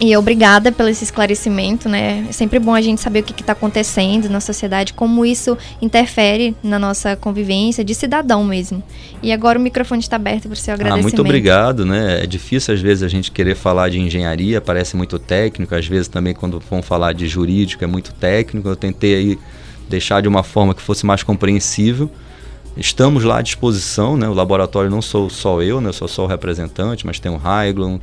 e 0.00 0.16
obrigada 0.16 0.72
pelo 0.72 0.88
esse 0.88 1.04
esclarecimento, 1.04 1.86
né? 1.86 2.26
É 2.26 2.32
sempre 2.32 2.58
bom 2.58 2.74
a 2.74 2.80
gente 2.80 3.02
saber 3.02 3.20
o 3.20 3.22
que 3.22 3.38
está 3.38 3.52
acontecendo 3.52 4.30
na 4.30 4.40
sociedade, 4.40 4.94
como 4.94 5.26
isso 5.26 5.58
interfere 5.82 6.56
na 6.62 6.78
nossa 6.78 7.14
convivência 7.16 7.84
de 7.84 7.94
cidadão 7.94 8.42
mesmo. 8.42 8.82
E 9.22 9.30
agora 9.30 9.58
o 9.58 9.62
microfone 9.62 10.00
está 10.00 10.16
aberto 10.16 10.44
para 10.44 10.54
o 10.54 10.56
seu 10.56 10.72
agradecimento. 10.72 11.04
Ah, 11.04 11.08
muito 11.08 11.20
obrigado, 11.20 11.84
né? 11.84 12.24
É 12.24 12.26
difícil 12.26 12.72
às 12.72 12.80
vezes 12.80 13.02
a 13.02 13.08
gente 13.08 13.30
querer 13.30 13.54
falar 13.54 13.90
de 13.90 14.00
engenharia, 14.00 14.58
parece 14.58 14.96
muito 14.96 15.18
técnico, 15.18 15.74
às 15.74 15.86
vezes 15.86 16.08
também 16.08 16.32
quando 16.32 16.58
vão 16.60 16.82
falar 16.82 17.12
de 17.12 17.28
jurídico 17.28 17.84
é 17.84 17.86
muito 17.86 18.14
técnico. 18.14 18.68
Eu 18.70 18.76
tentei 18.76 19.14
aí 19.14 19.38
deixar 19.86 20.22
de 20.22 20.28
uma 20.28 20.42
forma 20.42 20.74
que 20.74 20.80
fosse 20.80 21.04
mais 21.04 21.22
compreensível. 21.22 22.10
Estamos 22.74 23.22
lá 23.22 23.40
à 23.40 23.42
disposição, 23.42 24.16
né? 24.16 24.26
O 24.26 24.32
laboratório 24.32 24.88
não 24.88 25.02
sou 25.02 25.28
só 25.28 25.60
eu, 25.60 25.78
né? 25.78 25.90
Eu 25.90 25.92
sou 25.92 26.08
só 26.08 26.24
o 26.24 26.26
representante, 26.26 27.04
mas 27.04 27.20
tem 27.20 27.30
o 27.30 27.36
Raiglon, 27.36 27.98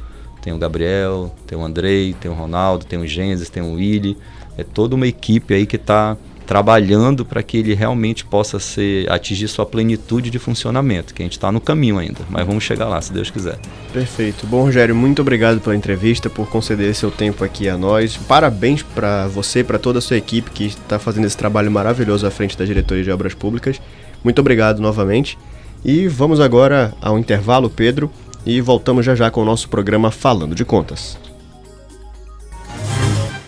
tem 0.47 0.53
o 0.53 0.57
Gabriel, 0.57 1.29
tem 1.45 1.57
o 1.57 1.65
Andrei, 1.65 2.15
tem 2.21 2.31
o 2.31 2.33
Ronaldo, 2.33 2.85
tem 2.85 2.97
o 2.97 3.05
Gênesis, 3.05 3.49
tem 3.49 3.61
o 3.61 3.73
Willi. 3.73 4.15
É 4.57 4.63
toda 4.63 4.95
uma 4.95 5.05
equipe 5.05 5.53
aí 5.53 5.65
que 5.65 5.75
está 5.75 6.15
trabalhando 6.45 7.25
para 7.25 7.43
que 7.43 7.57
ele 7.57 7.73
realmente 7.73 8.23
possa 8.23 8.57
ser 8.57 9.11
atingir 9.11 9.49
sua 9.49 9.65
plenitude 9.65 10.29
de 10.29 10.39
funcionamento, 10.39 11.13
que 11.13 11.21
a 11.21 11.25
gente 11.25 11.33
está 11.33 11.51
no 11.51 11.59
caminho 11.59 11.97
ainda, 11.97 12.21
mas 12.29 12.47
vamos 12.47 12.63
chegar 12.63 12.87
lá, 12.87 13.01
se 13.01 13.11
Deus 13.11 13.29
quiser. 13.29 13.59
Perfeito. 13.91 14.47
Bom, 14.47 14.63
Rogério, 14.63 14.95
muito 14.95 15.21
obrigado 15.21 15.59
pela 15.59 15.75
entrevista, 15.75 16.29
por 16.29 16.47
conceder 16.47 16.95
seu 16.95 17.11
tempo 17.11 17.43
aqui 17.43 17.67
a 17.67 17.77
nós. 17.77 18.15
Parabéns 18.15 18.81
para 18.81 19.27
você, 19.27 19.65
para 19.65 19.77
toda 19.77 19.99
a 19.99 20.01
sua 20.01 20.15
equipe 20.15 20.49
que 20.51 20.67
está 20.67 20.97
fazendo 20.97 21.27
esse 21.27 21.35
trabalho 21.35 21.69
maravilhoso 21.69 22.25
à 22.25 22.31
frente 22.31 22.57
da 22.57 22.63
diretoria 22.63 23.03
de 23.03 23.11
obras 23.11 23.33
públicas. 23.33 23.81
Muito 24.23 24.39
obrigado 24.39 24.81
novamente. 24.81 25.37
E 25.83 26.07
vamos 26.07 26.39
agora 26.39 26.93
ao 27.01 27.19
intervalo, 27.19 27.69
Pedro, 27.69 28.09
e 28.47 28.61
voltamos 28.61 29.05
já 29.05 29.13
já 29.13 29.29
com 29.29 29.41
o 29.41 29.45
nosso 29.45 29.67
programa 29.67 30.09
Falando 30.09 30.55
de 30.55 30.63
Contas. 30.63 31.19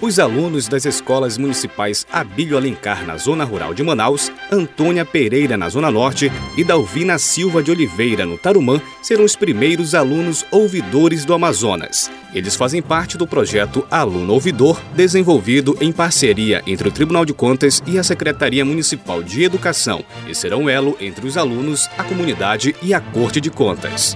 Os 0.02 0.18
alunos 0.18 0.68
das 0.68 0.86
escolas 0.86 1.38
municipais 1.38 2.06
Abílio 2.12 2.56
Alencar, 2.58 3.06
na 3.06 3.18
zona 3.18 3.44
rural 3.44 3.74
de 3.74 3.84
Manaus, 3.84 4.32
Antônia 4.50 5.04
Pereira, 5.04 5.58
na 5.58 5.68
zona 5.68 5.92
norte, 5.92 6.32
e 6.58 6.64
Dalvina 6.64 7.18
Silva 7.18 7.62
de 7.62 7.70
Oliveira, 7.70 8.26
no 8.26 8.38
Tarumã, 8.38 8.82
serão 9.02 9.26
os 9.26 9.36
primeiros 9.36 9.94
alunos 9.94 10.46
ouvidores 10.52 11.26
do 11.26 11.34
Amazonas. 11.34 12.10
Eles 12.34 12.56
fazem 12.56 12.82
parte 12.82 13.18
do 13.18 13.28
projeto 13.28 13.86
Aluno 13.92 14.34
Ouvidor, 14.34 14.82
desenvolvido 14.96 15.78
em 15.82 15.92
parceria 15.92 16.64
entre 16.66 16.88
o 16.88 16.92
Tribunal 16.92 17.26
de 17.26 17.34
Contas 17.34 17.84
e 17.86 18.00
a 18.00 18.04
Secretaria 18.04 18.64
Municipal 18.64 19.22
de 19.22 19.44
Educação, 19.44 20.04
e 20.28 20.34
serão 20.34 20.70
elo 20.70 20.96
entre 21.02 21.28
os 21.28 21.38
alunos, 21.38 21.90
a 21.98 22.04
comunidade 22.06 22.74
e 22.82 22.94
a 22.94 23.02
Corte 23.02 23.42
de 23.42 23.50
Contas. 23.50 24.16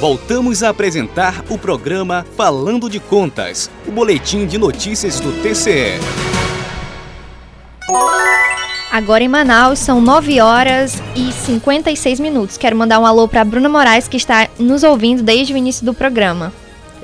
Voltamos 0.00 0.62
a 0.62 0.68
apresentar 0.68 1.42
o 1.48 1.58
programa 1.58 2.24
Falando 2.36 2.88
de 2.88 3.00
Contas, 3.00 3.68
o 3.84 3.90
boletim 3.90 4.46
de 4.46 4.56
notícias 4.56 5.18
do 5.18 5.32
TCE. 5.42 5.98
Agora 8.92 9.24
em 9.24 9.28
Manaus 9.28 9.80
são 9.80 10.00
9 10.00 10.40
horas 10.40 11.02
e 11.16 11.32
56 11.32 12.20
minutos. 12.20 12.56
Quero 12.56 12.76
mandar 12.76 13.00
um 13.00 13.06
alô 13.06 13.26
para 13.26 13.44
Bruna 13.44 13.68
Moraes 13.68 14.06
que 14.06 14.16
está 14.16 14.46
nos 14.56 14.84
ouvindo 14.84 15.24
desde 15.24 15.52
o 15.52 15.56
início 15.56 15.84
do 15.84 15.92
programa. 15.92 16.52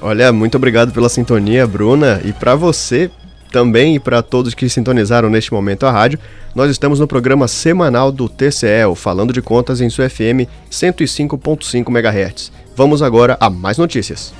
Olha, 0.01 0.33
muito 0.33 0.57
obrigado 0.57 0.93
pela 0.93 1.09
sintonia, 1.09 1.67
Bruna, 1.67 2.21
e 2.25 2.33
para 2.33 2.55
você 2.55 3.11
também 3.55 3.95
e 3.95 4.01
para 4.01 4.21
todos 4.21 4.53
que 4.53 4.69
sintonizaram 4.69 5.31
neste 5.31 5.53
momento 5.53 5.87
a 5.87 5.91
rádio. 5.93 6.19
Nós 6.57 6.73
estamos 6.73 6.99
no 6.99 7.07
programa 7.07 7.47
semanal 7.47 8.11
do 8.11 8.29
TCE, 8.29 8.85
o 8.91 8.97
Falando 8.97 9.33
de 9.33 9.41
Contas 9.41 9.81
em 9.81 9.89
sua 9.89 10.11
FM 10.11 10.51
105.5 10.69 11.89
MHz. 11.89 12.51
Vamos 12.75 13.01
agora 13.01 13.37
a 13.39 13.49
mais 13.49 13.79
notícias. 13.79 14.35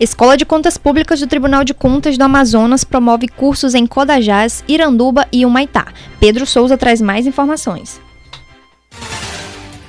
Escola 0.00 0.36
de 0.36 0.44
Contas 0.44 0.76
Públicas 0.76 1.20
do 1.20 1.28
Tribunal 1.28 1.62
de 1.62 1.72
Contas 1.72 2.18
do 2.18 2.24
Amazonas 2.24 2.82
promove 2.82 3.28
cursos 3.28 3.72
em 3.72 3.86
Codajás, 3.86 4.64
Iranduba 4.66 5.24
e 5.30 5.46
Humaitá. 5.46 5.86
Pedro 6.18 6.44
Souza 6.44 6.76
traz 6.76 7.00
mais 7.00 7.24
informações. 7.24 8.00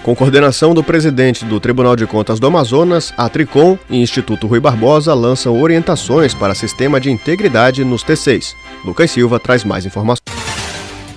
Com 0.03 0.13
coordenação 0.13 0.73
do 0.73 0.83
presidente 0.83 1.45
do 1.45 1.61
Tribunal 1.61 1.95
de 1.95 2.05
Contas 2.05 2.37
do 2.37 2.45
Amazonas, 2.45 3.13
a 3.17 3.29
Tricom 3.29 3.77
e 3.89 4.01
Instituto 4.01 4.47
Rui 4.47 4.59
Barbosa 4.59 5.13
lançam 5.13 5.61
orientações 5.61 6.33
para 6.33 6.53
sistema 6.53 6.99
de 6.99 7.09
integridade 7.09 7.85
nos 7.85 8.03
T6. 8.03 8.53
Lucas 8.83 9.09
Silva 9.11 9.39
traz 9.39 9.63
mais 9.63 9.85
informações. 9.85 10.19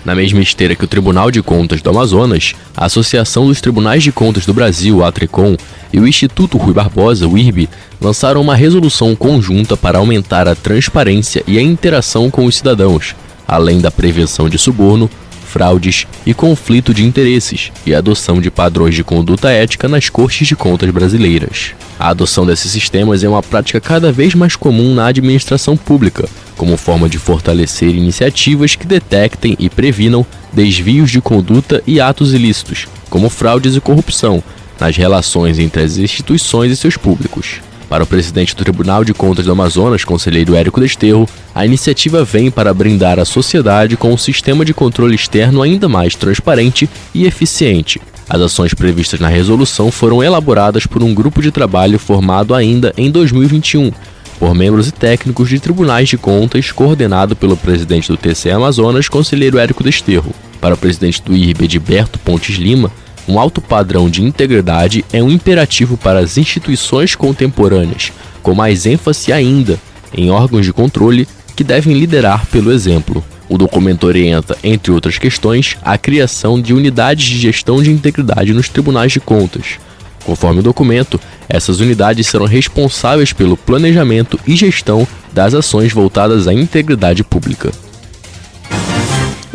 Na 0.05 0.15
mesma 0.15 0.41
esteira 0.41 0.77
que 0.77 0.85
o 0.85 0.87
Tribunal 0.87 1.33
de 1.33 1.43
Contas 1.43 1.83
do 1.83 1.91
Amazonas, 1.91 2.55
a 2.77 2.85
Associação 2.85 3.49
dos 3.49 3.61
Tribunais 3.61 4.05
de 4.05 4.13
Contas 4.13 4.47
do 4.47 4.55
Brasil, 4.55 5.05
a 5.05 5.11
Tricom, 5.11 5.57
e 5.93 5.99
o 5.99 6.07
Instituto 6.07 6.57
Rui 6.57 6.73
Barbosa, 6.73 7.27
o 7.27 7.37
IRB, 7.37 7.69
lançaram 8.01 8.41
uma 8.41 8.55
resolução 8.55 9.17
conjunta 9.17 9.77
para 9.77 9.99
aumentar 9.99 10.47
a 10.47 10.55
transparência 10.55 11.43
e 11.45 11.59
a 11.59 11.63
interação 11.63 12.31
com 12.31 12.45
os 12.45 12.55
cidadãos, 12.55 13.17
além 13.49 13.81
da 13.81 13.91
prevenção 13.91 14.49
de 14.49 14.59
suborno, 14.59 15.11
fraudes 15.47 16.07
e 16.27 16.35
conflito 16.35 16.93
de 16.93 17.05
interesses 17.05 17.73
e 17.87 17.95
adoção 17.95 18.41
de 18.41 18.51
padrões 18.51 18.95
de 18.95 19.03
conduta 19.03 19.51
ética 19.51 19.89
nas 19.89 20.11
cortes 20.11 20.47
de 20.47 20.55
contas 20.55 20.91
brasileiras. 20.91 21.73
A 21.99 22.09
adoção 22.09 22.45
desses 22.45 22.71
sistemas 22.71 23.25
é 23.25 23.29
uma 23.29 23.43
prática 23.43 23.81
cada 23.81 24.13
vez 24.13 24.35
mais 24.35 24.55
comum 24.57 24.95
na 24.95 25.07
administração 25.07 25.77
pública, 25.77 26.29
como 26.57 26.77
forma 26.77 27.09
de 27.09 27.19
fortalecer 27.19 27.95
iniciativas 27.95 28.75
que 28.75 28.87
detectem 28.87 29.57
e 29.59 29.71
previnam 29.71 30.27
desvios 30.53 31.11
de 31.11 31.21
conduta 31.21 31.83
e 31.87 32.01
atos 32.01 32.35
ilícitos, 32.35 32.87
como 33.09 33.31
fraudes 33.31 33.77
e 33.77 33.81
corrupção, 33.81 34.43
nas 34.79 34.97
relações 34.97 35.59
entre 35.59 35.83
as 35.83 35.97
instituições 35.97 36.71
e 36.73 36.77
seus 36.77 36.97
públicos. 36.97 37.61
Para 37.89 38.03
o 38.03 38.07
presidente 38.07 38.55
do 38.55 38.65
Tribunal 38.65 39.05
de 39.05 39.15
Contas 39.15 39.45
do 39.45 39.53
Amazonas, 39.53 40.05
conselheiro 40.05 40.57
Érico 40.57 40.81
Desterro, 40.81 41.29
a 41.55 41.65
iniciativa 41.65 42.25
vem 42.25 42.51
para 42.51 42.75
brindar 42.75 43.19
a 43.19 43.25
sociedade 43.25 43.97
com 43.97 44.13
um 44.13 44.19
sistema 44.19 44.65
de 44.65 44.75
controle 44.75 45.15
externo 45.15 45.63
ainda 45.63 45.89
mais 45.89 46.17
transparente 46.17 46.91
e 47.15 47.27
eficiente. 47.27 48.01
As 48.29 48.41
ações 48.41 48.75
previstas 48.75 49.21
na 49.21 49.29
resolução 49.29 49.93
foram 49.93 50.23
elaboradas 50.23 50.85
por 50.85 51.01
um 51.01 51.15
grupo 51.15 51.41
de 51.41 51.53
trabalho 51.53 51.97
formado 51.97 52.55
ainda 52.55 52.93
em 52.97 53.09
2021, 53.09 53.93
por 54.41 54.53
membros 54.53 54.89
e 54.89 54.93
técnicos 54.93 55.49
de 55.49 55.61
tribunais 55.61 56.09
de 56.09 56.19
contas, 56.19 56.73
coordenado 56.73 57.37
pelo 57.37 57.57
presidente 57.57 58.09
do 58.09 58.17
TCE 58.17 58.51
Amazonas, 58.51 59.09
conselheiro 59.09 59.59
Érico 59.59 59.85
Desterro. 59.85 60.35
Para 60.61 60.75
o 60.75 60.79
presidente 60.79 61.23
do 61.23 61.37
IRB, 61.37 61.67
Edberto 61.67 62.19
Pontes 62.19 62.57
Lima, 62.57 62.91
um 63.29 63.39
alto 63.39 63.61
padrão 63.61 64.09
de 64.09 64.23
integridade 64.23 65.05
é 65.13 65.23
um 65.23 65.31
imperativo 65.31 65.97
para 65.97 66.21
as 66.21 66.39
instituições 66.39 67.15
contemporâneas, 67.15 68.13
com 68.43 68.55
mais 68.55 68.87
ênfase 68.87 69.33
ainda 69.33 69.79
em 70.17 70.31
órgãos 70.31 70.65
de 70.65 70.73
controle 70.73 71.27
que 71.55 71.65
devem 71.65 71.99
liderar 71.99 72.47
pelo 72.47 72.73
exemplo. 72.73 73.25
O 73.49 73.59
documento 73.59 74.05
orienta, 74.05 74.57
entre 74.63 74.93
outras 74.93 75.19
questões, 75.19 75.77
a 75.83 75.97
criação 75.97 76.61
de 76.61 76.75
unidades 76.75 77.25
de 77.25 77.39
gestão 77.39 77.83
de 77.83 77.91
integridade 77.91 78.53
nos 78.53 78.69
tribunais 78.69 79.13
de 79.13 79.21
contas. 79.21 79.79
Conforme 80.25 80.61
o 80.61 80.63
documento, 80.63 81.21
essas 81.49 81.79
unidades 81.79 82.27
serão 82.27 82.47
responsáveis 82.47 83.33
pelo 83.33 83.57
planejamento 83.57 84.39
e 84.47 84.57
gestão 84.57 85.07
das 85.33 85.55
ações 85.55 85.93
voltadas 85.93 86.49
à 86.49 86.53
integridade 86.53 87.23
pública. 87.23 87.71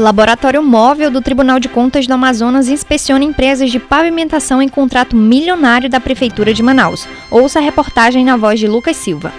Laboratório 0.02 0.64
Móvel 0.64 1.12
do 1.12 1.22
Tribunal 1.22 1.60
de 1.60 1.70
Contas 1.70 2.08
do 2.08 2.14
Amazonas 2.14 2.68
inspeciona 2.68 3.24
empresas 3.24 3.70
de 3.70 3.80
pavimentação 3.80 4.60
em 4.60 4.68
contrato 4.68 5.16
milionário 5.16 5.88
da 5.88 6.00
Prefeitura 6.00 6.56
de 6.56 6.64
Manaus. 6.64 7.08
Ouça 7.30 7.60
a 7.60 7.62
reportagem 7.62 8.26
na 8.26 8.36
voz 8.36 8.60
de 8.60 8.68
Lucas 8.68 8.98
Silva. 8.98 9.32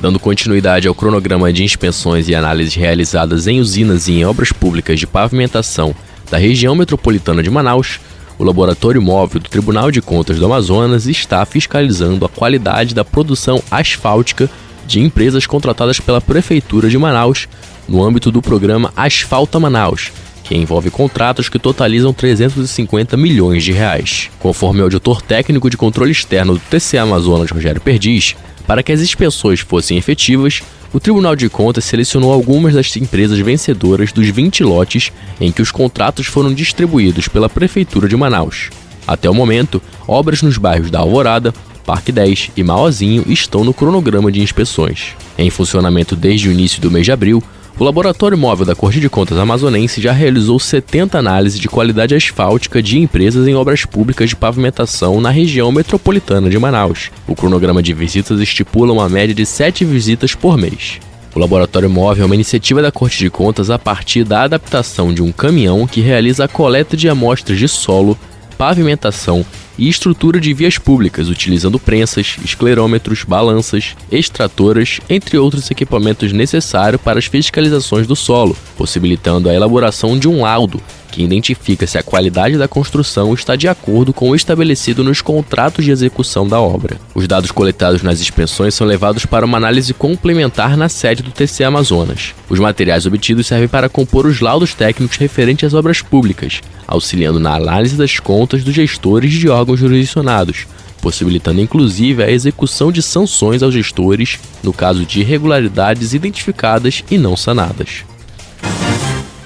Dando 0.00 0.20
continuidade 0.20 0.86
ao 0.86 0.94
cronograma 0.94 1.52
de 1.52 1.64
inspeções 1.64 2.28
e 2.28 2.34
análises 2.34 2.74
realizadas 2.76 3.48
em 3.48 3.58
usinas 3.58 4.06
e 4.06 4.12
em 4.12 4.24
obras 4.24 4.52
públicas 4.52 5.00
de 5.00 5.08
pavimentação 5.08 5.92
da 6.30 6.38
região 6.38 6.76
metropolitana 6.76 7.42
de 7.42 7.50
Manaus, 7.50 7.98
o 8.38 8.44
Laboratório 8.44 9.02
Móvel 9.02 9.40
do 9.40 9.50
Tribunal 9.50 9.90
de 9.90 10.00
Contas 10.00 10.38
do 10.38 10.46
Amazonas 10.46 11.06
está 11.06 11.44
fiscalizando 11.44 12.24
a 12.24 12.28
qualidade 12.28 12.94
da 12.94 13.04
produção 13.04 13.60
asfáltica 13.72 14.48
de 14.90 15.00
empresas 15.00 15.46
contratadas 15.46 16.00
pela 16.00 16.20
Prefeitura 16.20 16.90
de 16.90 16.98
Manaus 16.98 17.46
no 17.88 18.02
âmbito 18.02 18.30
do 18.32 18.42
programa 18.42 18.92
Asfalta 18.96 19.60
Manaus, 19.60 20.10
que 20.42 20.56
envolve 20.56 20.90
contratos 20.90 21.48
que 21.48 21.60
totalizam 21.60 22.12
350 22.12 23.16
milhões 23.16 23.62
de 23.62 23.70
reais. 23.70 24.30
Conforme 24.40 24.80
o 24.80 24.84
auditor 24.84 25.22
técnico 25.22 25.70
de 25.70 25.76
controle 25.76 26.10
externo 26.10 26.54
do 26.54 26.58
TCE 26.58 26.98
Amazonas, 26.98 27.52
Rogério 27.52 27.80
Perdiz, 27.80 28.34
para 28.66 28.82
que 28.82 28.90
as 28.90 29.00
inspeções 29.00 29.60
fossem 29.60 29.96
efetivas, 29.96 30.60
o 30.92 30.98
Tribunal 30.98 31.36
de 31.36 31.48
Contas 31.48 31.84
selecionou 31.84 32.32
algumas 32.32 32.74
das 32.74 32.94
empresas 32.96 33.38
vencedoras 33.38 34.12
dos 34.12 34.28
20 34.28 34.64
lotes 34.64 35.12
em 35.40 35.52
que 35.52 35.62
os 35.62 35.70
contratos 35.70 36.26
foram 36.26 36.52
distribuídos 36.52 37.28
pela 37.28 37.48
Prefeitura 37.48 38.08
de 38.08 38.16
Manaus. 38.16 38.70
Até 39.06 39.30
o 39.30 39.34
momento, 39.34 39.80
obras 40.06 40.42
nos 40.42 40.58
bairros 40.58 40.90
da 40.90 40.98
Alvorada, 40.98 41.54
Parque 41.90 42.12
10 42.12 42.52
e 42.56 42.62
Mauazinho 42.62 43.24
estão 43.26 43.64
no 43.64 43.74
cronograma 43.74 44.30
de 44.30 44.40
inspeções. 44.40 45.16
Em 45.36 45.50
funcionamento 45.50 46.14
desde 46.14 46.48
o 46.48 46.52
início 46.52 46.80
do 46.80 46.88
mês 46.88 47.04
de 47.04 47.10
abril, 47.10 47.42
o 47.76 47.82
Laboratório 47.82 48.38
Móvel 48.38 48.64
da 48.64 48.76
Corte 48.76 49.00
de 49.00 49.08
Contas 49.08 49.36
Amazonense 49.36 50.00
já 50.00 50.12
realizou 50.12 50.60
70 50.60 51.18
análises 51.18 51.58
de 51.58 51.66
qualidade 51.66 52.14
asfáltica 52.14 52.80
de 52.80 52.96
empresas 52.96 53.48
em 53.48 53.56
obras 53.56 53.84
públicas 53.84 54.28
de 54.28 54.36
pavimentação 54.36 55.20
na 55.20 55.30
região 55.30 55.72
metropolitana 55.72 56.48
de 56.48 56.56
Manaus. 56.60 57.10
O 57.26 57.34
cronograma 57.34 57.82
de 57.82 57.92
visitas 57.92 58.38
estipula 58.38 58.92
uma 58.92 59.08
média 59.08 59.34
de 59.34 59.44
7 59.44 59.84
visitas 59.84 60.32
por 60.32 60.56
mês. 60.56 61.00
O 61.34 61.40
Laboratório 61.40 61.90
Móvel 61.90 62.22
é 62.22 62.26
uma 62.26 62.36
iniciativa 62.36 62.80
da 62.80 62.92
Corte 62.92 63.18
de 63.18 63.30
Contas 63.30 63.68
a 63.68 63.80
partir 63.80 64.22
da 64.22 64.42
adaptação 64.42 65.12
de 65.12 65.24
um 65.24 65.32
caminhão 65.32 65.88
que 65.88 66.00
realiza 66.00 66.44
a 66.44 66.48
coleta 66.48 66.96
de 66.96 67.08
amostras 67.08 67.58
de 67.58 67.66
solo, 67.66 68.16
pavimentação 68.56 69.44
e 69.80 69.88
estrutura 69.88 70.38
de 70.38 70.52
vias 70.52 70.76
públicas, 70.76 71.30
utilizando 71.30 71.78
prensas, 71.78 72.36
esclerômetros, 72.44 73.24
balanças, 73.24 73.96
extratoras, 74.12 75.00
entre 75.08 75.38
outros 75.38 75.70
equipamentos 75.70 76.32
necessários 76.32 77.00
para 77.00 77.18
as 77.18 77.24
fiscalizações 77.24 78.06
do 78.06 78.14
solo, 78.14 78.54
possibilitando 78.76 79.48
a 79.48 79.54
elaboração 79.54 80.18
de 80.18 80.28
um 80.28 80.42
laudo 80.42 80.80
que 81.10 81.22
identifica 81.22 81.86
se 81.86 81.98
a 81.98 82.02
qualidade 82.02 82.56
da 82.56 82.68
construção 82.68 83.34
está 83.34 83.56
de 83.56 83.66
acordo 83.66 84.12
com 84.12 84.30
o 84.30 84.36
estabelecido 84.36 85.02
nos 85.02 85.20
contratos 85.20 85.84
de 85.84 85.90
execução 85.90 86.46
da 86.46 86.60
obra. 86.60 87.00
Os 87.14 87.26
dados 87.26 87.50
coletados 87.50 88.02
nas 88.02 88.20
inspeções 88.20 88.74
são 88.74 88.86
levados 88.86 89.26
para 89.26 89.44
uma 89.44 89.56
análise 89.56 89.92
complementar 89.92 90.76
na 90.76 90.88
sede 90.88 91.22
do 91.22 91.32
TC 91.32 91.64
Amazonas. 91.64 92.34
Os 92.50 92.58
materiais 92.58 93.06
obtidos 93.06 93.46
servem 93.46 93.68
para 93.68 93.88
compor 93.88 94.26
os 94.26 94.40
laudos 94.40 94.74
técnicos 94.74 95.16
referentes 95.16 95.68
às 95.68 95.72
obras 95.72 96.02
públicas, 96.02 96.60
auxiliando 96.84 97.38
na 97.38 97.54
análise 97.54 97.96
das 97.96 98.18
contas 98.18 98.64
dos 98.64 98.74
gestores 98.74 99.32
de 99.32 99.48
órgãos 99.48 99.78
jurisdicionados, 99.78 100.66
possibilitando 101.00 101.60
inclusive 101.60 102.24
a 102.24 102.30
execução 102.30 102.90
de 102.90 103.02
sanções 103.02 103.62
aos 103.62 103.72
gestores 103.72 104.40
no 104.64 104.72
caso 104.72 105.06
de 105.06 105.20
irregularidades 105.20 106.12
identificadas 106.12 107.04
e 107.08 107.16
não 107.16 107.36
sanadas. 107.36 108.04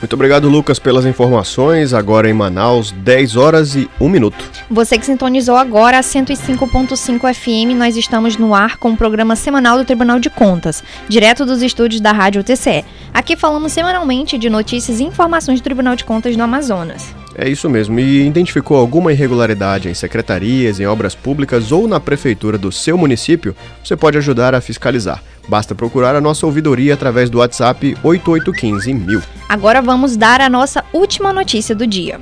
Muito 0.05 0.13
obrigado, 0.13 0.51
Lucas, 0.51 0.79
pelas 0.79 1.07
informações. 1.07 1.95
Agora 1.95 2.29
em 2.29 2.33
Manaus, 2.35 2.93
10 2.93 3.37
horas 3.37 3.75
e 3.75 3.89
1 3.99 4.07
minuto. 4.07 4.45
Você 4.69 4.99
que 4.99 5.07
sintonizou 5.07 5.57
agora 5.57 5.99
a 5.99 6.03
105.5 6.03 7.35
FM, 7.35 7.75
nós 7.75 7.97
estamos 7.97 8.37
no 8.37 8.55
ar 8.55 8.77
com 8.77 8.91
o 8.91 8.97
programa 8.99 9.35
semanal 9.35 9.79
do 9.79 9.85
Tribunal 9.87 10.21
de 10.21 10.29
Contas, 10.29 10.85
direto 11.09 11.47
dos 11.47 11.63
estúdios 11.63 12.03
da 12.03 12.13
Rádio 12.13 12.45
TCE. 12.45 12.85
Aqui 13.15 13.35
falamos 13.35 13.73
semanalmente 13.73 14.37
de 14.37 14.51
notícias 14.51 15.01
e 15.01 15.05
informações 15.05 15.63
do 15.63 15.65
Tribunal 15.65 15.97
de 15.97 16.05
Contas 16.05 16.37
do 16.37 16.43
Amazonas. 16.43 17.24
É 17.37 17.49
isso 17.49 17.69
mesmo. 17.69 17.99
E 17.99 18.27
identificou 18.27 18.77
alguma 18.77 19.13
irregularidade 19.13 19.89
em 19.89 19.95
secretarias, 19.95 20.79
em 20.79 20.87
obras 20.87 21.15
públicas 21.15 21.73
ou 21.73 21.89
na 21.89 21.99
prefeitura 21.99 22.57
do 22.57 22.71
seu 22.71 22.97
município? 22.97 23.57
Você 23.83 23.97
pode 23.97 24.17
ajudar 24.19 24.55
a 24.55 24.61
fiscalizar. 24.61 25.23
Basta 25.49 25.75
procurar 25.75 26.15
a 26.15 26.21
nossa 26.21 26.47
ouvidoria 26.47 26.95
através 26.95 27.29
do 27.29 27.39
WhatsApp 27.39 27.97
8815 28.03 29.23
Agora 29.49 29.83
vamos 29.83 30.17
dar 30.17 30.41
a 30.41 30.49
nossa 30.49 30.85
última 30.93 31.33
notícia 31.33 31.75
do 31.75 31.87
dia. 31.87 32.21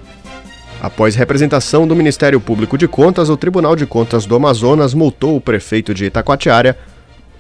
Após 0.82 1.14
representação 1.14 1.86
do 1.86 1.94
Ministério 1.94 2.40
Público 2.40 2.76
de 2.76 2.88
Contas, 2.88 3.28
o 3.28 3.36
Tribunal 3.36 3.76
de 3.76 3.86
Contas 3.86 4.26
do 4.26 4.34
Amazonas 4.34 4.94
multou 4.94 5.36
o 5.36 5.40
prefeito 5.40 5.94
de 5.94 6.06
Itacoatiara, 6.06 6.76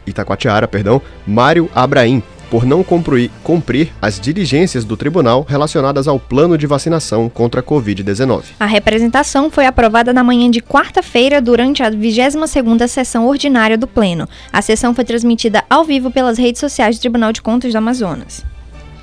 Itacoatiara, 0.06 0.68
perdão, 0.68 1.02
Mário 1.26 1.68
Abraim, 1.74 2.22
por 2.52 2.66
não 2.66 2.84
cumprir, 2.84 3.30
cumprir 3.42 3.90
as 4.02 4.20
diligências 4.20 4.84
do 4.84 4.94
tribunal 4.94 5.40
relacionadas 5.48 6.06
ao 6.06 6.20
plano 6.20 6.58
de 6.58 6.66
vacinação 6.66 7.26
contra 7.30 7.62
a 7.62 7.64
Covid-19. 7.64 8.42
A 8.60 8.66
representação 8.66 9.50
foi 9.50 9.64
aprovada 9.64 10.12
na 10.12 10.22
manhã 10.22 10.50
de 10.50 10.60
quarta-feira 10.60 11.40
durante 11.40 11.82
a 11.82 11.90
22ª 11.90 12.86
sessão 12.86 13.26
ordinária 13.26 13.78
do 13.78 13.86
Pleno. 13.86 14.28
A 14.52 14.60
sessão 14.60 14.94
foi 14.94 15.02
transmitida 15.02 15.64
ao 15.70 15.82
vivo 15.82 16.10
pelas 16.10 16.36
redes 16.36 16.60
sociais 16.60 16.98
do 16.98 17.00
Tribunal 17.00 17.32
de 17.32 17.40
Contas 17.40 17.72
do 17.72 17.78
Amazonas. 17.78 18.44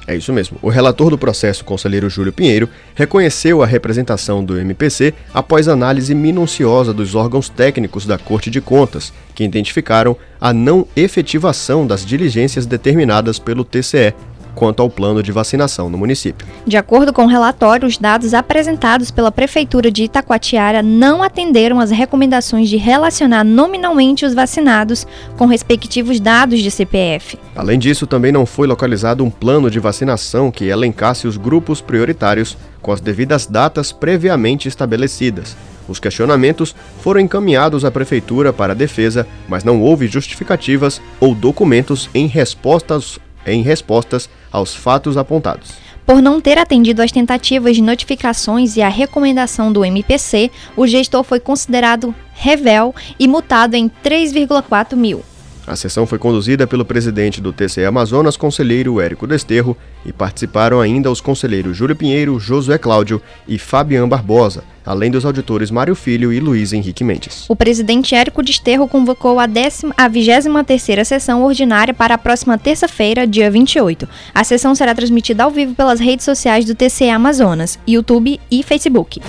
É 0.10 0.16
isso 0.16 0.34
mesmo. 0.34 0.57
O 0.64 0.70
relator 0.70 1.12
do 1.12 1.20
processo, 1.20 1.64
conselheiro 1.64 2.10
Júlio 2.10 2.34
Pinheiro, 2.34 2.68
reconheceu 2.95 3.62
a 3.62 3.68
representação 3.68 4.43
do 4.43 4.57
MPC 4.57 5.14
após 5.32 5.68
análise 5.68 6.16
minuciosa 6.16 6.91
dos 6.91 7.14
órgãos 7.14 7.47
técnicos 7.47 8.07
da 8.07 8.18
Corte 8.18 8.49
de 8.49 8.60
Contas, 8.60 9.14
que 9.36 9.43
identificaram 9.43 10.18
a 10.41 10.51
não 10.51 10.88
efetivação 10.95 11.86
das 11.86 12.03
diligências 12.03 12.66
determinadas 12.66 13.38
pelo 13.38 13.64
TCE 13.64 14.16
quanto 14.60 14.82
ao 14.82 14.89
plano 14.89 15.24
de 15.24 15.32
vacinação 15.32 15.89
no 15.89 15.97
município. 15.97 16.45
De 16.68 16.76
acordo 16.76 17.14
com 17.14 17.24
o 17.24 17.28
relatório, 17.28 17.88
os 17.88 17.97
dados 17.97 18.34
apresentados 18.34 19.10
pela 19.10 19.32
Prefeitura 19.32 19.89
de 19.89 20.03
Itacoatiara 20.03 20.84
não 20.84 21.24
atenderam 21.24 21.80
às 21.80 21.91
recomendações 21.91 22.68
de 22.68 22.76
relacionar 22.76 23.45
nominalmente 23.45 24.26
os 24.26 24.34
vacinados 24.34 25.07
com 25.38 25.45
respectivos 25.45 26.20
dados 26.20 26.60
de 26.60 26.70
CPF. 26.70 27.39
Além 27.55 27.80
disso, 27.80 28.05
também 28.05 28.34
não 28.34 28.45
foi 28.45 28.68
localizado 28.68 29.24
um 29.24 29.30
plano 29.30 29.72
de 29.72 29.80
vacinação 29.80 30.51
que 30.51 30.66
elencasse 30.66 31.26
os 31.26 31.38
grupos 31.38 31.80
prioritários 31.80 32.57
com 32.82 32.91
as 32.91 32.99
devidas 32.99 33.45
datas 33.45 33.93
previamente 33.93 34.68
estabelecidas. 34.68 35.55
Os 35.88 35.99
questionamentos 35.99 36.76
foram 37.01 37.22
encaminhados 37.22 37.86
à 37.86 37.89
Prefeitura 37.89 38.51
para 38.51 38.74
a 38.74 38.76
defesa, 38.76 39.26
mas 39.47 39.64
não 39.64 39.82
houve 39.82 40.07
justificativas 40.07 41.01
ou 41.20 41.34
documentos 41.34 42.10
em 42.14 42.28
respostas 42.28 43.18
em 43.52 43.62
respostas 43.62 44.30
aos 44.52 44.76
fatos 44.76 45.18
apontados. 45.18 45.72
Por 46.06 46.22
não 46.22 46.41
ter 46.41 46.58
atendido 46.58 47.04
às 47.04 47.12
tentativas 47.12 47.76
de 47.76 47.84
notificações 47.84 48.76
e 48.76 48.82
à 48.82 48.89
recomendação 48.89 49.72
do 49.72 49.86
MPC, 49.86 50.50
o 50.76 50.88
gestor 50.88 51.24
foi 51.24 51.39
considerado 51.39 52.16
revel 52.34 52.95
e 53.20 53.28
multado 53.28 53.76
em 53.76 53.88
3,4 53.88 54.95
mil. 54.95 55.24
A 55.70 55.76
sessão 55.76 56.07
foi 56.07 56.17
conduzida 56.17 56.65
pelo 56.65 56.84
presidente 56.84 57.39
do 57.39 57.53
TCE 57.53 57.86
Amazonas, 57.86 58.36
conselheiro 58.36 58.99
Érico 58.99 59.28
Desterro, 59.28 59.78
e 60.03 60.11
participaram 60.11 60.82
ainda 60.82 61.11
os 61.11 61.22
conselheiros 61.22 61.78
Júlio 61.78 61.95
Pinheiro, 61.95 62.39
Josué 62.39 62.80
Cláudio 62.80 63.22
e 63.47 63.59
Fabian 63.59 64.09
Barbosa, 64.09 64.63
além 64.84 65.11
dos 65.11 65.26
auditores 65.26 65.70
Mário 65.70 65.93
Filho 65.93 66.34
e 66.34 66.39
Luiz 66.39 66.74
Henrique 66.74 67.03
Mendes. 67.03 67.45
O 67.47 67.55
presidente 67.55 68.15
Érico 68.15 68.41
Desterro 68.41 68.88
convocou 68.88 69.39
a, 69.39 69.45
décima, 69.45 69.93
a 69.95 70.09
23ª 70.09 71.03
sessão 71.03 71.43
ordinária 71.43 71.93
para 71.93 72.15
a 72.15 72.17
próxima 72.17 72.57
terça-feira, 72.57 73.28
dia 73.28 73.51
28. 73.51 74.09
A 74.34 74.43
sessão 74.43 74.74
será 74.74 74.95
transmitida 74.95 75.43
ao 75.43 75.51
vivo 75.51 75.76
pelas 75.76 75.99
redes 75.99 76.26
sociais 76.26 76.65
do 76.65 76.74
TCE 76.74 77.11
Amazonas, 77.11 77.78
YouTube 77.88 78.41
e 78.49 78.63
Facebook. 78.63 79.22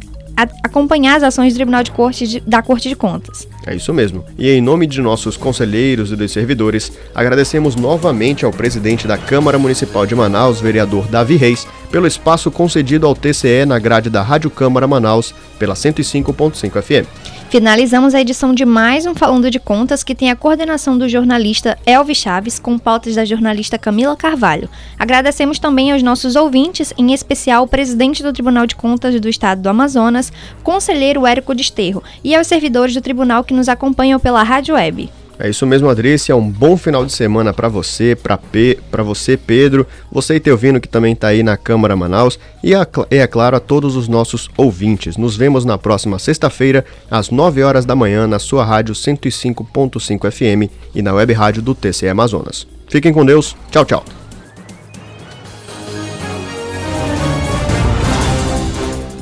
acompanhar 0.62 1.16
as 1.16 1.22
ações 1.22 1.52
do 1.52 1.56
Tribunal 1.56 1.82
de 1.82 1.90
Corte 1.90 2.26
de, 2.26 2.40
da 2.40 2.62
Corte 2.62 2.88
de 2.88 2.94
Contas. 2.94 3.48
É 3.66 3.74
isso 3.74 3.92
mesmo. 3.92 4.24
E 4.38 4.48
em 4.50 4.60
nome 4.60 4.86
de 4.86 5.00
nossos 5.00 5.36
conselheiros 5.36 6.12
e 6.12 6.16
dos 6.16 6.30
servidores, 6.30 6.92
agradecemos 7.14 7.74
novamente 7.74 8.44
ao 8.44 8.52
presidente 8.52 9.06
da 9.06 9.18
Câmara 9.18 9.58
Municipal 9.58 10.06
de 10.06 10.14
Manaus, 10.14 10.60
vereador 10.60 11.06
Davi 11.08 11.36
Reis, 11.36 11.66
pelo 11.90 12.06
espaço 12.06 12.50
concedido 12.50 13.06
ao 13.06 13.14
TCE 13.14 13.64
na 13.66 13.78
grade 13.78 14.10
da 14.10 14.22
Rádio 14.22 14.50
Câmara 14.50 14.86
Manaus 14.86 15.34
pela 15.58 15.74
105.5 15.74 16.82
FM. 16.82 17.37
Finalizamos 17.50 18.14
a 18.14 18.20
edição 18.20 18.52
de 18.52 18.66
mais 18.66 19.06
um 19.06 19.14
Falando 19.14 19.50
de 19.50 19.58
Contas, 19.58 20.04
que 20.04 20.14
tem 20.14 20.30
a 20.30 20.36
coordenação 20.36 20.98
do 20.98 21.08
jornalista 21.08 21.78
Elvis 21.86 22.18
Chaves, 22.18 22.58
com 22.58 22.78
pautas 22.78 23.14
da 23.14 23.24
jornalista 23.24 23.78
Camila 23.78 24.14
Carvalho. 24.14 24.68
Agradecemos 24.98 25.58
também 25.58 25.90
aos 25.90 26.02
nossos 26.02 26.36
ouvintes, 26.36 26.92
em 26.98 27.10
especial 27.14 27.64
o 27.64 27.66
presidente 27.66 28.22
do 28.22 28.34
Tribunal 28.34 28.66
de 28.66 28.76
Contas 28.76 29.18
do 29.18 29.30
Estado 29.30 29.62
do 29.62 29.68
Amazonas, 29.70 30.30
conselheiro 30.62 31.26
Érico 31.26 31.54
Desterro, 31.54 32.02
e 32.22 32.36
aos 32.36 32.46
servidores 32.46 32.92
do 32.92 33.00
tribunal 33.00 33.42
que 33.42 33.54
nos 33.54 33.70
acompanham 33.70 34.20
pela 34.20 34.42
Rádio 34.42 34.74
Web. 34.74 35.10
É 35.38 35.48
isso 35.48 35.64
mesmo, 35.66 35.88
Adrícia. 35.88 36.34
Um 36.34 36.50
bom 36.50 36.76
final 36.76 37.06
de 37.06 37.12
semana 37.12 37.52
para 37.52 37.68
você, 37.68 38.16
para 38.16 38.36
P, 38.36 38.78
para 38.90 39.04
você, 39.04 39.36
Pedro, 39.36 39.86
você 40.10 40.34
e 40.34 40.40
Teovino 40.40 40.80
que 40.80 40.88
também 40.88 41.12
está 41.12 41.28
aí 41.28 41.44
na 41.44 41.56
Câmara 41.56 41.94
Manaus 41.94 42.38
e, 42.62 42.74
a, 42.74 42.86
é 43.10 43.26
claro 43.26 43.56
a 43.56 43.60
todos 43.60 43.94
os 43.94 44.08
nossos 44.08 44.50
ouvintes. 44.56 45.16
Nos 45.16 45.36
vemos 45.36 45.64
na 45.64 45.78
próxima 45.78 46.18
sexta-feira 46.18 46.84
às 47.08 47.30
9 47.30 47.62
horas 47.62 47.84
da 47.84 47.94
manhã 47.94 48.26
na 48.26 48.40
sua 48.40 48.64
rádio 48.64 48.94
105.5 48.94 50.30
FM 50.30 50.72
e 50.92 51.02
na 51.02 51.12
web 51.12 51.32
rádio 51.32 51.62
do 51.62 51.74
TCE 51.74 52.08
Amazonas. 52.08 52.66
Fiquem 52.88 53.12
com 53.12 53.24
Deus. 53.24 53.54
Tchau, 53.70 53.84
tchau. 53.84 54.04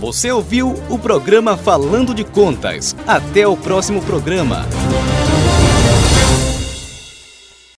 Você 0.00 0.30
ouviu 0.30 0.72
o 0.88 0.98
programa 0.98 1.56
Falando 1.56 2.14
de 2.14 2.24
Contas. 2.24 2.94
Até 3.06 3.46
o 3.46 3.56
próximo 3.56 4.00
programa. 4.00 4.64